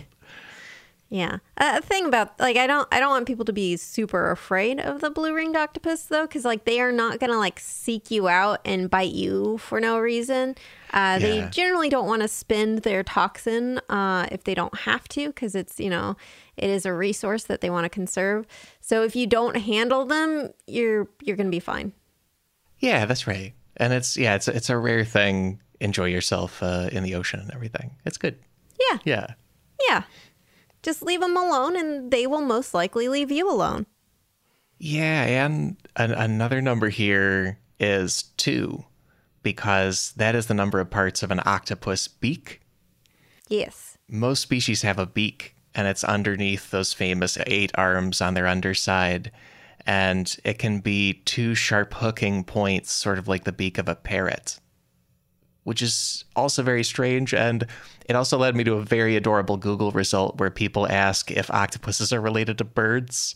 Yeah. 1.10 1.38
A 1.56 1.82
thing 1.82 2.06
about 2.06 2.38
like 2.38 2.58
I 2.58 2.68
don't 2.68 2.86
I 2.92 3.00
don't 3.00 3.12
want 3.12 3.28
people 3.28 3.46
to 3.46 3.54
be 3.54 3.78
super 3.78 4.30
afraid 4.30 4.80
of 4.82 5.00
the 5.00 5.10
blue 5.10 5.34
ringed 5.34 5.56
octopus 5.56 6.04
though, 6.04 6.24
because 6.28 6.44
like 6.44 6.66
they 6.66 6.82
are 6.82 6.92
not 6.92 7.20
gonna 7.20 7.38
like 7.38 7.60
seek 7.62 8.12
you 8.12 8.28
out 8.28 8.60
and 8.66 8.90
bite 8.90 9.14
you 9.14 9.58
for 9.58 9.80
no 9.80 10.00
reason. 10.00 10.56
Uh, 10.92 11.18
They 11.20 11.48
generally 11.52 11.88
don't 11.90 12.08
want 12.08 12.24
to 12.24 12.28
spend 12.28 12.80
their 12.80 13.04
toxin 13.04 13.80
uh, 13.90 14.28
if 14.32 14.44
they 14.44 14.54
don't 14.54 14.76
have 14.80 15.08
to, 15.10 15.28
because 15.28 15.56
it's 15.56 15.80
you 15.80 15.90
know 15.90 16.18
it 16.58 16.70
is 16.70 16.86
a 16.86 16.94
resource 16.94 17.44
that 17.46 17.62
they 17.62 17.70
want 17.70 17.86
to 17.86 17.90
conserve. 17.90 18.46
So 18.82 19.04
if 19.04 19.16
you 19.16 19.28
don't 19.28 19.56
handle 19.56 20.06
them, 20.06 20.52
you're 20.66 21.08
you're 21.22 21.38
gonna 21.38 21.50
be 21.50 21.62
fine. 21.62 21.94
Yeah, 22.80 23.06
that's 23.06 23.28
right. 23.28 23.54
And 23.78 23.94
it's 23.94 24.18
yeah, 24.18 24.36
it's 24.36 24.50
it's 24.50 24.70
a 24.70 24.78
rare 24.78 25.06
thing. 25.06 25.62
Enjoy 25.80 26.06
yourself 26.06 26.62
uh, 26.62 26.90
in 26.92 27.04
the 27.04 27.16
ocean 27.16 27.40
and 27.40 27.54
everything. 27.54 27.92
It's 28.04 28.18
good. 28.18 28.38
Yeah. 28.92 28.98
Yeah. 29.06 29.28
Yeah. 29.88 30.04
Just 30.88 31.02
leave 31.02 31.20
them 31.20 31.36
alone, 31.36 31.76
and 31.76 32.12
they 32.12 32.26
will 32.26 32.40
most 32.40 32.74
likely 32.74 33.10
leave 33.10 33.30
you 33.30 33.52
alone. 33.52 33.88
Yeah, 34.80 35.24
and 35.46 35.76
an, 35.98 36.14
another 36.14 36.62
number 36.62 36.88
here 36.88 37.60
is 37.78 38.24
two, 38.38 38.86
because 39.44 40.14
that 40.16 40.34
is 40.34 40.46
the 40.46 40.54
number 40.54 40.80
of 40.80 40.90
parts 40.90 41.24
of 41.24 41.30
an 41.30 41.42
octopus 41.46 42.08
beak. 42.08 42.62
Yes. 43.50 43.98
Most 44.08 44.42
species 44.42 44.84
have 44.84 44.98
a 44.98 45.06
beak, 45.06 45.58
and 45.76 45.90
it's 45.90 46.06
underneath 46.06 46.72
those 46.72 46.94
famous 46.94 47.38
eight 47.48 47.74
arms 47.76 48.22
on 48.22 48.34
their 48.34 48.48
underside. 48.48 49.34
And 49.86 50.34
it 50.46 50.58
can 50.58 50.80
be 50.80 51.22
two 51.26 51.54
sharp 51.54 51.96
hooking 51.96 52.46
points, 52.46 52.94
sort 52.94 53.20
of 53.20 53.28
like 53.28 53.44
the 53.44 53.52
beak 53.52 53.78
of 53.78 53.90
a 53.90 53.96
parrot, 53.96 54.62
which 55.68 55.82
is 55.82 56.24
also 56.34 56.64
very 56.64 56.82
strange. 56.82 57.34
And 57.34 57.68
it 58.06 58.16
also 58.16 58.38
led 58.38 58.56
me 58.56 58.64
to 58.64 58.76
a 58.76 58.82
very 58.82 59.18
adorable 59.18 59.58
Google 59.58 59.92
result 59.92 60.40
where 60.40 60.50
people 60.50 60.90
ask 60.90 61.30
if 61.30 61.52
octopuses 61.52 62.14
are 62.14 62.22
related 62.22 62.58
to 62.60 62.64
birds. 62.64 63.36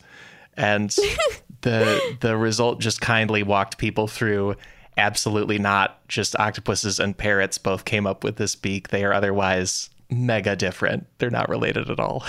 And 0.56 0.90
the 1.62 2.18
the 2.22 2.38
result 2.38 2.80
just 2.80 3.02
kindly 3.02 3.44
walked 3.44 3.78
people 3.78 4.08
through 4.08 4.56
absolutely 4.96 5.60
not 5.60 6.08
just 6.08 6.40
octopuses 6.40 7.02
and 7.02 7.18
parrots 7.18 7.58
both 7.58 7.84
came 7.84 8.08
up 8.08 8.24
with 8.24 8.38
this 8.38 8.56
beak. 8.56 8.88
They 8.88 9.04
are 9.04 9.12
otherwise 9.12 9.90
mega 10.10 10.56
different. 10.56 11.08
They're 11.18 11.30
not 11.30 11.50
related 11.50 11.90
at 11.90 12.00
all. 12.00 12.24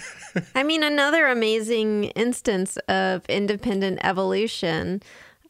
I 0.56 0.64
mean, 0.64 0.82
another 0.82 1.28
amazing 1.28 2.06
instance 2.16 2.76
of 2.88 3.24
independent 3.26 4.00
evolution 4.02 5.00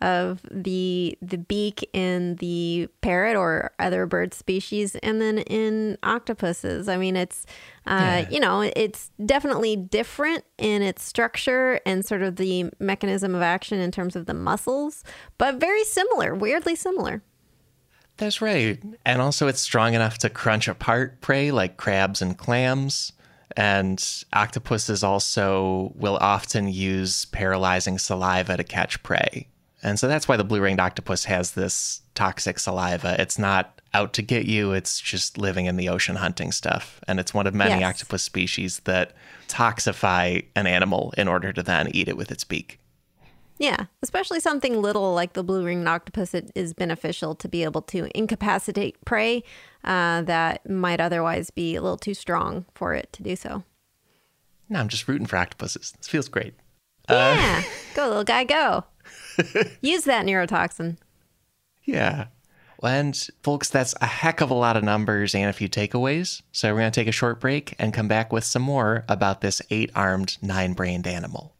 of 0.01 0.40
the 0.51 1.16
the 1.22 1.38
beak 1.38 1.88
in 1.92 2.36
the 2.36 2.88
parrot 3.01 3.36
or 3.36 3.72
other 3.78 4.07
bird 4.07 4.34
species, 4.34 4.97
and 4.97 5.20
then 5.20 5.38
in 5.38 5.99
octopuses. 6.03 6.88
I 6.88 6.97
mean, 6.97 7.16
it's 7.16 7.47
uh, 7.86 8.24
you 8.30 8.40
know, 8.40 8.61
it's 8.61 9.11
definitely 9.24 9.76
different 9.76 10.45
in 10.59 10.82
its 10.82 11.05
structure 11.05 11.80
and 11.84 12.05
sort 12.05 12.22
of 12.22 12.36
the 12.36 12.70
mechanism 12.80 13.34
of 13.34 13.42
action 13.42 13.78
in 13.78 13.90
terms 13.90 14.16
of 14.16 14.26
the 14.26 14.34
muscles, 14.34 15.05
but 15.38 15.57
very 15.57 15.84
similar, 15.84 16.34
weirdly 16.34 16.74
similar. 16.74 17.22
That's 18.16 18.40
right. 18.40 18.80
And 19.05 19.20
also, 19.20 19.49
it's 19.49 19.61
strong 19.61 19.95
enough 19.95 20.18
to 20.18 20.30
crunch 20.30 20.68
apart 20.68 21.20
prey 21.20 21.51
like 21.51 21.76
crabs 21.76 22.22
and 22.22 22.38
clams. 22.38 23.12
And 23.57 24.24
octopuses 24.32 25.05
also 25.05 25.92
will 25.95 26.16
often 26.16 26.66
use 26.66 27.26
paralyzing 27.26 27.99
saliva 27.99 28.57
to 28.57 28.64
catch 28.64 29.01
prey. 29.03 29.49
And 29.85 29.99
so 29.99 30.09
that's 30.09 30.26
why 30.26 30.37
the 30.37 30.45
blue 30.45 30.61
ringed 30.61 30.80
octopus 30.80 31.24
has 31.26 31.53
this 31.53 32.01
toxic 32.14 32.59
saliva. 32.59 33.20
It's 33.20 33.39
not 33.39 33.80
out 33.93 34.12
to 34.14 34.22
get 34.22 34.47
you, 34.47 34.72
it's 34.72 34.99
just 35.01 35.39
living 35.39 35.66
in 35.66 35.76
the 35.76 35.89
ocean 35.89 36.16
hunting 36.16 36.51
stuff. 36.51 37.01
And 37.07 37.20
it's 37.20 37.32
one 37.35 37.47
of 37.47 37.55
many 37.55 37.80
Yes. 37.80 37.95
octopus 37.95 38.22
species 38.22 38.80
that 38.80 39.12
toxify 39.47 40.45
an 40.57 40.66
animal 40.66 41.12
in 41.16 41.28
order 41.28 41.53
to 41.53 41.62
then 41.62 41.89
eat 41.95 42.09
it 42.09 42.16
with 42.16 42.32
its 42.32 42.43
beak. 42.45 42.80
Yeah, 43.59 43.85
especially 44.03 44.41
something 44.41 44.82
little 44.82 45.14
like 45.14 45.35
the 45.35 45.45
blue 45.45 45.64
ringed 45.64 45.87
octopus, 45.87 46.35
it 46.35 46.51
is 46.57 46.74
beneficial 46.74 47.37
to 47.37 47.49
be 47.49 47.62
able 47.62 47.82
to 47.82 48.09
incapacitate 48.18 49.05
prey 49.05 49.45
uh, 49.85 50.22
that 50.22 50.68
might 50.68 50.99
otherwise 51.01 51.51
be 51.51 51.76
a 51.76 51.82
little 51.82 51.97
too 51.99 52.14
strong 52.14 52.64
for 52.74 52.95
it 52.95 53.12
to 53.12 53.22
do 53.22 53.37
so. 53.37 53.62
No, 54.68 54.80
I'm 54.80 54.89
just 54.89 55.07
rooting 55.07 55.26
for 55.26 55.37
octopuses. 55.37 55.93
This 55.99 56.09
feels 56.09 56.28
great. 56.28 56.55
Yeah, 57.09 57.62
go 57.95 58.09
little 58.09 58.24
guy, 58.24 58.43
go. 58.45 58.85
Use 59.80 60.05
that 60.05 60.26
neurotoxin. 60.26 60.97
Yeah. 61.85 62.26
And 62.82 63.16
folks, 63.43 63.70
that's 63.70 63.95
a 64.01 64.07
heck 64.07 64.41
of 64.41 64.51
a 64.51 64.55
lot 64.55 64.76
of 64.76 64.85
numbers 64.85 65.35
and 65.35 65.49
a 65.49 65.55
few 65.55 65.68
takeaways. 65.68 66.43
So 66.53 66.72
we're 66.72 66.80
going 66.80 66.93
to 66.93 67.01
take 67.01 67.09
a 67.09 67.12
short 67.12 67.41
break 67.41 67.74
and 67.78 67.95
come 67.95 68.09
back 68.09 68.32
with 68.32 68.45
some 68.45 68.62
more 68.62 69.05
about 69.09 69.41
this 69.41 69.62
eight 69.70 69.91
armed, 69.95 70.37
nine 70.43 70.74
brained 70.74 71.07
animal. 71.07 71.55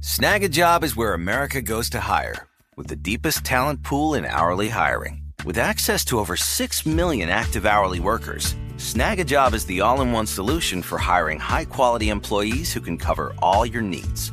Snagajob 0.00 0.84
is 0.84 0.96
where 0.96 1.14
America 1.14 1.60
goes 1.60 1.90
to 1.90 2.00
hire, 2.00 2.46
with 2.76 2.86
the 2.86 2.96
deepest 2.96 3.44
talent 3.44 3.82
pool 3.82 4.14
in 4.14 4.24
hourly 4.24 4.68
hiring. 4.68 5.22
With 5.44 5.58
access 5.58 6.04
to 6.06 6.18
over 6.18 6.36
6 6.36 6.86
million 6.86 7.28
active 7.28 7.66
hourly 7.66 8.00
workers, 8.00 8.54
Snagajob 8.76 9.52
is 9.52 9.66
the 9.66 9.80
all 9.80 10.00
in 10.00 10.12
one 10.12 10.26
solution 10.26 10.82
for 10.82 10.98
hiring 10.98 11.38
high 11.38 11.64
quality 11.64 12.08
employees 12.08 12.72
who 12.72 12.80
can 12.80 12.96
cover 12.96 13.34
all 13.40 13.66
your 13.66 13.82
needs. 13.82 14.32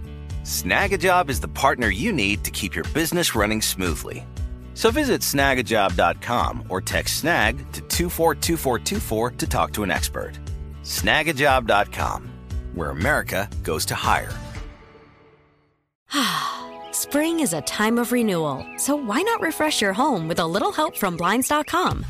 Snagajob 0.43 1.29
is 1.29 1.39
the 1.39 1.47
partner 1.47 1.89
you 1.89 2.11
need 2.11 2.43
to 2.43 2.51
keep 2.51 2.75
your 2.75 2.85
business 2.93 3.35
running 3.35 3.61
smoothly. 3.61 4.25
So 4.73 4.89
visit 4.89 5.21
snagajob.com 5.21 6.65
or 6.69 6.81
text 6.81 7.19
snag 7.19 7.57
to 7.73 7.81
242424 7.81 9.31
to 9.31 9.47
talk 9.47 9.71
to 9.73 9.83
an 9.83 9.91
expert. 9.91 10.33
Snagajob.com, 10.83 12.29
where 12.73 12.89
America 12.89 13.47
goes 13.61 13.85
to 13.85 13.95
hire. 13.95 14.31
Spring 16.91 17.41
is 17.41 17.53
a 17.53 17.61
time 17.61 17.99
of 17.99 18.11
renewal, 18.11 18.65
so 18.77 18.95
why 18.95 19.21
not 19.21 19.41
refresh 19.41 19.81
your 19.81 19.93
home 19.93 20.27
with 20.27 20.39
a 20.39 20.47
little 20.47 20.71
help 20.71 20.97
from 20.97 21.17
Blinds.com? 21.17 22.03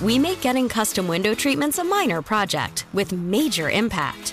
We 0.00 0.18
make 0.18 0.40
getting 0.40 0.68
custom 0.68 1.06
window 1.08 1.34
treatments 1.34 1.78
a 1.78 1.84
minor 1.84 2.22
project 2.22 2.86
with 2.94 3.12
major 3.12 3.68
impact. 3.68 4.32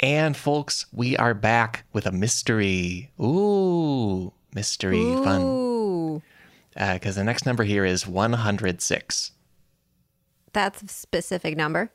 And 0.00 0.36
folks, 0.36 0.86
we 0.92 1.16
are 1.16 1.34
back 1.34 1.84
with 1.92 2.06
a 2.06 2.12
mystery. 2.12 3.10
Ooh, 3.20 4.32
mystery 4.54 5.02
fun. 5.24 5.40
Ooh, 5.42 6.22
uh, 6.76 6.94
Because 6.94 7.16
the 7.16 7.24
next 7.24 7.46
number 7.46 7.64
here 7.64 7.84
is 7.84 8.06
106. 8.06 9.32
that's 10.52 10.82
a 10.82 10.88
specific 10.88 11.56
number. 11.56 11.92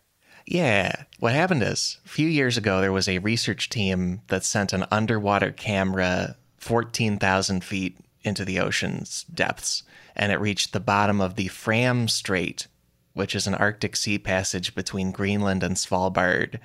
Yeah. 0.47 1.03
What 1.19 1.33
happened 1.33 1.61
is, 1.63 1.99
a 2.05 2.09
few 2.09 2.27
years 2.27 2.57
ago, 2.57 2.81
there 2.81 2.91
was 2.91 3.07
a 3.07 3.19
research 3.19 3.69
team 3.69 4.21
that 4.27 4.43
sent 4.43 4.73
an 4.73 4.85
underwater 4.91 5.51
camera 5.51 6.37
14,000 6.57 7.63
feet 7.63 7.97
into 8.23 8.43
the 8.45 8.59
ocean's 8.59 9.23
depths, 9.25 9.83
and 10.15 10.31
it 10.31 10.39
reached 10.39 10.73
the 10.73 10.79
bottom 10.79 11.21
of 11.21 11.35
the 11.35 11.47
Fram 11.47 12.07
Strait, 12.07 12.67
which 13.13 13.35
is 13.35 13.45
an 13.45 13.55
Arctic 13.55 13.95
sea 13.95 14.17
passage 14.19 14.73
between 14.73 15.11
Greenland 15.11 15.61
and 15.63 15.75
Svalbard. 15.75 16.59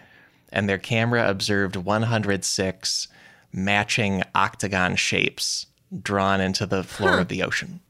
And 0.56 0.70
their 0.70 0.78
camera 0.78 1.28
observed 1.28 1.76
106 1.76 3.08
matching 3.52 4.22
octagon 4.34 4.96
shapes 4.96 5.66
drawn 6.02 6.40
into 6.40 6.64
the 6.64 6.82
floor 6.82 7.18
of 7.18 7.28
the 7.28 7.42
ocean. 7.42 7.80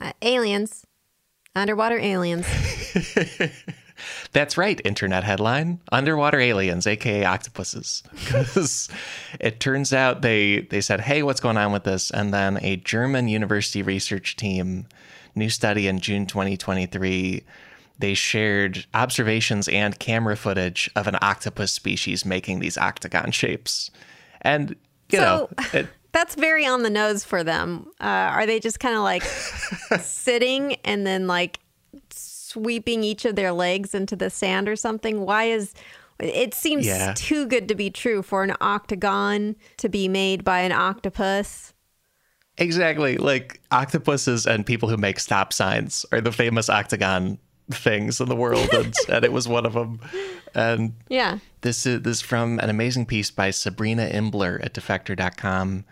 Uh, 0.00 0.12
aliens, 0.20 0.84
underwater 1.54 2.00
aliens. 2.00 2.48
That's 4.32 4.58
right, 4.58 4.80
internet 4.84 5.22
headline. 5.22 5.78
Underwater 5.92 6.40
aliens, 6.40 6.84
aka 6.84 7.24
octopuses. 7.24 8.02
Because 8.12 8.88
it 9.38 9.60
turns 9.60 9.92
out 9.92 10.22
they 10.22 10.62
they 10.62 10.80
said, 10.80 11.02
"Hey, 11.02 11.22
what's 11.22 11.40
going 11.40 11.58
on 11.58 11.70
with 11.70 11.84
this?" 11.84 12.10
And 12.10 12.34
then 12.34 12.58
a 12.60 12.74
German 12.74 13.28
university 13.28 13.82
research 13.82 14.34
team, 14.34 14.88
new 15.36 15.48
study 15.48 15.86
in 15.86 16.00
June 16.00 16.26
2023, 16.26 17.44
they 18.00 18.14
shared 18.14 18.86
observations 18.94 19.68
and 19.68 19.98
camera 19.98 20.36
footage 20.36 20.90
of 20.96 21.06
an 21.06 21.16
octopus 21.22 21.70
species 21.72 22.24
making 22.24 22.58
these 22.60 22.76
octagon 22.76 23.30
shapes. 23.40 23.90
And 24.42 24.74
you 25.10 25.18
know, 25.20 25.48
it, 25.72 25.86
That's 26.12 26.34
very 26.34 26.66
on 26.66 26.82
the 26.82 26.90
nose 26.90 27.24
for 27.24 27.44
them. 27.44 27.86
Uh, 28.00 28.04
are 28.04 28.46
they 28.46 28.58
just 28.60 28.80
kind 28.80 28.96
of 28.96 29.02
like 29.02 29.22
sitting 30.00 30.74
and 30.84 31.06
then 31.06 31.26
like 31.26 31.58
sweeping 32.10 33.04
each 33.04 33.24
of 33.24 33.36
their 33.36 33.52
legs 33.52 33.94
into 33.94 34.16
the 34.16 34.30
sand 34.30 34.68
or 34.68 34.76
something? 34.76 35.20
Why 35.24 35.44
is 35.44 35.74
it 36.18 36.52
seems 36.54 36.86
Yeah. 36.86 37.14
too 37.16 37.46
good 37.46 37.68
to 37.68 37.74
be 37.74 37.90
true 37.90 38.22
for 38.22 38.42
an 38.42 38.54
octagon 38.60 39.56
to 39.78 39.88
be 39.88 40.06
made 40.08 40.44
by 40.44 40.60
an 40.60 40.72
octopus? 40.72 41.72
Exactly. 42.58 43.16
Like 43.16 43.60
octopuses 43.70 44.46
and 44.46 44.66
people 44.66 44.88
who 44.88 44.96
make 44.98 45.18
stop 45.18 45.52
signs 45.52 46.04
are 46.12 46.20
the 46.20 46.32
famous 46.32 46.68
octagon 46.68 47.38
things 47.70 48.20
in 48.20 48.28
the 48.28 48.36
world, 48.36 48.68
and, 48.72 48.94
and 49.08 49.24
it 49.24 49.32
was 49.32 49.48
one 49.48 49.66
of 49.66 49.72
them. 49.74 50.00
And 50.54 50.94
Yeah. 51.08 51.38
this 51.60 51.86
is 51.86 52.02
this 52.02 52.18
is 52.18 52.22
from 52.22 52.58
an 52.58 52.70
amazing 52.70 53.06
piece 53.06 53.30
by 53.30 53.50
Sabrina 53.50 54.08
Imbler 54.12 54.62
at 54.64 54.74
defector.com. 54.74 55.84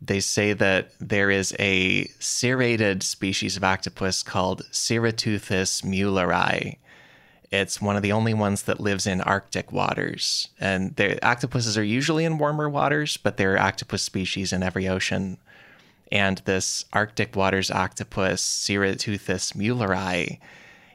They 0.00 0.20
say 0.20 0.52
that 0.52 0.92
there 1.00 1.30
is 1.30 1.54
a 1.58 2.04
cirrate 2.20 3.02
species 3.02 3.56
of 3.56 3.64
octopus 3.64 4.22
called 4.22 4.62
Cirroteuthis 4.70 5.82
muelleri. 5.82 6.76
It's 7.50 7.80
one 7.80 7.96
of 7.96 8.02
the 8.02 8.12
only 8.12 8.34
ones 8.34 8.62
that 8.64 8.80
lives 8.80 9.06
in 9.06 9.20
Arctic 9.22 9.72
waters. 9.72 10.48
And 10.60 10.94
the 10.96 11.24
octopuses 11.26 11.78
are 11.78 11.84
usually 11.84 12.24
in 12.24 12.38
warmer 12.38 12.68
waters, 12.68 13.16
but 13.16 13.36
there 13.36 13.54
are 13.54 13.58
octopus 13.58 14.02
species 14.02 14.52
in 14.52 14.62
every 14.62 14.86
ocean. 14.88 15.38
And 16.12 16.38
this 16.44 16.84
Arctic 16.92 17.34
waters 17.34 17.70
octopus, 17.70 18.42
Cirroteuthis 18.42 19.54
muelleri, 19.54 20.38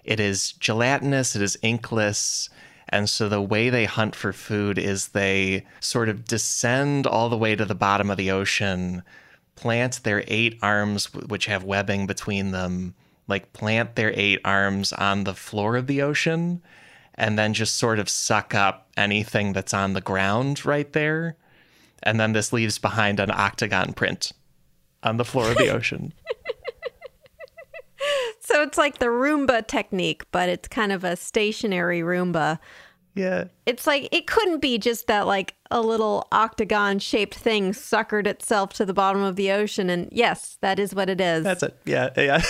it 0.03 0.19
is 0.19 0.53
gelatinous, 0.53 1.35
it 1.35 1.41
is 1.41 1.57
inkless. 1.63 2.49
And 2.89 3.09
so 3.09 3.29
the 3.29 3.41
way 3.41 3.69
they 3.69 3.85
hunt 3.85 4.15
for 4.15 4.33
food 4.33 4.77
is 4.77 5.09
they 5.09 5.65
sort 5.79 6.09
of 6.09 6.25
descend 6.25 7.07
all 7.07 7.29
the 7.29 7.37
way 7.37 7.55
to 7.55 7.65
the 7.65 7.75
bottom 7.75 8.09
of 8.09 8.17
the 8.17 8.31
ocean, 8.31 9.03
plant 9.55 10.03
their 10.03 10.23
eight 10.27 10.57
arms, 10.61 11.13
which 11.13 11.45
have 11.45 11.63
webbing 11.63 12.05
between 12.05 12.51
them, 12.51 12.95
like 13.27 13.53
plant 13.53 13.95
their 13.95 14.11
eight 14.15 14.41
arms 14.43 14.91
on 14.93 15.23
the 15.23 15.33
floor 15.33 15.77
of 15.77 15.87
the 15.87 16.01
ocean, 16.01 16.61
and 17.15 17.37
then 17.37 17.53
just 17.53 17.77
sort 17.77 17.99
of 17.99 18.09
suck 18.09 18.53
up 18.53 18.89
anything 18.97 19.53
that's 19.53 19.73
on 19.73 19.93
the 19.93 20.01
ground 20.01 20.65
right 20.65 20.91
there. 20.91 21.37
And 22.03 22.19
then 22.19 22.33
this 22.33 22.51
leaves 22.51 22.77
behind 22.77 23.19
an 23.19 23.31
octagon 23.31 23.93
print 23.93 24.33
on 25.03 25.17
the 25.17 25.25
floor 25.25 25.51
of 25.51 25.57
the 25.57 25.69
ocean. 25.73 26.13
So 28.51 28.61
it's 28.61 28.77
like 28.77 28.99
the 28.99 29.07
Roomba 29.07 29.65
technique, 29.65 30.23
but 30.31 30.49
it's 30.49 30.67
kind 30.67 30.91
of 30.91 31.03
a 31.03 31.15
stationary 31.15 32.01
Roomba. 32.01 32.59
Yeah. 33.15 33.45
It's 33.65 33.87
like 33.87 34.07
it 34.11 34.27
couldn't 34.27 34.59
be 34.59 34.77
just 34.77 35.07
that 35.07 35.27
like 35.27 35.55
a 35.69 35.81
little 35.81 36.27
octagon 36.31 36.99
shaped 36.99 37.35
thing 37.35 37.71
suckered 37.71 38.27
itself 38.27 38.73
to 38.73 38.85
the 38.85 38.93
bottom 38.93 39.21
of 39.21 39.35
the 39.35 39.51
ocean 39.51 39.89
and 39.89 40.07
yes, 40.11 40.57
that 40.61 40.79
is 40.79 40.95
what 40.95 41.09
it 41.09 41.19
is. 41.19 41.43
That's 41.43 41.63
it. 41.63 41.77
Yeah. 41.85 42.09
Yeah. 42.15 42.41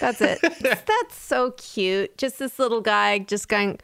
That's 0.00 0.20
it. 0.20 0.40
That's 0.60 1.16
so 1.16 1.52
cute. 1.52 2.16
Just 2.18 2.38
this 2.38 2.58
little 2.58 2.80
guy 2.80 3.20
just 3.20 3.48
going 3.48 3.80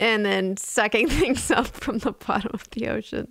and 0.00 0.26
then 0.26 0.56
sucking 0.56 1.08
things 1.20 1.50
up 1.50 1.68
from 1.68 1.98
the 1.98 2.12
bottom 2.12 2.50
of 2.52 2.68
the 2.70 2.88
ocean. 2.88 3.28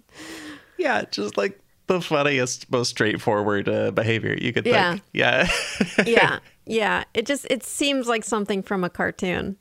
Yeah, 0.78 1.04
just 1.10 1.38
like 1.38 1.60
the 1.88 2.02
funniest, 2.02 2.70
most 2.72 2.90
straightforward 2.90 3.70
uh, 3.70 3.92
behavior 3.92 4.36
you 4.40 4.52
could 4.54 4.66
Yeah. 4.66 4.92
think. 4.92 5.04
Yeah. 5.14 5.48
Yeah. 6.06 6.40
Yeah. 6.66 7.04
It 7.14 7.26
just 7.26 7.46
it 7.50 7.64
seems 7.64 8.08
like 8.08 8.24
something 8.24 8.64
from 8.64 8.84
a 8.84 8.90
cartoon. 8.90 9.58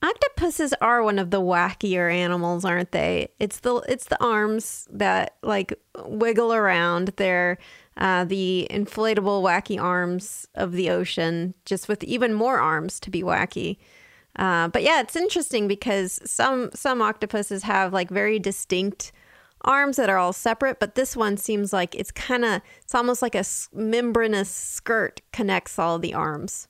Octopuses 0.00 0.72
are 0.80 1.02
one 1.02 1.18
of 1.18 1.30
the 1.30 1.40
wackier 1.40 2.12
animals, 2.12 2.64
aren't 2.64 2.92
they? 2.92 3.28
It's 3.40 3.60
the 3.60 3.76
it's 3.88 4.04
the 4.06 4.22
arms 4.22 4.86
that 4.92 5.34
like 5.42 5.74
wiggle 6.04 6.54
around. 6.54 7.08
They're 7.16 7.58
uh, 7.96 8.24
the 8.24 8.68
inflatable 8.70 9.42
wacky 9.42 9.80
arms 9.82 10.46
of 10.54 10.70
the 10.72 10.88
ocean, 10.90 11.52
just 11.64 11.88
with 11.88 12.04
even 12.04 12.32
more 12.32 12.60
arms 12.60 13.00
to 13.00 13.10
be 13.10 13.22
wacky. 13.24 13.78
Uh, 14.36 14.68
but 14.68 14.84
yeah, 14.84 15.00
it's 15.00 15.16
interesting 15.16 15.66
because 15.66 16.20
some 16.24 16.70
some 16.74 17.02
octopuses 17.02 17.64
have 17.64 17.92
like 17.92 18.08
very 18.08 18.38
distinct 18.38 19.10
arms 19.62 19.96
that 19.96 20.08
are 20.08 20.18
all 20.18 20.32
separate, 20.32 20.78
but 20.80 20.94
this 20.94 21.16
one 21.16 21.36
seems 21.36 21.72
like 21.72 21.94
it's 21.94 22.10
kind 22.10 22.44
of 22.44 22.62
it's 22.82 22.94
almost 22.94 23.22
like 23.22 23.34
a 23.34 23.44
membranous 23.72 24.50
skirt 24.50 25.20
connects 25.32 25.78
all 25.78 25.98
the 25.98 26.14
arms. 26.14 26.68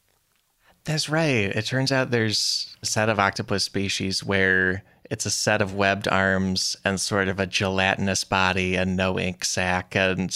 That's 0.84 1.08
right. 1.08 1.54
It 1.54 1.66
turns 1.66 1.92
out 1.92 2.10
there's 2.10 2.74
a 2.82 2.86
set 2.86 3.08
of 3.08 3.18
octopus 3.18 3.64
species 3.64 4.24
where 4.24 4.82
it's 5.10 5.26
a 5.26 5.30
set 5.30 5.60
of 5.60 5.74
webbed 5.74 6.08
arms 6.08 6.76
and 6.84 7.00
sort 7.00 7.28
of 7.28 7.38
a 7.38 7.46
gelatinous 7.46 8.24
body 8.24 8.74
and 8.74 8.96
no 8.96 9.18
ink 9.18 9.44
sac 9.44 9.94
and 9.94 10.34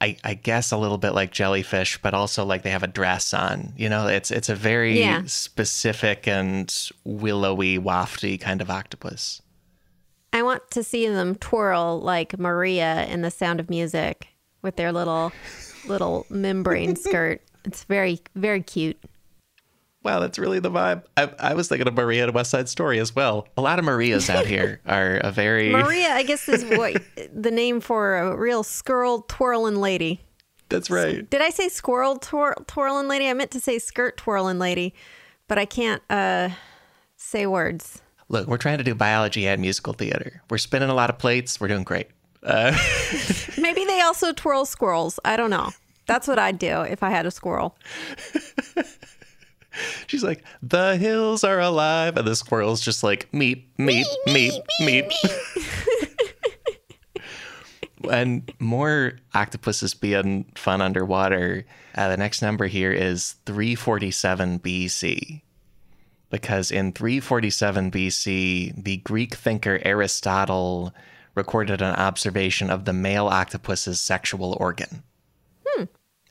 I, 0.00 0.16
I 0.24 0.34
guess 0.34 0.70
a 0.72 0.76
little 0.76 0.98
bit 0.98 1.12
like 1.12 1.30
jellyfish, 1.30 1.98
but 2.02 2.14
also 2.14 2.44
like 2.44 2.62
they 2.62 2.70
have 2.70 2.82
a 2.82 2.88
dress 2.88 3.32
on. 3.32 3.72
You 3.76 3.88
know, 3.88 4.06
it's 4.08 4.30
it's 4.30 4.48
a 4.48 4.54
very 4.54 4.98
Yeah. 5.00 5.22
specific 5.26 6.26
and 6.28 6.72
willowy, 7.04 7.78
wafty 7.78 8.38
kind 8.40 8.60
of 8.60 8.70
octopus. 8.70 9.40
I 10.34 10.42
want 10.42 10.68
to 10.72 10.82
see 10.82 11.06
them 11.06 11.36
twirl 11.36 12.00
like 12.00 12.36
Maria 12.40 13.06
in 13.06 13.22
The 13.22 13.30
Sound 13.30 13.60
of 13.60 13.70
Music 13.70 14.26
with 14.62 14.74
their 14.74 14.90
little 14.90 15.32
little 15.86 16.26
membrane 16.28 16.96
skirt. 16.96 17.40
It's 17.64 17.84
very 17.84 18.18
very 18.34 18.60
cute. 18.60 18.98
Wow, 20.02 20.18
that's 20.18 20.38
really 20.38 20.58
the 20.58 20.72
vibe. 20.72 21.04
I, 21.16 21.30
I 21.38 21.54
was 21.54 21.68
thinking 21.68 21.86
of 21.86 21.94
Maria 21.94 22.24
and 22.24 22.34
West 22.34 22.50
Side 22.50 22.68
Story 22.68 22.98
as 22.98 23.14
well. 23.14 23.46
A 23.56 23.62
lot 23.62 23.78
of 23.78 23.84
Marias 23.86 24.28
out 24.28 24.44
here 24.44 24.80
are 24.86 25.16
a 25.18 25.30
very 25.30 25.70
Maria, 25.70 26.08
I 26.08 26.24
guess, 26.24 26.48
is 26.48 26.64
what 26.64 27.00
the 27.32 27.52
name 27.52 27.80
for 27.80 28.16
a 28.16 28.36
real 28.36 28.64
squirrel 28.64 29.24
twirling 29.28 29.76
lady. 29.76 30.20
That's 30.68 30.90
right. 30.90 31.30
Did 31.30 31.42
I 31.42 31.50
say 31.50 31.68
squirrel 31.68 32.18
twir- 32.18 32.66
twirling 32.66 33.06
lady? 33.06 33.28
I 33.28 33.34
meant 33.34 33.52
to 33.52 33.60
say 33.60 33.78
skirt 33.78 34.16
twirling 34.16 34.58
lady, 34.58 34.94
but 35.46 35.58
I 35.58 35.64
can't 35.64 36.02
uh, 36.10 36.48
say 37.16 37.46
words. 37.46 38.02
Look, 38.28 38.48
we're 38.48 38.56
trying 38.56 38.78
to 38.78 38.84
do 38.84 38.94
biology 38.94 39.46
and 39.46 39.60
musical 39.60 39.92
theater. 39.92 40.42
We're 40.50 40.58
spinning 40.58 40.88
a 40.88 40.94
lot 40.94 41.10
of 41.10 41.18
plates. 41.18 41.60
We're 41.60 41.68
doing 41.68 41.84
great. 41.84 42.08
Uh, 42.42 42.76
Maybe 43.58 43.84
they 43.84 44.00
also 44.00 44.32
twirl 44.32 44.64
squirrels. 44.66 45.18
I 45.24 45.36
don't 45.36 45.50
know. 45.50 45.70
That's 46.06 46.28
what 46.28 46.38
I'd 46.38 46.58
do 46.58 46.82
if 46.82 47.02
I 47.02 47.10
had 47.10 47.26
a 47.26 47.30
squirrel. 47.30 47.76
she's 50.06 50.22
like, 50.22 50.44
the 50.62 50.96
hills 50.96 51.44
are 51.44 51.60
alive. 51.60 52.16
And 52.16 52.26
the 52.26 52.36
squirrel's 52.36 52.80
just 52.80 53.02
like, 53.02 53.30
meep, 53.32 53.64
meep, 53.78 54.04
meep, 54.28 54.60
meep. 54.80 55.12
and 58.10 58.50
more 58.58 59.18
octopuses 59.34 59.94
being 59.94 60.44
fun 60.54 60.80
underwater. 60.80 61.64
Uh, 61.94 62.08
the 62.08 62.16
next 62.16 62.42
number 62.42 62.66
here 62.66 62.92
is 62.92 63.36
347 63.46 64.58
BC. 64.60 65.42
Because 66.34 66.72
in 66.72 66.90
347 66.90 67.92
BC, 67.92 68.82
the 68.82 68.96
Greek 68.96 69.36
thinker 69.36 69.78
Aristotle 69.84 70.92
recorded 71.36 71.80
an 71.80 71.94
observation 71.94 72.70
of 72.70 72.86
the 72.86 72.92
male 72.92 73.28
octopus's 73.28 74.00
sexual 74.00 74.56
organ. 74.58 75.04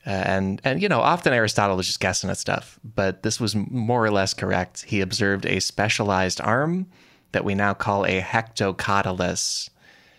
Uh, 0.06 0.10
and 0.10 0.60
and 0.62 0.82
you 0.82 0.90
know 0.90 1.00
often 1.00 1.32
aristotle 1.32 1.78
was 1.78 1.86
just 1.86 2.00
guessing 2.00 2.28
at 2.28 2.36
stuff 2.36 2.78
but 2.84 3.22
this 3.22 3.40
was 3.40 3.56
more 3.56 4.04
or 4.04 4.10
less 4.10 4.34
correct. 4.34 4.82
He 4.82 5.00
observed 5.00 5.46
a 5.46 5.58
specialized 5.58 6.38
arm 6.42 6.86
that 7.32 7.46
we 7.46 7.54
now 7.54 7.72
call 7.72 8.04
a 8.04 8.20
hectocotylus 8.20 9.70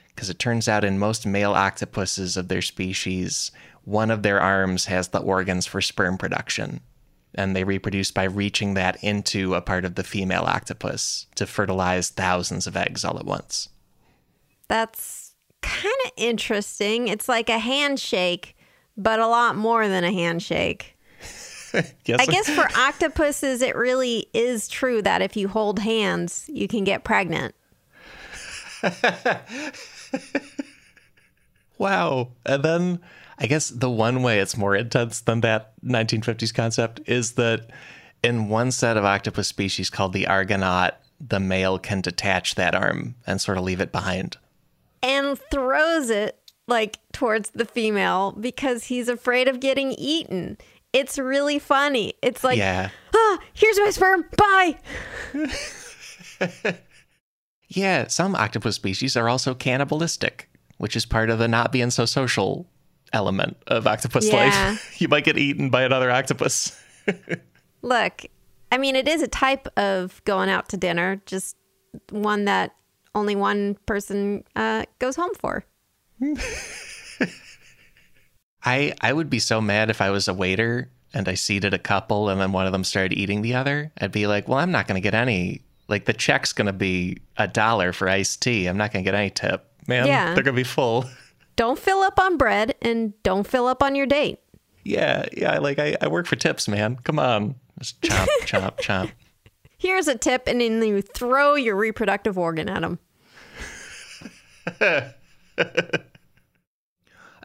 because 0.08 0.32
it 0.32 0.40
turns 0.40 0.68
out 0.68 0.84
in 0.84 0.98
most 0.98 1.28
male 1.28 1.54
octopuses 1.54 2.38
of 2.38 2.48
their 2.48 2.64
species 2.64 3.52
one 3.84 4.10
of 4.10 4.24
their 4.24 4.42
arms 4.42 4.86
has 4.86 5.10
the 5.10 5.20
organs 5.20 5.68
for 5.68 5.80
sperm 5.80 6.18
production 6.18 6.82
and 7.36 7.56
they 7.56 7.64
reproduce 7.64 8.12
by 8.12 8.24
reaching 8.24 8.74
that 8.74 9.02
into 9.04 9.54
a 9.56 9.62
part 9.62 9.86
of 9.86 9.96
the 9.96 10.04
female 10.04 10.44
octopus 10.44 11.28
to 11.36 11.46
fertilize 11.46 12.10
thousands 12.10 12.68
of 12.68 12.76
eggs 12.76 13.06
all 13.06 13.20
at 13.20 13.26
once 13.26 13.70
That's 14.68 15.34
kind 15.62 15.96
of 16.06 16.12
interesting. 16.18 17.08
It's 17.08 17.28
like 17.28 17.50
a 17.50 17.60
handshake, 17.60 18.56
but 18.96 19.20
a 19.20 19.28
lot 19.28 19.56
more 19.56 19.88
than 19.88 20.04
a 20.04 20.12
handshake. 20.12 20.98
yes 21.74 22.20
I 22.20 22.26
guess 22.26 22.50
for 22.50 22.68
octopuses, 22.80 23.62
it 23.62 23.76
really 23.76 24.28
is 24.34 24.68
true 24.68 25.02
that 25.02 25.22
if 25.22 25.36
you 25.36 25.48
hold 25.48 25.80
hands, 25.80 26.50
you 26.52 26.68
can 26.68 26.84
get 26.84 27.04
pregnant. 27.04 27.56
Wow. 31.78 32.30
And 32.46 32.64
then 32.64 33.00
I 33.38 33.48
guess 33.48 33.70
the 33.70 33.90
one 33.90 34.22
way 34.24 34.40
it's 34.40 34.56
more 34.58 34.76
intense 34.76 35.20
than 35.22 35.42
that 35.42 35.74
1950s 35.84 36.54
concept 36.54 37.02
is 37.06 37.34
that 37.34 37.70
in 38.24 38.50
one 38.50 38.72
set 38.72 38.98
of 38.98 39.04
octopus 39.06 39.48
species 39.48 39.90
called 39.90 40.14
the 40.14 40.28
Argonaut, 40.28 40.94
the 41.20 41.40
male 41.40 41.78
can 41.78 42.02
detach 42.02 42.56
that 42.56 42.74
arm 42.76 43.16
and 43.28 43.40
sort 43.42 43.58
of 43.58 43.64
leave 43.64 43.82
it 43.82 43.92
behind. 43.92 44.38
and 45.04 45.38
throws 45.52 46.10
it 46.10 46.40
like 46.68 46.98
towards 47.12 47.52
the 47.52 47.66
female 47.66 48.32
because 48.32 48.86
he's 48.86 49.08
afraid 49.08 49.48
of 49.48 49.60
getting 49.60 49.92
eaten. 49.94 50.58
It's 50.94 51.20
really 51.20 51.60
funny. 51.60 52.14
It's 52.24 52.44
like, 52.44 52.58
yeah. 52.58 52.90
ah, 53.14 53.38
here's 53.54 53.78
my 53.78 53.90
sperm. 53.92 54.26
Bye. 54.38 54.78
Yeah, 57.68 58.08
some 58.08 58.36
octopus 58.36 58.76
species 58.76 59.18
are 59.18 59.28
also 59.28 59.54
cannibalistic, 59.56 60.50
which 60.78 60.96
is 60.96 61.06
part 61.06 61.30
of 61.30 61.40
the 61.40 61.48
not 61.48 61.72
being 61.72 61.90
so 61.90 62.06
social 62.06 62.68
element 63.16 63.58
of 63.68 63.88
octopus 63.88 64.28
Yeah. 64.28 64.36
life. 64.72 64.96
you 65.02 65.08
might 65.08 65.24
get 65.24 65.38
eaten 65.38 65.70
by 65.70 65.84
another 65.84 66.12
octopus. 66.12 66.80
Look, 67.82 68.26
I 68.72 68.78
mean, 68.78 68.96
it 68.96 69.08
is 69.08 69.22
a 69.24 69.28
type 69.28 69.68
of 69.78 70.22
going 70.26 70.50
out 70.50 70.70
to 70.70 70.78
dinner, 70.78 71.22
just 71.26 71.56
one 72.12 72.46
that 72.46 72.76
only 73.16 73.36
one 73.36 73.76
person 73.86 74.44
uh, 74.56 74.84
goes 75.00 75.16
home 75.16 75.34
for. 75.40 75.64
I 78.64 78.94
I 79.00 79.14
would 79.14 79.30
be 79.30 79.40
so 79.40 79.62
mad 79.62 79.90
if 79.90 80.02
I 80.02 80.10
was 80.10 80.28
a 80.28 80.34
waiter 80.34 80.90
and 81.14 81.30
I 81.30 81.36
seated 81.36 81.74
a 81.74 81.80
couple 81.80 82.30
and 82.30 82.42
then 82.42 82.52
one 82.52 82.66
of 82.66 82.72
them 82.72 82.84
started 82.84 83.14
eating 83.18 83.42
the 83.42 83.54
other. 83.56 83.92
I'd 84.02 84.12
be 84.12 84.28
like, 84.28 84.48
well, 84.48 84.58
I'm 84.58 84.72
not 84.72 84.88
going 84.88 85.02
to 85.02 85.04
get 85.04 85.14
any. 85.14 85.62
Like 85.88 86.06
the 86.06 86.14
check's 86.14 86.52
going 86.52 86.66
to 86.66 86.74
be 86.74 87.20
a 87.38 87.48
dollar 87.48 87.94
for 87.94 88.10
iced 88.10 88.42
tea. 88.42 88.66
I'm 88.66 88.76
not 88.78 88.92
going 88.92 89.06
to 89.06 89.08
get 89.12 89.16
any 89.18 89.30
tip, 89.30 89.68
man. 89.88 90.08
Yeah. 90.08 90.34
They're 90.34 90.44
going 90.44 90.56
to 90.56 90.60
be 90.60 90.64
full. 90.64 91.06
Don't 91.56 91.80
fill 91.80 92.00
up 92.00 92.20
on 92.20 92.38
bread 92.38 92.76
and 92.82 93.14
don't 93.24 93.46
fill 93.48 93.68
up 93.68 93.82
on 93.82 93.96
your 93.96 94.06
date. 94.06 94.40
yeah, 94.84 95.26
yeah. 95.36 95.60
Like 95.60 95.80
I, 95.80 95.96
I 96.02 96.08
work 96.08 96.28
for 96.28 96.36
tips, 96.36 96.68
man. 96.68 96.98
Come 97.04 97.20
on, 97.20 97.56
just 97.80 98.02
chop, 98.02 98.28
chop, 98.46 98.80
chop. 98.80 99.10
Here's 99.78 100.08
a 100.08 100.18
tip, 100.18 100.44
and 100.48 100.62
then 100.62 100.82
you 100.84 101.02
throw 101.02 101.56
your 101.56 101.76
reproductive 101.76 102.38
organ 102.38 102.70
at 102.70 102.82
them. 102.82 103.00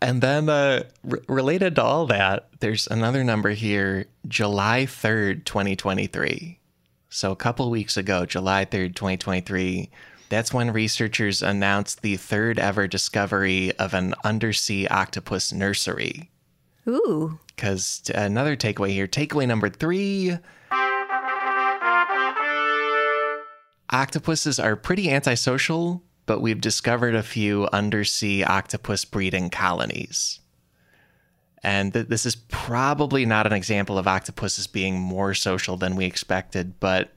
And 0.02 0.22
then, 0.22 0.48
uh, 0.48 0.84
r- 1.10 1.18
related 1.28 1.74
to 1.74 1.82
all 1.82 2.06
that, 2.06 2.48
there's 2.60 2.86
another 2.86 3.22
number 3.22 3.50
here, 3.50 4.06
July 4.26 4.86
3rd, 4.86 5.44
2023. 5.44 6.58
So, 7.10 7.30
a 7.30 7.36
couple 7.36 7.68
weeks 7.68 7.98
ago, 7.98 8.24
July 8.24 8.64
3rd, 8.64 8.94
2023, 8.94 9.90
that's 10.30 10.54
when 10.54 10.72
researchers 10.72 11.42
announced 11.42 12.02
the 12.02 12.16
third 12.16 12.58
ever 12.58 12.86
discovery 12.86 13.72
of 13.78 13.92
an 13.92 14.14
undersea 14.24 14.86
octopus 14.88 15.52
nursery. 15.52 16.30
Ooh. 16.88 17.38
Because 17.54 18.10
another 18.14 18.56
takeaway 18.56 18.90
here, 18.90 19.06
takeaway 19.06 19.46
number 19.46 19.68
three 19.68 20.38
octopuses 23.90 24.58
are 24.58 24.76
pretty 24.76 25.10
antisocial, 25.10 26.02
but 26.26 26.40
we've 26.40 26.60
discovered 26.60 27.14
a 27.14 27.22
few 27.22 27.68
undersea 27.72 28.44
octopus 28.44 29.04
breeding 29.04 29.50
colonies. 29.50 30.38
And 31.62 31.92
th- 31.92 32.06
this 32.06 32.24
is 32.24 32.36
probably 32.36 33.26
not 33.26 33.46
an 33.46 33.52
example 33.52 33.98
of 33.98 34.06
octopuses 34.06 34.66
being 34.66 34.98
more 34.98 35.34
social 35.34 35.76
than 35.76 35.96
we 35.96 36.06
expected, 36.06 36.80
but 36.80 37.12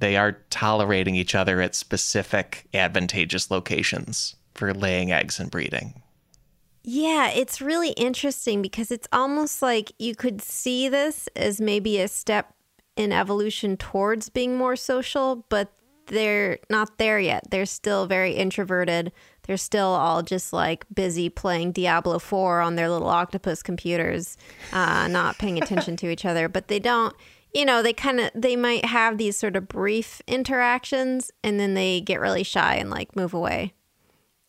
they 0.00 0.16
are 0.16 0.38
tolerating 0.50 1.14
each 1.14 1.34
other 1.34 1.60
at 1.60 1.74
specific 1.74 2.66
advantageous 2.74 3.50
locations 3.50 4.36
for 4.54 4.74
laying 4.74 5.12
eggs 5.12 5.38
and 5.38 5.50
breeding. 5.50 6.02
Yeah, 6.82 7.28
it's 7.30 7.60
really 7.60 7.90
interesting 7.90 8.62
because 8.62 8.90
it's 8.90 9.08
almost 9.12 9.62
like 9.62 9.92
you 9.98 10.14
could 10.14 10.40
see 10.40 10.88
this 10.88 11.28
as 11.36 11.60
maybe 11.60 12.00
a 12.00 12.08
step 12.08 12.54
in 12.96 13.12
evolution 13.12 13.76
towards 13.76 14.28
being 14.30 14.56
more 14.56 14.76
social, 14.76 15.46
but 15.50 15.72
they're 16.06 16.58
not 16.68 16.98
there 16.98 17.20
yet. 17.20 17.44
They're 17.50 17.66
still 17.66 18.06
very 18.06 18.32
introverted. 18.32 19.12
They're 19.46 19.56
still 19.56 19.88
all 19.88 20.22
just 20.22 20.52
like 20.52 20.84
busy 20.92 21.28
playing 21.28 21.72
Diablo 21.72 22.18
4 22.18 22.60
on 22.60 22.76
their 22.76 22.90
little 22.90 23.08
octopus 23.08 23.62
computers, 23.62 24.36
uh, 24.72 25.06
not 25.08 25.38
paying 25.38 25.62
attention 25.62 25.96
to 25.98 26.10
each 26.10 26.24
other. 26.24 26.48
But 26.48 26.68
they 26.68 26.78
don't, 26.78 27.14
you 27.54 27.64
know, 27.64 27.82
they 27.82 27.92
kind 27.92 28.20
of, 28.20 28.30
they 28.34 28.56
might 28.56 28.84
have 28.84 29.18
these 29.18 29.36
sort 29.36 29.56
of 29.56 29.68
brief 29.68 30.22
interactions 30.26 31.30
and 31.42 31.58
then 31.58 31.74
they 31.74 32.00
get 32.00 32.20
really 32.20 32.42
shy 32.42 32.74
and 32.74 32.90
like 32.90 33.16
move 33.16 33.34
away. 33.34 33.74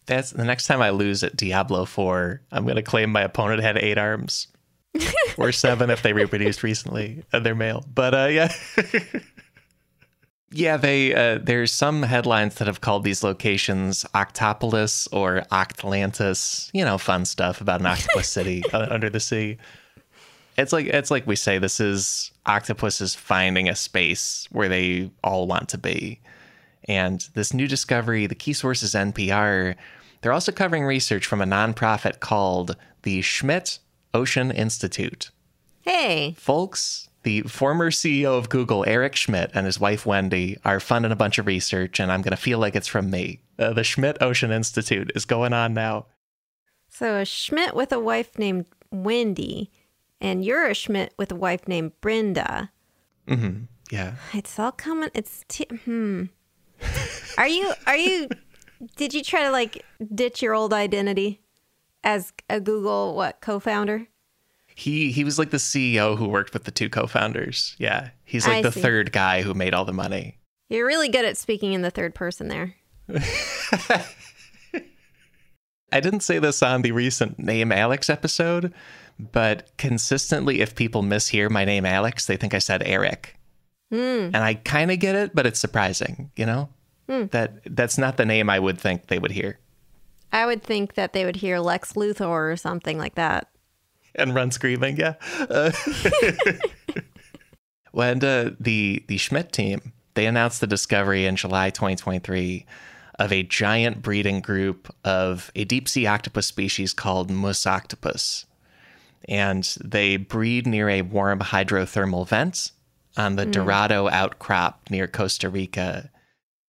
That's 0.06 0.32
the 0.32 0.44
next 0.44 0.68
time 0.68 0.82
I 0.82 0.90
lose 0.90 1.24
at 1.24 1.36
Diablo 1.36 1.86
4, 1.86 2.42
I'm 2.52 2.64
going 2.64 2.76
to 2.76 2.82
claim 2.82 3.12
my 3.12 3.22
opponent 3.22 3.62
had 3.62 3.78
eight 3.78 3.98
arms. 3.98 4.48
or 5.38 5.54
seven 5.54 5.90
if 5.90 6.02
they 6.02 6.12
reproduced 6.12 6.64
recently 6.64 7.24
and 7.32 7.46
they're 7.46 7.56
male. 7.56 7.86
But 7.94 8.14
uh, 8.14 8.28
yeah. 8.30 8.52
Yeah, 10.54 10.76
they 10.76 11.16
uh, 11.16 11.40
there's 11.42 11.72
some 11.72 12.04
headlines 12.04 12.56
that 12.56 12.68
have 12.68 12.82
called 12.82 13.06
these 13.06 13.24
locations 13.24 14.04
Octopolis 14.14 15.08
or 15.14 15.44
Octlantis. 15.52 16.70
You 16.74 16.84
know, 16.84 16.98
fun 16.98 17.24
stuff 17.24 17.62
about 17.62 17.80
an 17.80 17.86
octopus 17.86 18.28
city 18.28 18.62
uh, 18.74 18.88
under 18.90 19.10
the 19.10 19.22
sea. 19.22 19.58
It's 20.58 20.74
like 20.74 20.88
it's 20.88 21.10
like 21.10 21.26
we 21.26 21.38
say 21.38 21.58
this 21.58 21.80
is 21.80 22.31
octopuses 22.46 23.16
finding 23.16 23.70
a 23.70 23.76
space 23.76 24.48
where 24.52 24.70
they 24.70 25.12
all 25.24 25.48
want 25.48 25.70
to 25.70 25.78
be. 25.78 26.20
And 26.88 27.28
this 27.34 27.54
new 27.54 27.68
discovery, 27.68 28.26
the 28.26 28.36
key 28.36 28.54
source 28.54 28.82
is 28.84 28.94
NPR. 28.94 29.76
They're 30.22 30.34
also 30.34 30.52
covering 30.52 30.84
research 30.84 31.26
from 31.26 31.42
a 31.42 31.46
nonprofit 31.46 32.20
called 32.20 32.76
the 33.04 33.22
Schmidt 33.22 33.80
Ocean 34.14 34.52
Institute. 34.52 35.30
Hey, 35.82 36.36
Folks, 36.38 37.10
the 37.24 37.42
former 37.42 37.92
CEO 37.92 38.38
of 38.38 38.50
Google, 38.50 38.84
Eric 38.88 39.16
Schmidt, 39.16 39.52
and 39.54 39.66
his 39.66 39.80
wife 39.80 40.06
Wendy 40.06 40.58
are 40.66 40.80
funding 40.80 41.12
a 41.12 41.16
bunch 41.16 41.38
of 41.38 41.48
research, 41.48 42.00
and 42.00 42.12
I'm 42.12 42.22
going 42.22 42.32
to 42.32 42.38
feel 42.38 42.60
like 42.60 42.76
it's 42.76 42.88
from 42.88 43.10
me. 43.10 43.42
Uh, 43.58 43.74
the 43.74 43.84
Schmidt 43.84 44.22
Ocean 44.22 44.52
Institute 44.52 45.12
is 45.16 45.26
going 45.26 45.54
on 45.54 45.74
now. 45.74 46.08
so 46.90 47.18
a 47.18 47.26
Schmidt 47.26 47.76
with 47.76 47.92
a 47.92 48.00
wife 48.00 48.38
named 48.38 48.66
Wendy, 48.92 49.72
and 50.22 50.46
you're 50.46 50.68
a 50.68 50.74
Schmidt 50.74 51.14
with 51.18 51.32
a 51.32 51.36
wife 51.36 51.68
named 51.68 51.94
Brenda. 52.00 52.72
Yeah. 53.92 54.16
It's 54.34 54.58
all 54.58 54.72
coming. 54.72 55.10
It's 55.14 55.44
t- 55.48 55.68
hmm. 55.86 56.26
Are 57.38 57.48
you? 57.48 57.74
Are 57.86 57.98
you? 57.98 58.30
Did 58.96 59.14
you 59.14 59.24
try 59.24 59.44
to 59.44 59.52
like 59.52 59.86
ditch 60.14 60.42
your 60.42 60.54
old 60.54 60.74
identity 60.74 61.42
as 62.04 62.34
a 62.50 62.60
Google 62.60 63.16
what 63.16 63.42
co-founder? 63.42 64.08
He 64.74 65.12
he 65.12 65.24
was 65.24 65.38
like 65.38 65.52
the 65.52 65.58
CEO 65.58 66.18
who 66.18 66.28
worked 66.28 66.54
with 66.54 66.64
the 66.64 66.72
two 66.72 66.90
co-founders. 66.90 67.76
Yeah. 67.78 68.10
He's 68.24 68.48
like 68.48 68.58
I 68.58 68.62
the 68.62 68.72
see. 68.72 68.82
third 68.82 69.12
guy 69.12 69.42
who 69.42 69.54
made 69.54 69.74
all 69.74 69.86
the 69.86 69.94
money. 69.94 70.40
You're 70.70 70.88
really 70.88 71.10
good 71.10 71.26
at 71.26 71.38
speaking 71.38 71.74
in 71.74 71.82
the 71.82 71.92
third 71.92 72.16
person 72.16 72.48
there. 72.48 72.76
I 75.92 76.00
didn't 76.00 76.22
say 76.22 76.40
this 76.40 76.64
on 76.64 76.82
the 76.82 76.94
recent 76.94 77.38
Name 77.38 77.74
Alex 77.74 78.10
episode, 78.10 78.74
but 79.20 79.72
consistently, 79.78 80.62
if 80.62 80.76
people 80.76 81.04
mishear 81.04 81.50
my 81.50 81.66
name 81.66 81.86
Alex, 81.86 82.26
they 82.26 82.38
think 82.38 82.54
I 82.54 82.60
said 82.60 82.84
Eric. 82.84 83.38
And 83.92 84.38
I 84.38 84.54
kind 84.54 84.90
of 84.92 85.00
get 85.00 85.16
it, 85.16 85.36
but 85.36 85.46
it's 85.46 85.60
surprising, 85.60 86.32
you 86.36 86.46
know? 86.46 86.70
That 87.08 87.60
that's 87.76 87.98
not 87.98 88.16
the 88.16 88.26
name 88.26 88.50
I 88.50 88.58
would 88.58 88.80
think 88.80 89.08
they 89.08 89.20
would 89.20 89.32
hear. 89.32 89.60
I 90.32 90.46
would 90.46 90.64
think 90.64 90.94
that 90.94 91.12
they 91.12 91.26
would 91.26 91.36
hear 91.36 91.60
Lex 91.60 91.94
Luthor 91.94 92.54
or 92.54 92.56
something 92.56 92.98
like 92.98 93.16
that. 93.16 93.50
and 94.16 94.34
run 94.34 94.52
screaming. 94.52 94.96
Yeah. 94.98 95.16
Uh, 95.50 95.72
when 97.92 98.24
uh, 98.24 98.52
the 98.60 99.04
the 99.08 99.18
Schmidt 99.18 99.52
team 99.52 99.92
they 100.14 100.26
announced 100.26 100.62
the 100.62 100.68
discovery 100.68 101.26
in 101.26 101.36
July 101.36 101.70
2023 101.70 102.66
of 103.20 103.32
a 103.32 103.44
giant 103.44 104.02
breeding 104.02 104.40
group 104.42 104.94
of 105.04 105.52
a 105.56 105.64
deep 105.66 105.88
sea 105.88 106.06
octopus 106.06 106.48
species 106.48 106.94
called 106.94 107.30
Muusoctopus, 107.30 108.46
and 109.32 109.78
they 109.82 110.18
breed 110.18 110.68
near 110.68 110.90
a 110.90 111.04
warm 111.04 111.40
hydrothermal 111.40 112.28
vent 112.28 112.72
on 113.16 113.38
the 113.38 113.46
Dorado 113.46 114.10
outcrop 114.10 114.90
near 114.90 115.08
Costa 115.08 115.50
Rica. 115.50 116.12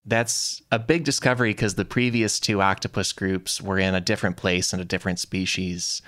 That's 0.05 0.61
a 0.71 0.79
big 0.79 1.03
discovery 1.03 1.51
because 1.51 1.75
the 1.75 1.83
previous 1.83 2.39
two 2.39 2.61
octopus 2.61 3.11
groups 3.11 3.61
were 3.61 3.79
in 3.79 3.93
a 3.93 4.01
different 4.01 4.37
place 4.37 4.71
and 4.71 4.81
a 4.81 4.85
different 4.85 5.19
species. 5.19 6.01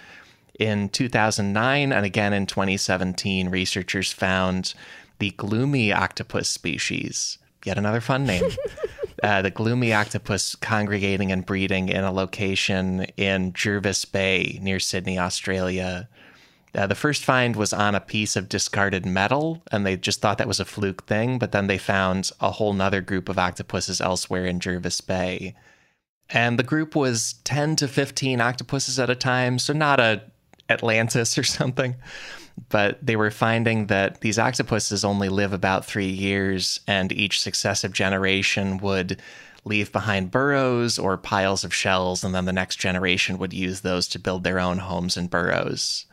In 0.58 0.88
2009 0.88 1.92
and 1.92 2.06
again 2.06 2.32
in 2.32 2.46
2017, 2.46 3.50
researchers 3.50 4.14
found 4.14 4.74
the 5.20 5.32
gloomy 5.32 5.92
octopus 5.92 6.48
species. 6.48 7.38
Yet 7.66 7.78
another 7.78 8.02
fun 8.02 8.26
name. 8.26 8.50
uh, 9.24 9.42
the 9.42 9.52
gloomy 9.52 9.92
octopus 9.92 10.56
congregating 10.56 11.34
and 11.34 11.46
breeding 11.46 11.90
in 11.90 12.06
a 12.06 12.14
location 12.14 13.08
in 13.18 13.52
Jervis 13.52 14.06
Bay 14.06 14.58
near 14.62 14.80
Sydney, 14.80 15.20
Australia. 15.20 16.08
Uh, 16.76 16.88
the 16.88 16.96
first 16.96 17.24
find 17.24 17.56
was 17.56 17.72
on 17.72 17.96
a 17.96 18.02
piece 18.02 18.36
of 18.36 18.50
discarded 18.50 19.06
metal, 19.06 19.64
and 19.72 19.86
they 19.86 19.96
just 19.96 20.22
thought 20.22 20.38
that 20.38 20.48
was 20.48 20.60
a 20.60 20.66
fluke 20.66 21.06
thing. 21.06 21.40
But 21.40 21.52
then 21.52 21.68
they 21.68 21.78
found 21.78 22.32
a 22.42 22.52
whole 22.52 22.74
nother 22.74 23.02
group 23.02 23.30
of 23.30 23.40
octopuses 23.40 24.02
elsewhere 24.02 24.46
in 24.46 24.60
Jervis 24.60 25.00
Bay. 25.02 25.56
And 26.30 26.60
the 26.60 26.64
group 26.64 26.96
was 26.96 27.34
10 27.44 27.76
to 27.78 27.88
15 27.88 28.42
octopuses 28.42 29.00
at 29.00 29.10
a 29.10 29.16
time, 29.16 29.60
so 29.60 29.74
not 29.74 30.00
a 30.00 30.24
Atlantis 30.70 31.38
or 31.38 31.44
something. 31.60 31.96
But 32.70 33.06
they 33.06 33.16
were 33.16 33.32
finding 33.32 33.88
that 33.88 34.22
these 34.22 34.40
octopuses 34.40 35.04
only 35.04 35.30
live 35.30 35.54
about 35.54 35.86
three 35.86 36.10
years, 36.10 36.80
and 36.88 37.12
each 37.12 37.42
successive 37.42 37.94
generation 37.94 38.78
would 38.78 39.22
leave 39.66 39.92
behind 39.92 40.32
burrows 40.32 40.98
or 40.98 41.18
piles 41.18 41.64
of 41.64 41.74
shells, 41.74 42.24
and 42.24 42.34
then 42.34 42.46
the 42.46 42.54
next 42.54 42.78
generation 42.78 43.38
would 43.38 43.54
use 43.54 43.82
those 43.82 44.08
to 44.08 44.20
build 44.20 44.44
their 44.44 44.60
own 44.60 44.78
homes 44.78 45.18
and 45.18 45.30
burrows. 45.30 46.06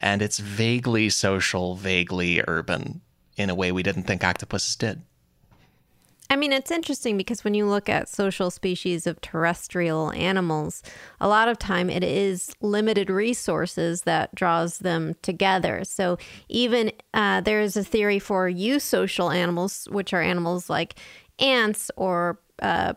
And 0.00 0.22
it's 0.22 0.38
vaguely 0.38 1.10
social, 1.10 1.74
vaguely 1.74 2.42
urban 2.46 3.00
in 3.36 3.50
a 3.50 3.54
way 3.54 3.72
we 3.72 3.82
didn't 3.82 4.04
think 4.04 4.24
octopuses 4.24 4.76
did. 4.76 5.02
I 6.30 6.36
mean, 6.36 6.52
it's 6.52 6.70
interesting 6.70 7.16
because 7.16 7.42
when 7.42 7.54
you 7.54 7.66
look 7.66 7.88
at 7.88 8.08
social 8.08 8.50
species 8.50 9.06
of 9.06 9.20
terrestrial 9.22 10.12
animals, 10.12 10.82
a 11.20 11.28
lot 11.28 11.48
of 11.48 11.58
time 11.58 11.88
it 11.88 12.04
is 12.04 12.54
limited 12.60 13.08
resources 13.08 14.02
that 14.02 14.34
draws 14.34 14.78
them 14.78 15.14
together. 15.22 15.84
So 15.84 16.18
even 16.50 16.92
uh, 17.14 17.40
there 17.40 17.62
is 17.62 17.78
a 17.78 17.84
theory 17.84 18.18
for 18.18 18.50
eusocial 18.50 19.34
animals, 19.34 19.88
which 19.90 20.12
are 20.12 20.20
animals 20.20 20.68
like 20.68 20.96
ants 21.38 21.90
or 21.96 22.40
uh, 22.60 22.92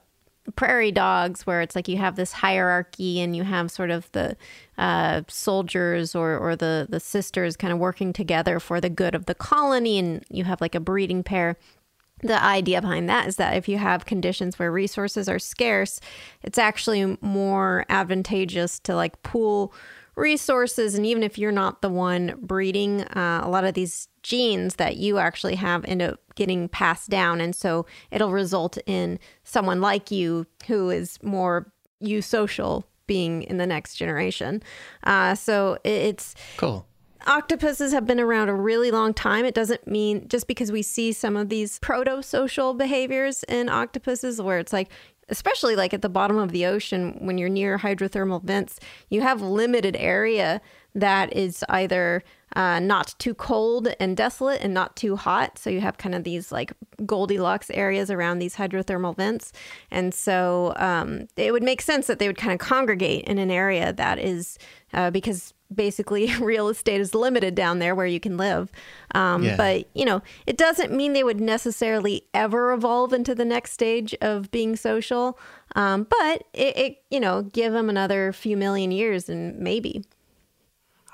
prairie 0.56 0.92
dogs, 0.92 1.46
where 1.46 1.62
it's 1.62 1.76
like 1.76 1.88
you 1.88 1.98
have 1.98 2.16
this 2.16 2.32
hierarchy 2.34 3.20
and 3.22 3.36
you 3.36 3.44
have 3.44 3.70
sort 3.72 3.92
of 3.92 4.12
the 4.12 4.36
uh, 4.78 5.22
soldiers 5.28 6.16
or, 6.16 6.38
or 6.38 6.56
the, 6.56 6.88
the 6.90 7.00
sisters 7.00 7.56
kind 7.56 7.72
of 7.72 7.80
working 7.80 8.12
together 8.14 8.60
for 8.60 8.82
the 8.82 8.90
good 8.90 9.16
of 9.16 9.26
the 9.26 9.36
colony, 9.36 10.00
and 10.00 10.26
you 10.30 10.44
have 10.44 10.62
like 10.62 10.76
a 10.76 10.80
breeding 10.80 11.24
pair. 11.24 11.58
The 12.24 12.44
idea 12.44 12.82
behind 12.82 13.10
that 13.10 13.28
is 13.28 13.38
that 13.38 13.58
if 13.58 13.68
you 13.68 13.80
have 13.80 14.06
conditions 14.06 14.60
where 14.60 14.72
resources 14.72 15.28
are 15.28 15.40
scarce, 15.40 16.00
it's 16.44 16.60
actually 16.60 17.18
more 17.22 17.86
advantageous 17.90 18.80
to 18.82 18.96
like 18.96 19.24
pool 19.24 19.74
resources. 20.16 20.96
And 20.96 21.06
even 21.06 21.24
if 21.24 21.38
you're 21.38 21.52
not 21.52 21.82
the 21.82 21.90
one 21.90 22.36
breeding, 22.42 23.02
uh, 23.02 23.42
a 23.44 23.50
lot 23.50 23.64
of 23.64 23.74
these 23.74 24.08
genes 24.24 24.76
that 24.76 24.98
you 24.98 25.18
actually 25.18 25.56
have 25.56 25.84
end 25.86 26.02
up 26.02 26.20
getting 26.36 26.70
passed 26.70 27.10
down. 27.10 27.42
And 27.42 27.56
so 27.56 27.86
it'll 28.12 28.32
result 28.32 28.78
in 28.86 29.20
someone 29.44 29.82
like 29.82 30.12
you 30.12 30.46
who 30.68 30.90
is 30.90 31.18
more 31.24 31.72
eusocial 32.04 32.84
being 33.08 33.44
in 33.44 33.58
the 33.58 33.68
next 33.68 33.96
generation. 33.96 34.62
Uh, 35.04 35.36
so 35.36 35.78
it's 35.84 36.34
Cool. 36.58 36.86
octopuses 37.28 37.92
have 37.92 38.06
been 38.06 38.20
around 38.20 38.50
a 38.50 38.54
really 38.56 38.90
long 38.90 39.14
time. 39.14 39.44
It 39.44 39.54
doesn't 39.54 39.86
mean 39.88 40.28
just 40.28 40.48
because 40.48 40.72
we 40.72 40.82
see 40.82 41.12
some 41.12 41.36
of 41.36 41.50
these 41.50 41.78
proto 41.80 42.22
social 42.24 42.74
behaviors 42.74 43.44
in 43.44 43.70
octopuses 43.70 44.42
where 44.42 44.60
it's 44.60 44.72
like, 44.74 44.90
especially 45.32 45.76
like 45.76 45.94
at 45.94 46.02
the 46.02 46.10
bottom 46.10 46.38
of 46.38 46.52
the 46.52 46.66
ocean, 46.66 47.18
when 47.20 47.38
you're 47.38 47.50
near 47.50 47.80
hydrothermal 47.80 48.44
vents, 48.44 48.80
you 49.10 49.22
have 49.22 49.42
limited 49.42 49.96
area 49.98 50.62
that 50.94 51.34
is 51.36 51.64
either 51.70 52.22
uh, 52.56 52.80
not 52.80 53.16
too 53.18 53.34
cold 53.34 53.88
and 54.00 54.18
desolate 54.18 54.62
and 54.62 54.74
not 54.74 54.96
too 54.98 55.16
hot. 55.16 55.58
So 55.58 55.70
you 55.70 55.80
have 55.80 55.98
kind 55.98 56.14
of 56.14 56.26
these 56.26 56.52
like 56.52 56.74
Goldilocks 57.06 57.72
areas 57.72 58.12
around 58.12 58.40
these 58.40 58.58
hydrothermal 58.58 59.16
vents. 59.16 59.54
And 59.90 60.14
so 60.14 60.74
um, 60.76 61.28
it 61.38 61.54
would 61.54 61.64
make 61.64 61.82
sense 61.82 62.08
that 62.08 62.20
they 62.20 62.28
would 62.28 62.38
kind 62.38 62.54
of 62.54 62.60
congregate 62.60 63.24
in 63.26 63.38
an 63.38 63.50
area 63.50 63.94
that 63.94 64.20
is 64.20 64.60
uh, 64.94 65.12
because 65.12 65.54
basically 65.74 66.36
real 66.40 66.70
estate 66.70 67.00
is 67.02 67.14
limited 67.16 67.56
down 67.56 67.80
there 67.80 67.96
where 67.96 68.06
you 68.06 68.20
can 68.20 68.38
live. 68.38 68.72
Um, 69.16 69.44
Yeah. 69.44 69.56
But, 69.58 69.88
you 69.94 70.06
know, 70.06 70.22
it 70.46 70.58
doesn't 70.58 70.92
mean 70.92 71.14
they 71.14 71.24
would 71.24 71.40
necessarily 71.42 72.24
ever 72.34 72.72
evolve 72.74 73.14
into 73.14 73.34
the 73.36 73.46
next 73.46 73.72
stage 73.72 74.14
of 74.22 74.52
being 74.52 74.76
social. 74.76 75.38
Um, 75.76 76.06
but 76.10 76.44
it, 76.54 76.78
it, 76.78 77.04
you 77.10 77.20
know, 77.20 77.44
give 77.44 77.74
them 77.74 77.90
another 77.90 78.34
few 78.34 78.58
million 78.58 78.92
years 78.92 79.30
and 79.30 79.58
maybe. 79.60 80.04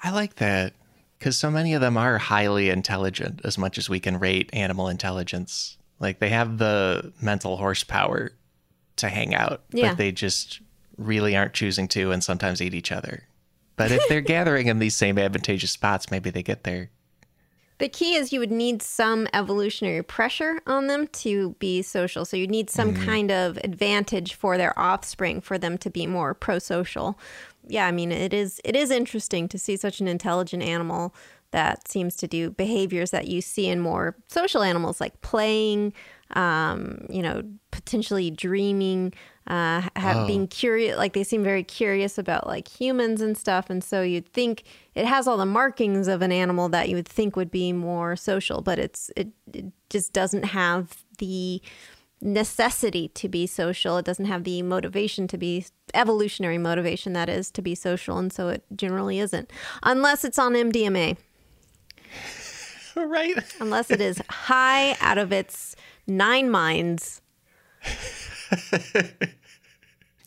I 0.04 0.12
like 0.12 0.36
that 0.36 0.74
because 1.18 1.38
so 1.38 1.50
many 1.50 1.74
of 1.74 1.82
them 1.82 1.98
are 1.98 2.18
highly 2.18 2.70
intelligent 2.70 3.42
as 3.44 3.58
much 3.58 3.78
as 3.78 3.90
we 3.90 4.00
can 4.00 4.20
rate 4.20 4.50
animal 4.54 4.88
intelligence. 4.88 5.78
Like 6.00 6.20
they 6.20 6.30
have 6.30 6.58
the 6.60 7.12
mental 7.22 7.58
horsepower 7.58 8.32
to 8.98 9.10
hang 9.10 9.34
out, 9.34 9.62
Yeah. 9.72 9.90
but 9.90 9.98
they 9.98 10.12
just 10.12 10.62
really 10.98 11.36
aren't 11.36 11.54
choosing 11.54 11.88
to 11.88 12.12
and 12.12 12.24
sometimes 12.24 12.62
eat 12.62 12.74
each 12.74 12.92
other. 12.92 13.24
But 13.78 13.92
if 13.92 14.06
they're 14.10 14.22
gathering 14.36 14.68
in 14.68 14.80
these 14.80 14.96
same 14.96 15.18
advantageous 15.18 15.72
spots, 15.72 16.12
maybe 16.12 16.30
they 16.30 16.44
get 16.44 16.66
there. 16.66 16.90
The 17.80 17.88
key 17.88 18.16
is 18.16 18.34
you 18.34 18.40
would 18.40 18.52
need 18.52 18.82
some 18.82 19.28
evolutionary 19.34 20.02
pressure 20.02 20.60
on 20.66 20.88
them 20.88 21.08
to 21.08 21.56
be 21.60 21.84
social. 21.84 22.26
So 22.26 22.36
you 22.36 22.48
need 22.48 22.70
some 22.70 22.96
mm. 22.96 23.06
kind 23.06 23.32
of 23.32 23.58
advantage 23.64 24.34
for 24.34 24.58
their 24.58 24.78
offspring 24.78 25.42
for 25.42 25.60
them 25.60 25.78
to 25.80 25.90
be 25.90 26.08
more 26.08 26.34
pro-social. 26.34 27.20
Yeah, 27.68 27.86
I 27.86 27.92
mean 27.92 28.12
it 28.12 28.34
is 28.34 28.60
it 28.64 28.76
is 28.76 28.90
interesting 28.90 29.48
to 29.50 29.60
see 29.60 29.78
such 29.78 30.00
an 30.00 30.08
intelligent 30.08 30.64
animal 30.64 31.14
that 31.52 31.88
seems 31.88 32.16
to 32.18 32.28
do 32.28 32.50
behaviors 32.50 33.12
that 33.12 33.28
you 33.28 33.42
see 33.42 33.68
in 33.68 33.80
more 33.80 34.16
social 34.28 34.64
animals 34.64 35.00
like 35.00 35.22
playing, 35.22 35.94
um, 36.36 37.06
you 37.10 37.22
know, 37.22 37.42
potentially 37.72 38.30
dreaming, 38.32 39.14
uh, 39.48 39.82
have, 39.96 40.18
oh. 40.18 40.28
being 40.28 40.48
curious. 40.48 40.98
Like 40.98 41.14
they 41.14 41.24
seem 41.24 41.44
very 41.44 41.64
curious 41.64 42.18
about 42.18 42.48
like 42.48 42.68
humans 42.68 43.22
and 43.22 43.38
stuff. 43.38 43.70
And 43.70 43.84
so 43.84 44.02
you'd 44.02 44.28
think 44.28 44.64
it 44.96 45.06
has 45.06 45.28
all 45.28 45.38
the 45.38 45.46
markings 45.46 46.08
of 46.08 46.22
an 46.22 46.32
animal 46.32 46.70
that 46.70 46.90
you 46.90 46.96
would 46.96 47.08
think 47.08 47.36
would 47.36 47.52
be 47.52 47.72
more 47.72 48.16
social, 48.16 48.62
but 48.62 48.80
it's 48.80 49.10
it, 49.16 49.30
it 49.54 49.66
just 49.90 50.14
doesn't 50.14 50.44
have 50.46 51.06
the 51.20 51.62
necessity 52.20 53.10
to 53.10 53.30
be 53.30 53.48
social. 53.48 53.98
It 53.98 54.06
doesn't 54.06 54.26
have 54.26 54.44
the 54.44 54.62
motivation 54.64 55.28
to 55.28 55.38
be 55.38 55.66
evolutionary 55.94 56.58
motivation 56.58 57.14
that 57.14 57.30
is 57.30 57.52
to 57.52 57.62
be 57.62 57.76
social, 57.76 58.18
and 58.18 58.34
so 58.34 58.50
it 58.50 58.66
generally 58.76 59.20
isn't, 59.20 59.52
unless 59.84 60.26
it's 60.26 60.40
on 60.40 60.54
MDMA. 60.54 61.18
right. 62.96 63.36
Unless 63.60 63.92
it 63.92 64.02
is 64.02 64.22
high 64.30 64.96
out 65.00 65.18
of 65.18 65.32
its 65.32 65.76
nine 66.08 66.50
minds. 66.50 67.22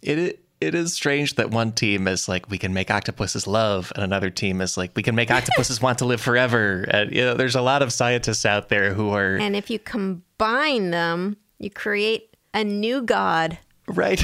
it 0.02 0.44
it 0.60 0.74
is 0.74 0.92
strange 0.92 1.36
that 1.36 1.50
one 1.50 1.72
team 1.72 2.06
is 2.06 2.28
like 2.28 2.50
we 2.50 2.58
can 2.58 2.74
make 2.74 2.90
octopuses 2.90 3.46
love 3.46 3.90
and 3.94 4.04
another 4.04 4.28
team 4.30 4.60
is 4.60 4.76
like 4.76 4.92
we 4.94 5.02
can 5.02 5.14
make 5.14 5.30
octopuses 5.30 5.80
want 5.82 5.98
to 5.98 6.04
live 6.04 6.20
forever 6.20 6.84
and 6.90 7.12
you 7.12 7.22
know 7.22 7.34
there's 7.34 7.56
a 7.56 7.62
lot 7.62 7.82
of 7.82 7.92
scientists 7.92 8.44
out 8.44 8.68
there 8.68 8.92
who 8.92 9.10
are 9.10 9.36
and 9.36 9.56
if 9.56 9.70
you 9.70 9.78
combine 9.78 10.90
them 10.90 11.36
you 11.58 11.70
create 11.70 12.30
a 12.54 12.64
new 12.64 13.02
god. 13.02 13.58
Right. 13.86 14.22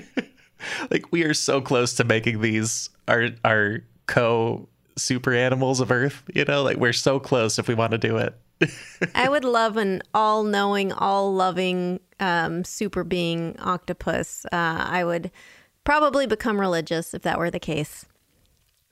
like 0.90 1.10
we 1.12 1.24
are 1.24 1.34
so 1.34 1.60
close 1.60 1.94
to 1.94 2.04
making 2.04 2.40
these 2.40 2.90
our 3.08 3.28
our 3.44 3.84
co 4.06 4.68
super 4.96 5.32
animals 5.32 5.80
of 5.80 5.90
Earth, 5.90 6.22
you 6.34 6.44
know, 6.44 6.62
like 6.62 6.76
we're 6.76 6.92
so 6.92 7.18
close 7.18 7.58
if 7.58 7.68
we 7.68 7.74
want 7.74 7.92
to 7.92 7.98
do 7.98 8.16
it. 8.18 8.38
I 9.14 9.28
would 9.28 9.44
love 9.44 9.76
an 9.76 10.02
all 10.14 10.44
knowing, 10.44 10.92
all 10.92 11.32
loving 11.32 12.00
um, 12.20 12.64
super 12.64 13.04
being 13.04 13.56
octopus. 13.58 14.44
Uh, 14.46 14.84
I 14.88 15.04
would 15.04 15.30
probably 15.84 16.26
become 16.26 16.60
religious 16.60 17.14
if 17.14 17.22
that 17.22 17.38
were 17.38 17.50
the 17.50 17.60
case. 17.60 18.06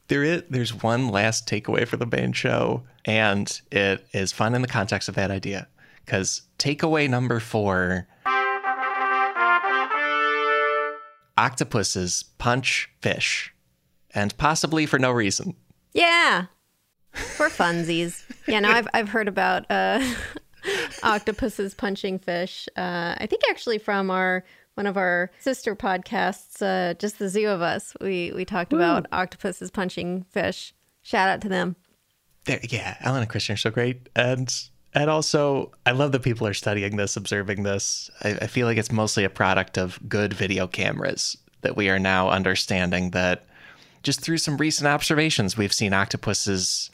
There 0.08 0.24
is 0.24 0.42
there's 0.50 0.74
one 0.74 1.08
last 1.08 1.48
takeaway 1.48 1.86
for 1.86 1.96
the 1.96 2.06
main 2.06 2.32
show, 2.32 2.82
and 3.04 3.60
it 3.70 4.06
is 4.12 4.32
fun 4.32 4.54
in 4.54 4.62
the 4.62 4.68
context 4.68 5.08
of 5.08 5.14
that 5.14 5.30
idea. 5.30 5.68
Because 6.04 6.42
takeaway 6.58 7.08
number 7.08 7.38
four 7.38 8.08
octopuses 11.36 12.24
punch 12.38 12.90
fish, 13.00 13.54
and 14.12 14.36
possibly 14.36 14.84
for 14.86 14.98
no 14.98 15.12
reason. 15.12 15.54
Yeah, 15.92 16.46
for 17.12 17.48
funsies. 17.48 18.22
yeah, 18.46 18.60
no, 18.60 18.70
I've, 18.70 18.88
I've 18.94 19.08
heard 19.08 19.28
about 19.28 19.70
uh, 19.70 20.00
octopuses 21.02 21.74
punching 21.74 22.18
fish. 22.18 22.68
Uh, 22.76 23.14
I 23.18 23.26
think 23.26 23.42
actually 23.48 23.78
from 23.78 24.10
our 24.10 24.44
one 24.74 24.86
of 24.86 24.96
our 24.96 25.30
sister 25.40 25.76
podcasts, 25.76 26.62
uh, 26.62 26.94
just 26.94 27.18
the 27.18 27.28
zoo 27.28 27.48
of 27.48 27.60
us, 27.60 27.94
we 28.00 28.32
we 28.34 28.44
talked 28.44 28.72
Ooh. 28.72 28.76
about 28.76 29.06
octopuses 29.12 29.70
punching 29.70 30.24
fish. 30.30 30.72
Shout 31.02 31.28
out 31.28 31.40
to 31.42 31.48
them. 31.48 31.76
There, 32.44 32.60
yeah, 32.62 32.96
Ellen 33.00 33.22
and 33.22 33.30
Christian 33.30 33.54
are 33.54 33.58
so 33.58 33.70
great, 33.70 34.08
and 34.16 34.52
and 34.94 35.08
also, 35.08 35.72
I 35.86 35.92
love 35.92 36.12
that 36.12 36.22
people 36.22 36.46
are 36.46 36.54
studying 36.54 36.96
this, 36.96 37.16
observing 37.16 37.62
this. 37.62 38.10
I, 38.22 38.30
I, 38.42 38.46
feel 38.48 38.66
like 38.66 38.76
it's 38.76 38.90
mostly 38.90 39.22
a 39.22 39.30
product 39.30 39.78
of 39.78 40.00
good 40.08 40.32
video 40.32 40.66
cameras 40.66 41.38
that 41.60 41.76
we 41.76 41.88
are 41.88 41.98
now 41.98 42.28
understanding 42.28 43.10
that 43.10 43.46
just 44.02 44.20
through 44.20 44.38
some 44.38 44.56
recent 44.56 44.88
observations, 44.88 45.56
we've 45.56 45.72
seen 45.72 45.92
octopuses 45.92 46.90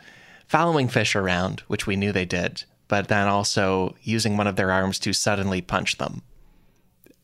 following 0.46 0.88
fish 0.88 1.16
around, 1.16 1.60
which 1.68 1.86
we 1.86 1.96
knew 1.96 2.12
they 2.12 2.24
did, 2.24 2.64
but 2.88 3.08
then 3.08 3.28
also 3.28 3.96
using 4.02 4.36
one 4.36 4.46
of 4.46 4.56
their 4.56 4.70
arms 4.70 4.98
to 5.00 5.12
suddenly 5.12 5.60
punch 5.60 5.98
them. 5.98 6.22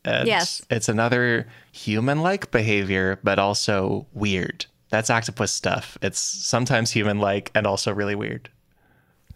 And 0.05 0.27
yes. 0.27 0.62
It's 0.70 0.89
another 0.89 1.47
human 1.70 2.23
like 2.23 2.51
behavior, 2.51 3.20
but 3.23 3.39
also 3.39 4.07
weird. 4.12 4.66
That's 4.91 5.11
octopus 5.11 5.53
stuff. 5.53 5.97
It's 6.03 6.18
sometimes 6.18 6.91
human 6.91 7.18
like 7.18 7.51
and 7.55 7.66
also 7.66 7.93
really 7.93 8.14
weird. 8.14 8.51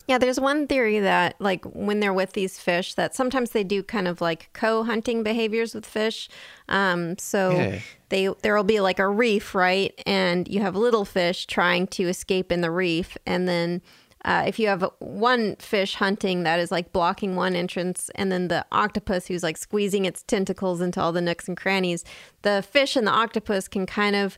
Yeah, 0.06 0.18
there's 0.18 0.38
one 0.38 0.66
theory 0.66 1.00
that 1.00 1.34
like 1.40 1.64
when 1.64 2.00
they're 2.00 2.14
with 2.14 2.32
these 2.32 2.58
fish 2.58 2.94
that 2.94 3.14
sometimes 3.14 3.50
they 3.50 3.64
do 3.64 3.82
kind 3.82 4.06
of 4.06 4.20
like 4.20 4.50
co-hunting 4.52 5.22
behaviors 5.22 5.74
with 5.74 5.84
fish. 5.84 6.28
Um, 6.68 7.18
so 7.18 7.50
yeah. 7.50 7.80
they 8.08 8.28
there 8.42 8.54
will 8.56 8.64
be 8.64 8.80
like 8.80 8.98
a 8.98 9.08
reef, 9.08 9.54
right? 9.54 9.92
And 10.06 10.46
you 10.46 10.60
have 10.60 10.76
little 10.76 11.04
fish 11.04 11.46
trying 11.46 11.88
to 11.88 12.04
escape 12.04 12.52
in 12.52 12.60
the 12.60 12.70
reef 12.70 13.16
and 13.26 13.48
then 13.48 13.82
uh, 14.26 14.42
if 14.44 14.58
you 14.58 14.66
have 14.66 14.84
one 14.98 15.54
fish 15.56 15.94
hunting 15.94 16.42
that 16.42 16.58
is 16.58 16.72
like 16.72 16.92
blocking 16.92 17.36
one 17.36 17.54
entrance, 17.54 18.10
and 18.16 18.32
then 18.32 18.48
the 18.48 18.66
octopus 18.72 19.28
who's 19.28 19.44
like 19.44 19.56
squeezing 19.56 20.04
its 20.04 20.24
tentacles 20.24 20.80
into 20.80 21.00
all 21.00 21.12
the 21.12 21.20
nooks 21.20 21.46
and 21.46 21.56
crannies, 21.56 22.04
the 22.42 22.60
fish 22.68 22.96
and 22.96 23.06
the 23.06 23.12
octopus 23.12 23.68
can 23.68 23.86
kind 23.86 24.16
of 24.16 24.36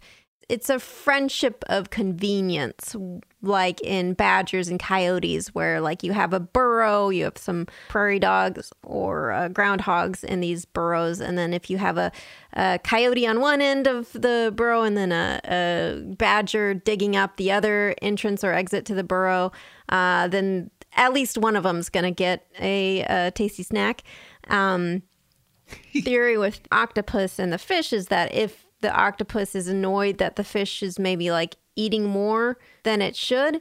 it's 0.49 0.71
a 0.71 0.79
friendship 0.79 1.63
of 1.69 1.91
convenience 1.91 2.97
like 3.43 3.81
in 3.83 4.15
badgers 4.15 4.69
and 4.69 4.81
coyotes 4.81 5.55
where 5.55 5.81
like 5.81 6.03
you 6.03 6.13
have 6.13 6.33
a 6.33 6.41
burrow 6.41 7.09
you 7.09 7.25
have 7.25 7.39
some 7.39 7.67
prairie 7.89 8.19
dogs 8.19 8.73
or 8.83 9.31
uh, 9.31 9.49
groundhogs 9.49 10.25
in 10.25 10.41
these 10.41 10.65
burrows 10.65 11.21
and 11.21 11.39
then 11.39 11.53
if 11.53 11.71
you 11.71 11.79
have 11.79 11.97
a, 11.99 12.11
a, 12.55 12.81
coyote 12.83 13.27
on 13.27 13.41
one 13.41 13.61
end 13.61 13.87
of 13.87 14.13
the 14.13 14.53
burrow 14.57 14.83
and 14.83 14.97
then 14.97 15.13
a, 15.13 15.41
a 15.45 16.15
badger 16.15 16.75
digging 16.75 17.15
up 17.15 17.37
the 17.37 17.53
other 17.53 17.95
entrance 18.03 18.43
or 18.43 18.53
exit 18.53 18.85
to 18.85 18.95
the 18.95 19.05
burrow 19.05 19.53
uh, 19.91 20.27
then 20.29 20.71
at 20.95 21.13
least 21.13 21.39
one 21.39 21.57
of 21.57 21.63
them's 21.63 21.89
going 21.89 22.05
to 22.05 22.11
get 22.11 22.47
a, 22.59 23.01
a, 23.09 23.31
tasty 23.31 23.63
snack. 23.63 24.03
Um, 24.49 25.03
theory 26.03 26.39
with 26.39 26.61
octopus 26.73 27.39
and 27.39 27.53
the 27.53 27.59
fish 27.59 27.93
is 27.93 28.07
that 28.07 28.33
if 28.35 28.65
the 28.81 28.95
octopus 28.95 29.55
is 29.55 29.69
annoyed 29.69 30.19
that 30.19 30.37
the 30.37 30.45
fish 30.45 30.83
is 30.83 30.99
maybe 30.99 31.31
like 31.31 31.57
eating 31.77 32.05
more 32.05 32.59
than 32.83 33.03
it 33.03 33.17
should. 33.17 33.61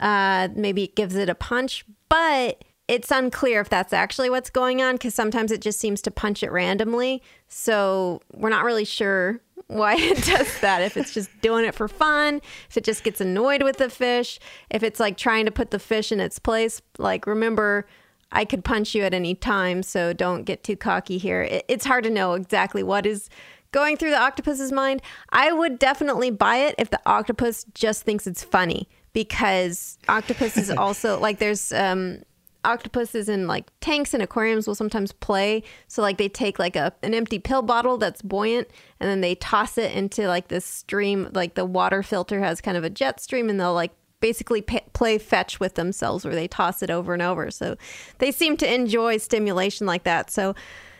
Uh, 0.00 0.48
maybe 0.54 0.84
it 0.84 0.96
gives 0.96 1.14
it 1.16 1.28
a 1.28 1.34
punch, 1.34 1.84
but 2.08 2.64
it's 2.86 3.10
unclear 3.10 3.60
if 3.60 3.68
that's 3.68 3.92
actually 3.92 4.28
what's 4.28 4.50
going 4.50 4.82
on 4.82 4.96
because 4.96 5.14
sometimes 5.14 5.50
it 5.50 5.60
just 5.60 5.80
seems 5.80 6.02
to 6.02 6.10
punch 6.10 6.42
it 6.42 6.52
randomly. 6.52 7.22
So 7.48 8.20
we're 8.34 8.50
not 8.50 8.64
really 8.64 8.84
sure 8.84 9.40
why 9.68 9.96
it 9.96 10.22
does 10.24 10.60
that. 10.60 10.82
if 10.82 10.96
it's 10.96 11.14
just 11.14 11.30
doing 11.40 11.64
it 11.64 11.74
for 11.74 11.88
fun, 11.88 12.40
if 12.68 12.76
it 12.76 12.84
just 12.84 13.02
gets 13.02 13.20
annoyed 13.20 13.62
with 13.62 13.78
the 13.78 13.88
fish, 13.88 14.38
if 14.70 14.82
it's 14.82 15.00
like 15.00 15.16
trying 15.16 15.46
to 15.46 15.50
put 15.50 15.70
the 15.70 15.78
fish 15.78 16.12
in 16.12 16.20
its 16.20 16.38
place. 16.38 16.82
Like, 16.98 17.26
remember, 17.26 17.86
I 18.30 18.44
could 18.44 18.64
punch 18.64 18.94
you 18.94 19.04
at 19.04 19.14
any 19.14 19.34
time, 19.34 19.82
so 19.82 20.12
don't 20.12 20.44
get 20.44 20.62
too 20.62 20.76
cocky 20.76 21.16
here. 21.16 21.42
It, 21.42 21.64
it's 21.68 21.86
hard 21.86 22.04
to 22.04 22.10
know 22.10 22.34
exactly 22.34 22.82
what 22.82 23.06
is 23.06 23.30
going 23.74 23.96
through 23.96 24.10
the 24.10 24.20
octopus's 24.20 24.70
mind, 24.70 25.02
I 25.30 25.50
would 25.50 25.80
definitely 25.80 26.30
buy 26.30 26.58
it 26.58 26.76
if 26.78 26.90
the 26.90 27.00
octopus 27.04 27.66
just 27.74 28.04
thinks 28.04 28.24
it's 28.24 28.44
funny 28.44 28.88
because 29.12 29.98
octopus 30.08 30.56
is 30.56 30.70
also 30.78 31.18
like 31.18 31.40
there's 31.40 31.72
um 31.72 32.22
octopuses 32.64 33.28
in 33.28 33.46
like 33.46 33.70
tanks 33.80 34.14
and 34.14 34.22
aquariums 34.22 34.68
will 34.68 34.76
sometimes 34.76 35.10
play. 35.10 35.64
So 35.88 36.02
like 36.02 36.18
they 36.18 36.28
take 36.28 36.60
like 36.60 36.76
a 36.76 36.94
an 37.02 37.14
empty 37.14 37.40
pill 37.40 37.62
bottle 37.62 37.98
that's 37.98 38.22
buoyant 38.22 38.68
and 39.00 39.10
then 39.10 39.20
they 39.20 39.34
toss 39.34 39.76
it 39.76 39.92
into 39.92 40.28
like 40.28 40.48
this 40.48 40.64
stream. 40.64 41.28
Like 41.34 41.54
the 41.54 41.64
water 41.64 42.04
filter 42.04 42.40
has 42.40 42.60
kind 42.60 42.76
of 42.76 42.84
a 42.84 42.90
jet 42.90 43.20
stream, 43.20 43.50
and 43.50 43.58
they'll 43.58 43.74
like 43.74 43.92
basically 44.20 44.62
play 44.62 45.18
fetch 45.18 45.58
with 45.58 45.74
themselves 45.74 46.24
where 46.24 46.34
they 46.34 46.48
toss 46.48 46.80
it 46.80 46.90
over 46.90 47.12
and 47.12 47.22
over. 47.22 47.50
So 47.50 47.76
they 48.18 48.30
seem 48.30 48.56
to 48.58 48.72
enjoy 48.72 49.18
stimulation 49.18 49.86
like 49.86 50.04
that. 50.04 50.30
So 50.30 50.54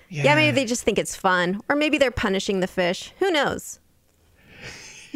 yeah. 0.08 0.24
yeah, 0.24 0.34
maybe 0.34 0.54
they 0.54 0.64
just 0.64 0.82
think 0.82 0.98
it's 0.98 1.16
fun. 1.16 1.60
Or 1.68 1.76
maybe 1.76 1.98
they're 1.98 2.10
punishing 2.10 2.60
the 2.60 2.66
fish. 2.66 3.12
Who 3.18 3.30
knows? 3.30 3.80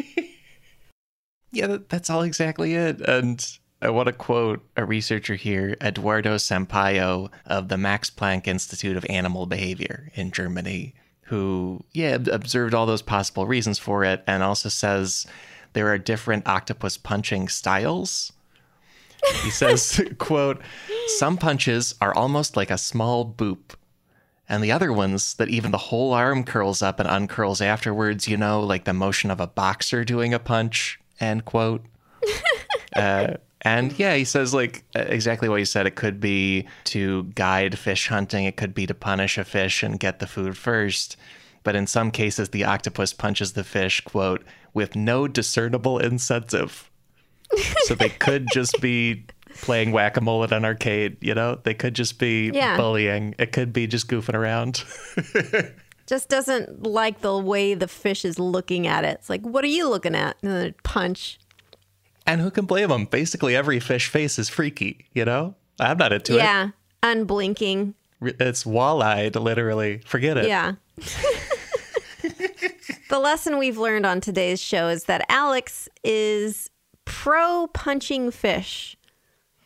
yeah, 1.51 1.77
that's 1.89 2.09
all 2.09 2.21
exactly 2.21 2.73
it. 2.73 3.01
And 3.01 3.45
I 3.81 3.89
want 3.89 4.07
to 4.07 4.13
quote 4.13 4.65
a 4.75 4.83
researcher 4.83 5.35
here, 5.35 5.77
Eduardo 5.81 6.35
Sampaio 6.35 7.31
of 7.45 7.69
the 7.69 7.77
Max 7.77 8.09
Planck 8.09 8.47
Institute 8.47 8.97
of 8.97 9.05
Animal 9.09 9.45
Behavior 9.45 10.11
in 10.15 10.31
Germany, 10.31 10.93
who, 11.21 11.83
yeah, 11.93 12.17
observed 12.31 12.73
all 12.73 12.85
those 12.85 13.01
possible 13.01 13.45
reasons 13.45 13.79
for 13.79 14.03
it 14.03 14.23
and 14.27 14.43
also 14.43 14.67
says 14.67 15.25
there 15.73 15.87
are 15.87 15.97
different 15.97 16.47
octopus 16.47 16.97
punching 16.97 17.47
styles. 17.47 18.33
He 19.43 19.49
says, 19.49 20.01
quote, 20.17 20.61
some 21.17 21.37
punches 21.37 21.95
are 22.01 22.13
almost 22.13 22.57
like 22.57 22.71
a 22.71 22.77
small 22.77 23.25
boop 23.25 23.75
and 24.49 24.63
the 24.63 24.71
other 24.71 24.91
ones 24.91 25.35
that 25.35 25.49
even 25.49 25.69
the 25.69 25.77
whole 25.77 26.11
arm 26.11 26.43
curls 26.43 26.81
up 26.81 26.99
and 26.99 27.07
uncurls 27.07 27.63
afterwards, 27.63 28.27
you 28.27 28.35
know, 28.35 28.61
like 28.61 28.83
the 28.83 28.93
motion 28.93 29.29
of 29.29 29.39
a 29.39 29.45
boxer 29.47 30.03
doing 30.03 30.33
a 30.33 30.39
punch, 30.39 30.99
end 31.19 31.45
quote. 31.45 31.85
uh, 32.95 33.35
and 33.61 33.97
yeah, 33.99 34.15
he 34.15 34.25
says 34.25 34.53
like 34.53 34.83
exactly 34.95 35.49
what 35.49 35.59
he 35.59 35.65
said. 35.65 35.85
It 35.85 35.95
could 35.95 36.19
be 36.19 36.67
to 36.85 37.25
guide 37.35 37.77
fish 37.77 38.07
hunting, 38.07 38.45
it 38.45 38.57
could 38.57 38.73
be 38.73 38.87
to 38.87 38.95
punish 38.95 39.37
a 39.37 39.43
fish 39.43 39.83
and 39.83 39.99
get 39.99 40.17
the 40.17 40.27
food 40.27 40.57
first. 40.57 41.15
But 41.63 41.75
in 41.75 41.85
some 41.85 42.09
cases, 42.09 42.49
the 42.49 42.63
octopus 42.63 43.13
punches 43.13 43.53
the 43.53 43.63
fish, 43.63 44.01
quote, 44.01 44.43
with 44.73 44.95
no 44.95 45.27
discernible 45.27 45.99
incentive. 45.99 46.89
so 47.83 47.93
they 47.93 48.09
could 48.09 48.47
just 48.53 48.79
be 48.81 49.25
playing 49.61 49.91
whack 49.91 50.17
a 50.17 50.21
mole 50.21 50.43
at 50.43 50.51
an 50.51 50.65
arcade. 50.65 51.17
You 51.21 51.33
know, 51.35 51.59
they 51.63 51.73
could 51.73 51.93
just 51.93 52.19
be 52.19 52.51
Yeah. 52.53 52.77
bullying. 52.77 53.35
It 53.39 53.51
could 53.51 53.71
be 53.73 53.87
just 53.87 54.07
goofing 54.07 54.33
around. 54.35 54.83
Just 56.07 56.27
doesn't 56.27 56.81
like 56.81 57.21
the 57.21 57.37
way 57.37 57.75
the 57.75 57.87
fish 57.87 58.25
is 58.25 58.39
looking 58.39 58.87
at 58.87 59.05
it. 59.05 59.19
It's 59.19 59.29
like, 59.29 59.43
what 59.43 59.63
are 59.63 59.67
you 59.67 59.87
looking 59.87 60.15
at? 60.15 60.37
And 60.41 60.51
then 60.51 60.73
punch. 60.81 61.37
and 62.25 62.41
who 62.41 62.49
can 62.49 62.65
blame 62.65 62.89
them? 62.89 63.05
Basically, 63.05 63.55
every 63.55 63.79
fish 63.79 64.07
face 64.07 64.39
is 64.39 64.49
freaky. 64.49 65.05
You 65.13 65.23
know, 65.25 65.53
I'm 65.79 65.99
not 65.99 66.11
into 66.11 66.33
it. 66.33 66.37
yeah. 66.37 66.69
Unblinking. 67.03 67.93
It's 68.23 68.65
wall-eyed, 68.65 69.35
literally. 69.35 70.01
Forget 70.03 70.37
it. 70.37 70.47
Yeah. 70.47 70.73
the 73.09 73.19
lesson 73.19 73.57
we've 73.57 73.77
learned 73.77 74.05
on 74.05 74.21
today's 74.21 74.59
show 74.61 74.87
is 74.87 75.05
that 75.05 75.25
Alex 75.29 75.87
is 76.03 76.69
pro 77.05 77.67
punching 77.73 78.31
fish. 78.31 78.97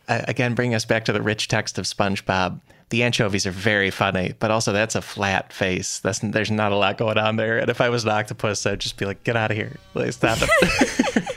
Uh, 0.08 0.22
again, 0.28 0.54
bring 0.54 0.76
us 0.76 0.86
back 0.86 1.06
to 1.06 1.14
the 1.14 1.22
rich 1.22 1.48
text 1.48 1.78
of 1.78 1.86
SpongeBob. 1.86 2.60
The 2.90 3.04
anchovies 3.04 3.48
are 3.48 3.52
very 3.52 3.90
funny, 3.90 4.34
but 4.40 4.52
also 4.52 4.72
that's 4.72 4.96
a 4.96 5.02
flat 5.02 5.52
face. 5.52 6.00
That's 6.00 6.20
there's 6.20 6.52
not 6.52 6.72
a 6.72 6.76
lot 6.76 6.98
going 6.98 7.18
on 7.18 7.38
there. 7.38 7.58
And 7.58 7.70
if 7.70 7.82
I 7.82 7.90
was 7.90 8.04
an 8.04 8.12
octopus, 8.12 8.66
I'd 8.66 8.80
just 8.80 8.98
be 8.98 9.06
like, 9.06 9.24
"Get 9.24 9.36
out 9.36 9.50
of 9.50 9.58
here! 9.58 9.78
Like, 9.96 10.14
stop 10.14 10.38
it!" 10.42 11.24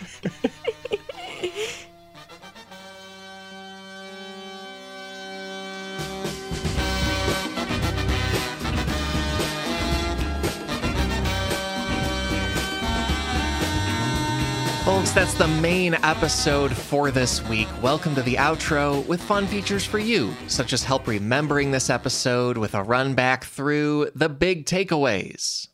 that's 15.16 15.32
the 15.32 15.48
main 15.48 15.94
episode 16.04 16.76
for 16.76 17.10
this 17.10 17.42
week. 17.48 17.68
Welcome 17.80 18.14
to 18.16 18.22
the 18.22 18.34
outro 18.34 19.02
with 19.06 19.22
fun 19.22 19.46
features 19.46 19.82
for 19.82 19.98
you, 19.98 20.34
such 20.46 20.74
as 20.74 20.84
help 20.84 21.06
remembering 21.06 21.70
this 21.70 21.88
episode 21.88 22.58
with 22.58 22.74
a 22.74 22.82
run 22.82 23.14
back 23.14 23.44
through 23.44 24.10
the 24.14 24.28
big 24.28 24.66
takeaways. 24.66 25.68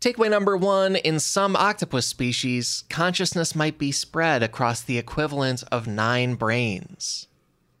Takeaway 0.00 0.30
number 0.30 0.56
one 0.56 0.96
In 0.96 1.20
some 1.20 1.54
octopus 1.54 2.06
species, 2.06 2.84
consciousness 2.88 3.54
might 3.54 3.76
be 3.76 3.92
spread 3.92 4.42
across 4.42 4.80
the 4.80 4.96
equivalent 4.96 5.62
of 5.70 5.86
nine 5.86 6.36
brains. 6.36 7.26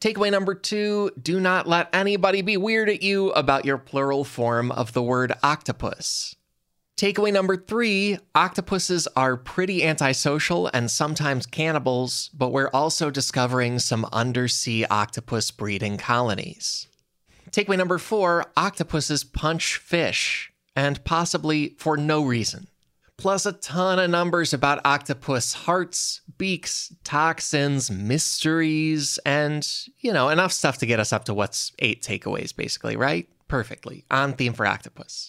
Takeaway 0.02 0.30
number 0.30 0.54
two 0.54 1.12
Do 1.18 1.40
not 1.40 1.66
let 1.66 1.88
anybody 1.94 2.42
be 2.42 2.58
weird 2.58 2.90
at 2.90 3.02
you 3.02 3.30
about 3.30 3.64
your 3.64 3.78
plural 3.78 4.22
form 4.22 4.70
of 4.70 4.92
the 4.92 5.02
word 5.02 5.32
octopus. 5.42 6.36
Takeaway 6.98 7.32
number 7.32 7.56
three 7.56 8.18
octopuses 8.34 9.06
are 9.14 9.36
pretty 9.36 9.84
antisocial 9.84 10.68
and 10.74 10.90
sometimes 10.90 11.46
cannibals, 11.46 12.28
but 12.34 12.50
we're 12.50 12.70
also 12.70 13.08
discovering 13.08 13.78
some 13.78 14.04
undersea 14.12 14.84
octopus 14.86 15.52
breeding 15.52 15.96
colonies. 15.96 16.88
Takeaway 17.52 17.78
number 17.78 17.98
four 17.98 18.46
octopuses 18.56 19.22
punch 19.22 19.76
fish, 19.76 20.52
and 20.74 21.04
possibly 21.04 21.76
for 21.78 21.96
no 21.96 22.24
reason. 22.24 22.66
Plus, 23.16 23.46
a 23.46 23.52
ton 23.52 24.00
of 24.00 24.10
numbers 24.10 24.52
about 24.52 24.84
octopus 24.84 25.52
hearts, 25.52 26.22
beaks, 26.36 26.92
toxins, 27.04 27.92
mysteries, 27.92 29.20
and, 29.24 29.64
you 30.00 30.12
know, 30.12 30.30
enough 30.30 30.52
stuff 30.52 30.78
to 30.78 30.86
get 30.86 30.98
us 30.98 31.12
up 31.12 31.26
to 31.26 31.34
what's 31.34 31.70
eight 31.78 32.02
takeaways, 32.02 32.54
basically, 32.54 32.96
right? 32.96 33.28
Perfectly. 33.46 34.04
On 34.10 34.32
theme 34.32 34.52
for 34.52 34.66
octopus. 34.66 35.26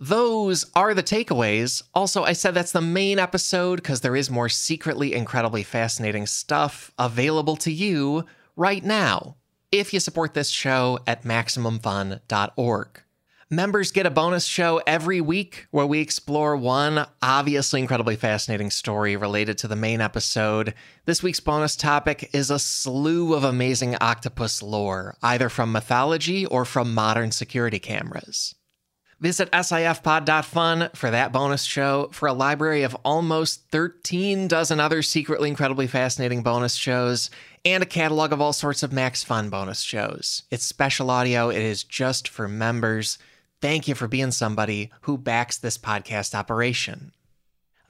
Those 0.00 0.64
are 0.76 0.94
the 0.94 1.02
takeaways. 1.02 1.82
Also, 1.92 2.22
I 2.22 2.32
said 2.32 2.54
that's 2.54 2.70
the 2.70 2.80
main 2.80 3.18
episode 3.18 3.76
because 3.76 4.00
there 4.00 4.14
is 4.14 4.30
more 4.30 4.48
secretly 4.48 5.12
incredibly 5.12 5.64
fascinating 5.64 6.26
stuff 6.26 6.92
available 6.98 7.56
to 7.56 7.72
you 7.72 8.24
right 8.54 8.84
now 8.84 9.34
if 9.72 9.92
you 9.92 9.98
support 9.98 10.34
this 10.34 10.50
show 10.50 11.00
at 11.08 11.24
MaximumFun.org. 11.24 13.02
Members 13.50 13.90
get 13.90 14.06
a 14.06 14.10
bonus 14.10 14.44
show 14.44 14.80
every 14.86 15.20
week 15.20 15.66
where 15.72 15.86
we 15.86 16.00
explore 16.00 16.54
one 16.54 17.06
obviously 17.20 17.80
incredibly 17.80 18.14
fascinating 18.14 18.70
story 18.70 19.16
related 19.16 19.58
to 19.58 19.68
the 19.68 19.74
main 19.74 20.00
episode. 20.00 20.74
This 21.06 21.22
week's 21.22 21.40
bonus 21.40 21.74
topic 21.74 22.30
is 22.32 22.50
a 22.50 22.58
slew 22.58 23.34
of 23.34 23.42
amazing 23.42 23.96
octopus 24.00 24.62
lore, 24.62 25.16
either 25.22 25.48
from 25.48 25.72
mythology 25.72 26.46
or 26.46 26.64
from 26.64 26.94
modern 26.94 27.32
security 27.32 27.78
cameras. 27.78 28.54
Visit 29.20 29.50
sifpod.fun 29.50 30.90
for 30.94 31.10
that 31.10 31.32
bonus 31.32 31.64
show 31.64 32.08
for 32.12 32.28
a 32.28 32.32
library 32.32 32.84
of 32.84 32.96
almost 33.04 33.68
13 33.70 34.46
dozen 34.46 34.78
other 34.78 35.02
secretly 35.02 35.48
incredibly 35.48 35.88
fascinating 35.88 36.44
bonus 36.44 36.74
shows 36.74 37.28
and 37.64 37.82
a 37.82 37.86
catalog 37.86 38.32
of 38.32 38.40
all 38.40 38.52
sorts 38.52 38.84
of 38.84 38.92
Max 38.92 39.24
Fun 39.24 39.50
bonus 39.50 39.80
shows. 39.80 40.44
It's 40.52 40.64
special 40.64 41.10
audio, 41.10 41.48
it 41.48 41.62
is 41.62 41.82
just 41.82 42.28
for 42.28 42.46
members. 42.46 43.18
Thank 43.60 43.88
you 43.88 43.96
for 43.96 44.06
being 44.06 44.30
somebody 44.30 44.90
who 45.00 45.18
backs 45.18 45.58
this 45.58 45.76
podcast 45.76 46.32
operation. 46.32 47.10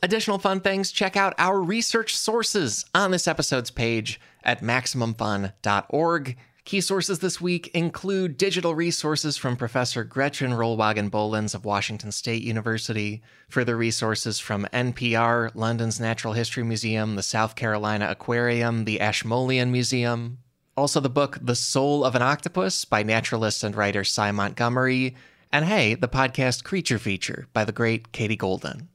Additional 0.02 0.38
fun 0.38 0.60
things, 0.60 0.92
check 0.92 1.14
out 1.14 1.34
our 1.36 1.60
research 1.60 2.16
sources 2.16 2.86
on 2.94 3.10
this 3.10 3.28
episode's 3.28 3.70
page 3.70 4.18
at 4.44 4.62
MaximumFun.org. 4.62 6.36
Key 6.68 6.82
sources 6.82 7.20
this 7.20 7.40
week 7.40 7.68
include 7.68 8.36
digital 8.36 8.74
resources 8.74 9.38
from 9.38 9.56
Professor 9.56 10.04
Gretchen 10.04 10.50
Rollwagen 10.50 11.08
Bollens 11.10 11.54
of 11.54 11.64
Washington 11.64 12.12
State 12.12 12.42
University, 12.42 13.22
further 13.48 13.74
resources 13.74 14.38
from 14.38 14.66
NPR, 14.70 15.50
London's 15.54 15.98
Natural 15.98 16.34
History 16.34 16.62
Museum, 16.62 17.16
the 17.16 17.22
South 17.22 17.56
Carolina 17.56 18.08
Aquarium, 18.10 18.84
the 18.84 19.00
Ashmolean 19.00 19.72
Museum. 19.72 20.40
Also, 20.76 21.00
the 21.00 21.08
book 21.08 21.38
The 21.40 21.56
Soul 21.56 22.04
of 22.04 22.14
an 22.14 22.20
Octopus 22.20 22.84
by 22.84 23.02
naturalist 23.02 23.64
and 23.64 23.74
writer 23.74 24.04
Sy 24.04 24.30
Montgomery. 24.30 25.16
And 25.50 25.64
hey, 25.64 25.94
the 25.94 26.06
podcast 26.06 26.64
Creature 26.64 26.98
Feature 26.98 27.46
by 27.54 27.64
the 27.64 27.72
great 27.72 28.12
Katie 28.12 28.36
Golden. 28.36 28.90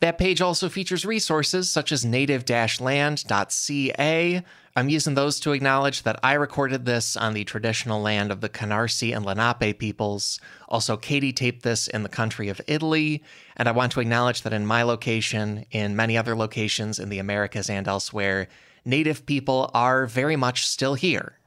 That 0.00 0.16
page 0.16 0.40
also 0.40 0.70
features 0.70 1.04
resources 1.04 1.70
such 1.70 1.92
as 1.92 2.06
native 2.06 2.48
land.ca. 2.80 4.42
I'm 4.76 4.88
using 4.88 5.14
those 5.14 5.38
to 5.40 5.52
acknowledge 5.52 6.04
that 6.04 6.18
I 6.22 6.32
recorded 6.34 6.86
this 6.86 7.18
on 7.18 7.34
the 7.34 7.44
traditional 7.44 8.00
land 8.00 8.32
of 8.32 8.40
the 8.40 8.48
Canarsie 8.48 9.14
and 9.14 9.26
Lenape 9.26 9.78
peoples. 9.78 10.40
Also, 10.68 10.96
Katie 10.96 11.34
taped 11.34 11.64
this 11.64 11.86
in 11.86 12.02
the 12.02 12.08
country 12.08 12.48
of 12.48 12.62
Italy. 12.66 13.22
And 13.58 13.68
I 13.68 13.72
want 13.72 13.92
to 13.92 14.00
acknowledge 14.00 14.40
that 14.40 14.54
in 14.54 14.64
my 14.64 14.82
location, 14.84 15.66
in 15.70 15.96
many 15.96 16.16
other 16.16 16.34
locations 16.34 16.98
in 16.98 17.10
the 17.10 17.18
Americas 17.18 17.68
and 17.68 17.86
elsewhere, 17.86 18.48
native 18.86 19.26
people 19.26 19.70
are 19.74 20.06
very 20.06 20.36
much 20.36 20.66
still 20.66 20.94
here. 20.94 21.39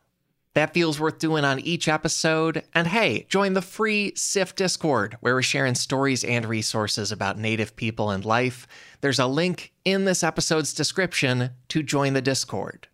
That 0.53 0.73
feels 0.73 0.99
worth 0.99 1.17
doing 1.17 1.43
on 1.45 1.59
each 1.59 1.87
episode. 1.87 2.63
And 2.73 2.87
hey, 2.87 3.25
join 3.27 3.53
the 3.53 3.61
free 3.61 4.13
SIF 4.15 4.55
Discord, 4.55 5.17
where 5.19 5.33
we're 5.33 5.41
sharing 5.41 5.75
stories 5.75 6.23
and 6.23 6.45
resources 6.45 7.11
about 7.11 7.39
Native 7.39 7.75
people 7.75 8.11
and 8.11 8.23
life. 8.23 8.67
There's 9.01 9.19
a 9.19 9.25
link 9.25 9.73
in 9.83 10.05
this 10.05 10.23
episode's 10.23 10.73
description 10.73 11.51
to 11.69 11.81
join 11.81 12.13
the 12.13 12.21
Discord. 12.21 12.87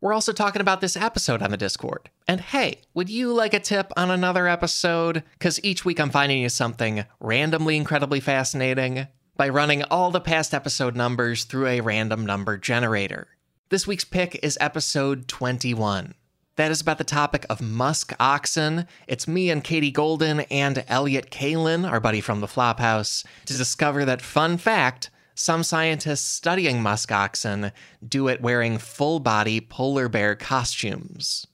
We're 0.00 0.14
also 0.14 0.32
talking 0.32 0.62
about 0.62 0.80
this 0.80 0.96
episode 0.96 1.42
on 1.42 1.50
the 1.50 1.56
Discord. 1.56 2.08
And 2.26 2.40
hey, 2.40 2.80
would 2.94 3.10
you 3.10 3.34
like 3.34 3.54
a 3.54 3.60
tip 3.60 3.92
on 3.96 4.10
another 4.10 4.46
episode? 4.46 5.24
Because 5.32 5.62
each 5.64 5.84
week 5.84 6.00
I'm 6.00 6.10
finding 6.10 6.38
you 6.40 6.48
something 6.48 7.04
randomly 7.18 7.76
incredibly 7.76 8.20
fascinating 8.20 9.08
by 9.36 9.48
running 9.48 9.82
all 9.84 10.10
the 10.10 10.20
past 10.20 10.54
episode 10.54 10.94
numbers 10.94 11.44
through 11.44 11.66
a 11.66 11.80
random 11.80 12.24
number 12.24 12.56
generator. 12.56 13.28
This 13.68 13.86
week's 13.86 14.04
pick 14.04 14.38
is 14.42 14.56
episode 14.60 15.28
21. 15.28 16.14
That 16.60 16.70
is 16.70 16.82
about 16.82 16.98
the 16.98 17.04
topic 17.04 17.46
of 17.48 17.62
musk 17.62 18.12
oxen. 18.20 18.86
It's 19.06 19.26
me 19.26 19.48
and 19.48 19.64
Katie 19.64 19.90
Golden 19.90 20.40
and 20.40 20.84
Elliott 20.88 21.30
Kalan, 21.30 21.90
our 21.90 22.00
buddy 22.00 22.20
from 22.20 22.42
the 22.42 22.46
Flophouse, 22.46 23.24
to 23.46 23.56
discover 23.56 24.04
that, 24.04 24.20
fun 24.20 24.58
fact, 24.58 25.08
some 25.34 25.62
scientists 25.62 26.26
studying 26.26 26.82
musk 26.82 27.10
oxen 27.12 27.72
do 28.06 28.28
it 28.28 28.42
wearing 28.42 28.76
full 28.76 29.20
body 29.20 29.58
polar 29.58 30.10
bear 30.10 30.36
costumes. 30.36 31.46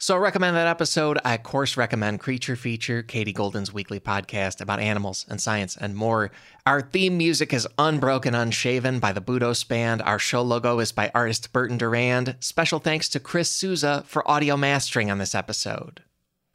So 0.00 0.14
I 0.14 0.18
recommend 0.18 0.54
that 0.54 0.68
episode. 0.68 1.18
I, 1.24 1.34
of 1.34 1.42
course, 1.42 1.76
recommend 1.76 2.20
Creature 2.20 2.54
Feature, 2.54 3.02
Katie 3.02 3.32
Golden's 3.32 3.72
weekly 3.72 3.98
podcast 3.98 4.60
about 4.60 4.78
animals 4.78 5.26
and 5.28 5.40
science 5.40 5.76
and 5.76 5.96
more. 5.96 6.30
Our 6.64 6.82
theme 6.82 7.18
music 7.18 7.52
is 7.52 7.66
Unbroken 7.78 8.32
Unshaven 8.32 9.00
by 9.00 9.10
the 9.10 9.20
Budos 9.20 9.66
Band. 9.66 10.00
Our 10.02 10.20
show 10.20 10.40
logo 10.42 10.78
is 10.78 10.92
by 10.92 11.10
artist 11.16 11.52
Burton 11.52 11.78
Durand. 11.78 12.36
Special 12.38 12.78
thanks 12.78 13.08
to 13.08 13.18
Chris 13.18 13.50
Souza 13.50 14.04
for 14.06 14.28
audio 14.30 14.56
mastering 14.56 15.10
on 15.10 15.18
this 15.18 15.34
episode. 15.34 16.04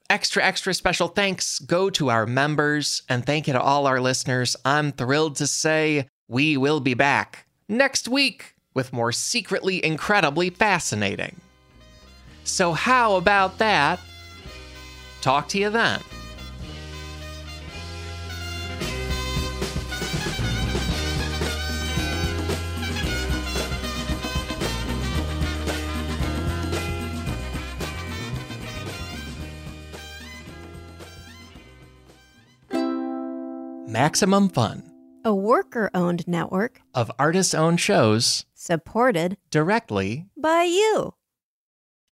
Extra, 0.10 0.42
extra 0.42 0.74
special 0.74 1.10
thanks 1.10 1.60
go 1.60 1.90
to 1.90 2.10
our 2.10 2.26
members, 2.26 3.02
and 3.10 3.26
thank 3.26 3.48
you 3.48 3.54
to 3.54 3.62
all 3.62 3.88
our 3.88 4.00
listeners. 4.00 4.56
I'm 4.64 4.94
thrilled 4.94 5.36
to 5.38 5.48
say 5.48 6.08
we 6.30 6.56
will 6.56 6.80
be 6.80 6.94
back 6.94 7.46
next 7.68 8.08
week 8.08 8.56
with 8.74 8.94
more 8.94 9.12
secretly 9.12 9.84
incredibly 9.84 10.50
fascinating. 10.50 11.42
So, 12.44 12.74
how 12.74 13.16
about 13.16 13.58
that? 13.60 14.00
Talk 15.22 15.48
to 15.50 15.58
you 15.58 15.70
then. 15.70 16.02
Maximum 33.88 34.50
Fun, 34.50 34.92
a 35.24 35.36
worker 35.36 35.92
owned 35.94 36.28
network 36.28 36.82
of 36.96 37.12
artist 37.20 37.54
owned 37.54 37.80
shows 37.80 38.44
supported 38.56 39.38
directly 39.52 40.26
by 40.36 40.64
you. 40.64 41.14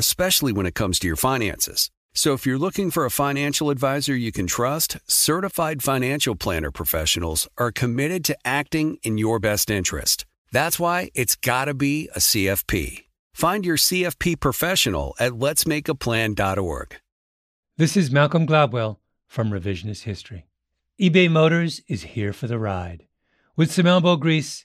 especially 0.00 0.50
when 0.50 0.64
it 0.64 0.74
comes 0.74 0.98
to 0.98 1.06
your 1.06 1.22
finances. 1.30 1.90
So 2.14 2.32
if 2.32 2.46
you're 2.46 2.64
looking 2.66 2.90
for 2.90 3.04
a 3.04 3.10
financial 3.10 3.68
advisor 3.68 4.16
you 4.16 4.32
can 4.32 4.46
trust, 4.46 4.96
certified 5.06 5.82
financial 5.82 6.34
planner 6.34 6.70
professionals 6.70 7.46
are 7.58 7.70
committed 7.70 8.24
to 8.24 8.36
acting 8.42 8.96
in 9.02 9.18
your 9.18 9.38
best 9.38 9.70
interest. 9.70 10.24
That's 10.52 10.80
why 10.80 11.10
it's 11.14 11.36
got 11.36 11.66
to 11.66 11.74
be 11.74 12.08
a 12.16 12.18
CFP. 12.18 13.04
Find 13.34 13.66
your 13.66 13.76
CFP 13.76 14.40
professional 14.40 15.14
at 15.20 15.32
letsmakeaplan.org. 15.32 16.96
This 17.76 17.96
is 17.96 18.10
Malcolm 18.10 18.46
Gladwell 18.46 18.96
from 19.26 19.50
Revisionist 19.50 20.04
History. 20.04 20.46
eBay 20.98 21.30
Motors 21.30 21.82
is 21.88 22.02
here 22.14 22.32
for 22.32 22.46
the 22.46 22.58
ride. 22.58 23.06
With 23.54 23.70
some 23.70 23.86
elbow 23.86 24.16
grease, 24.16 24.64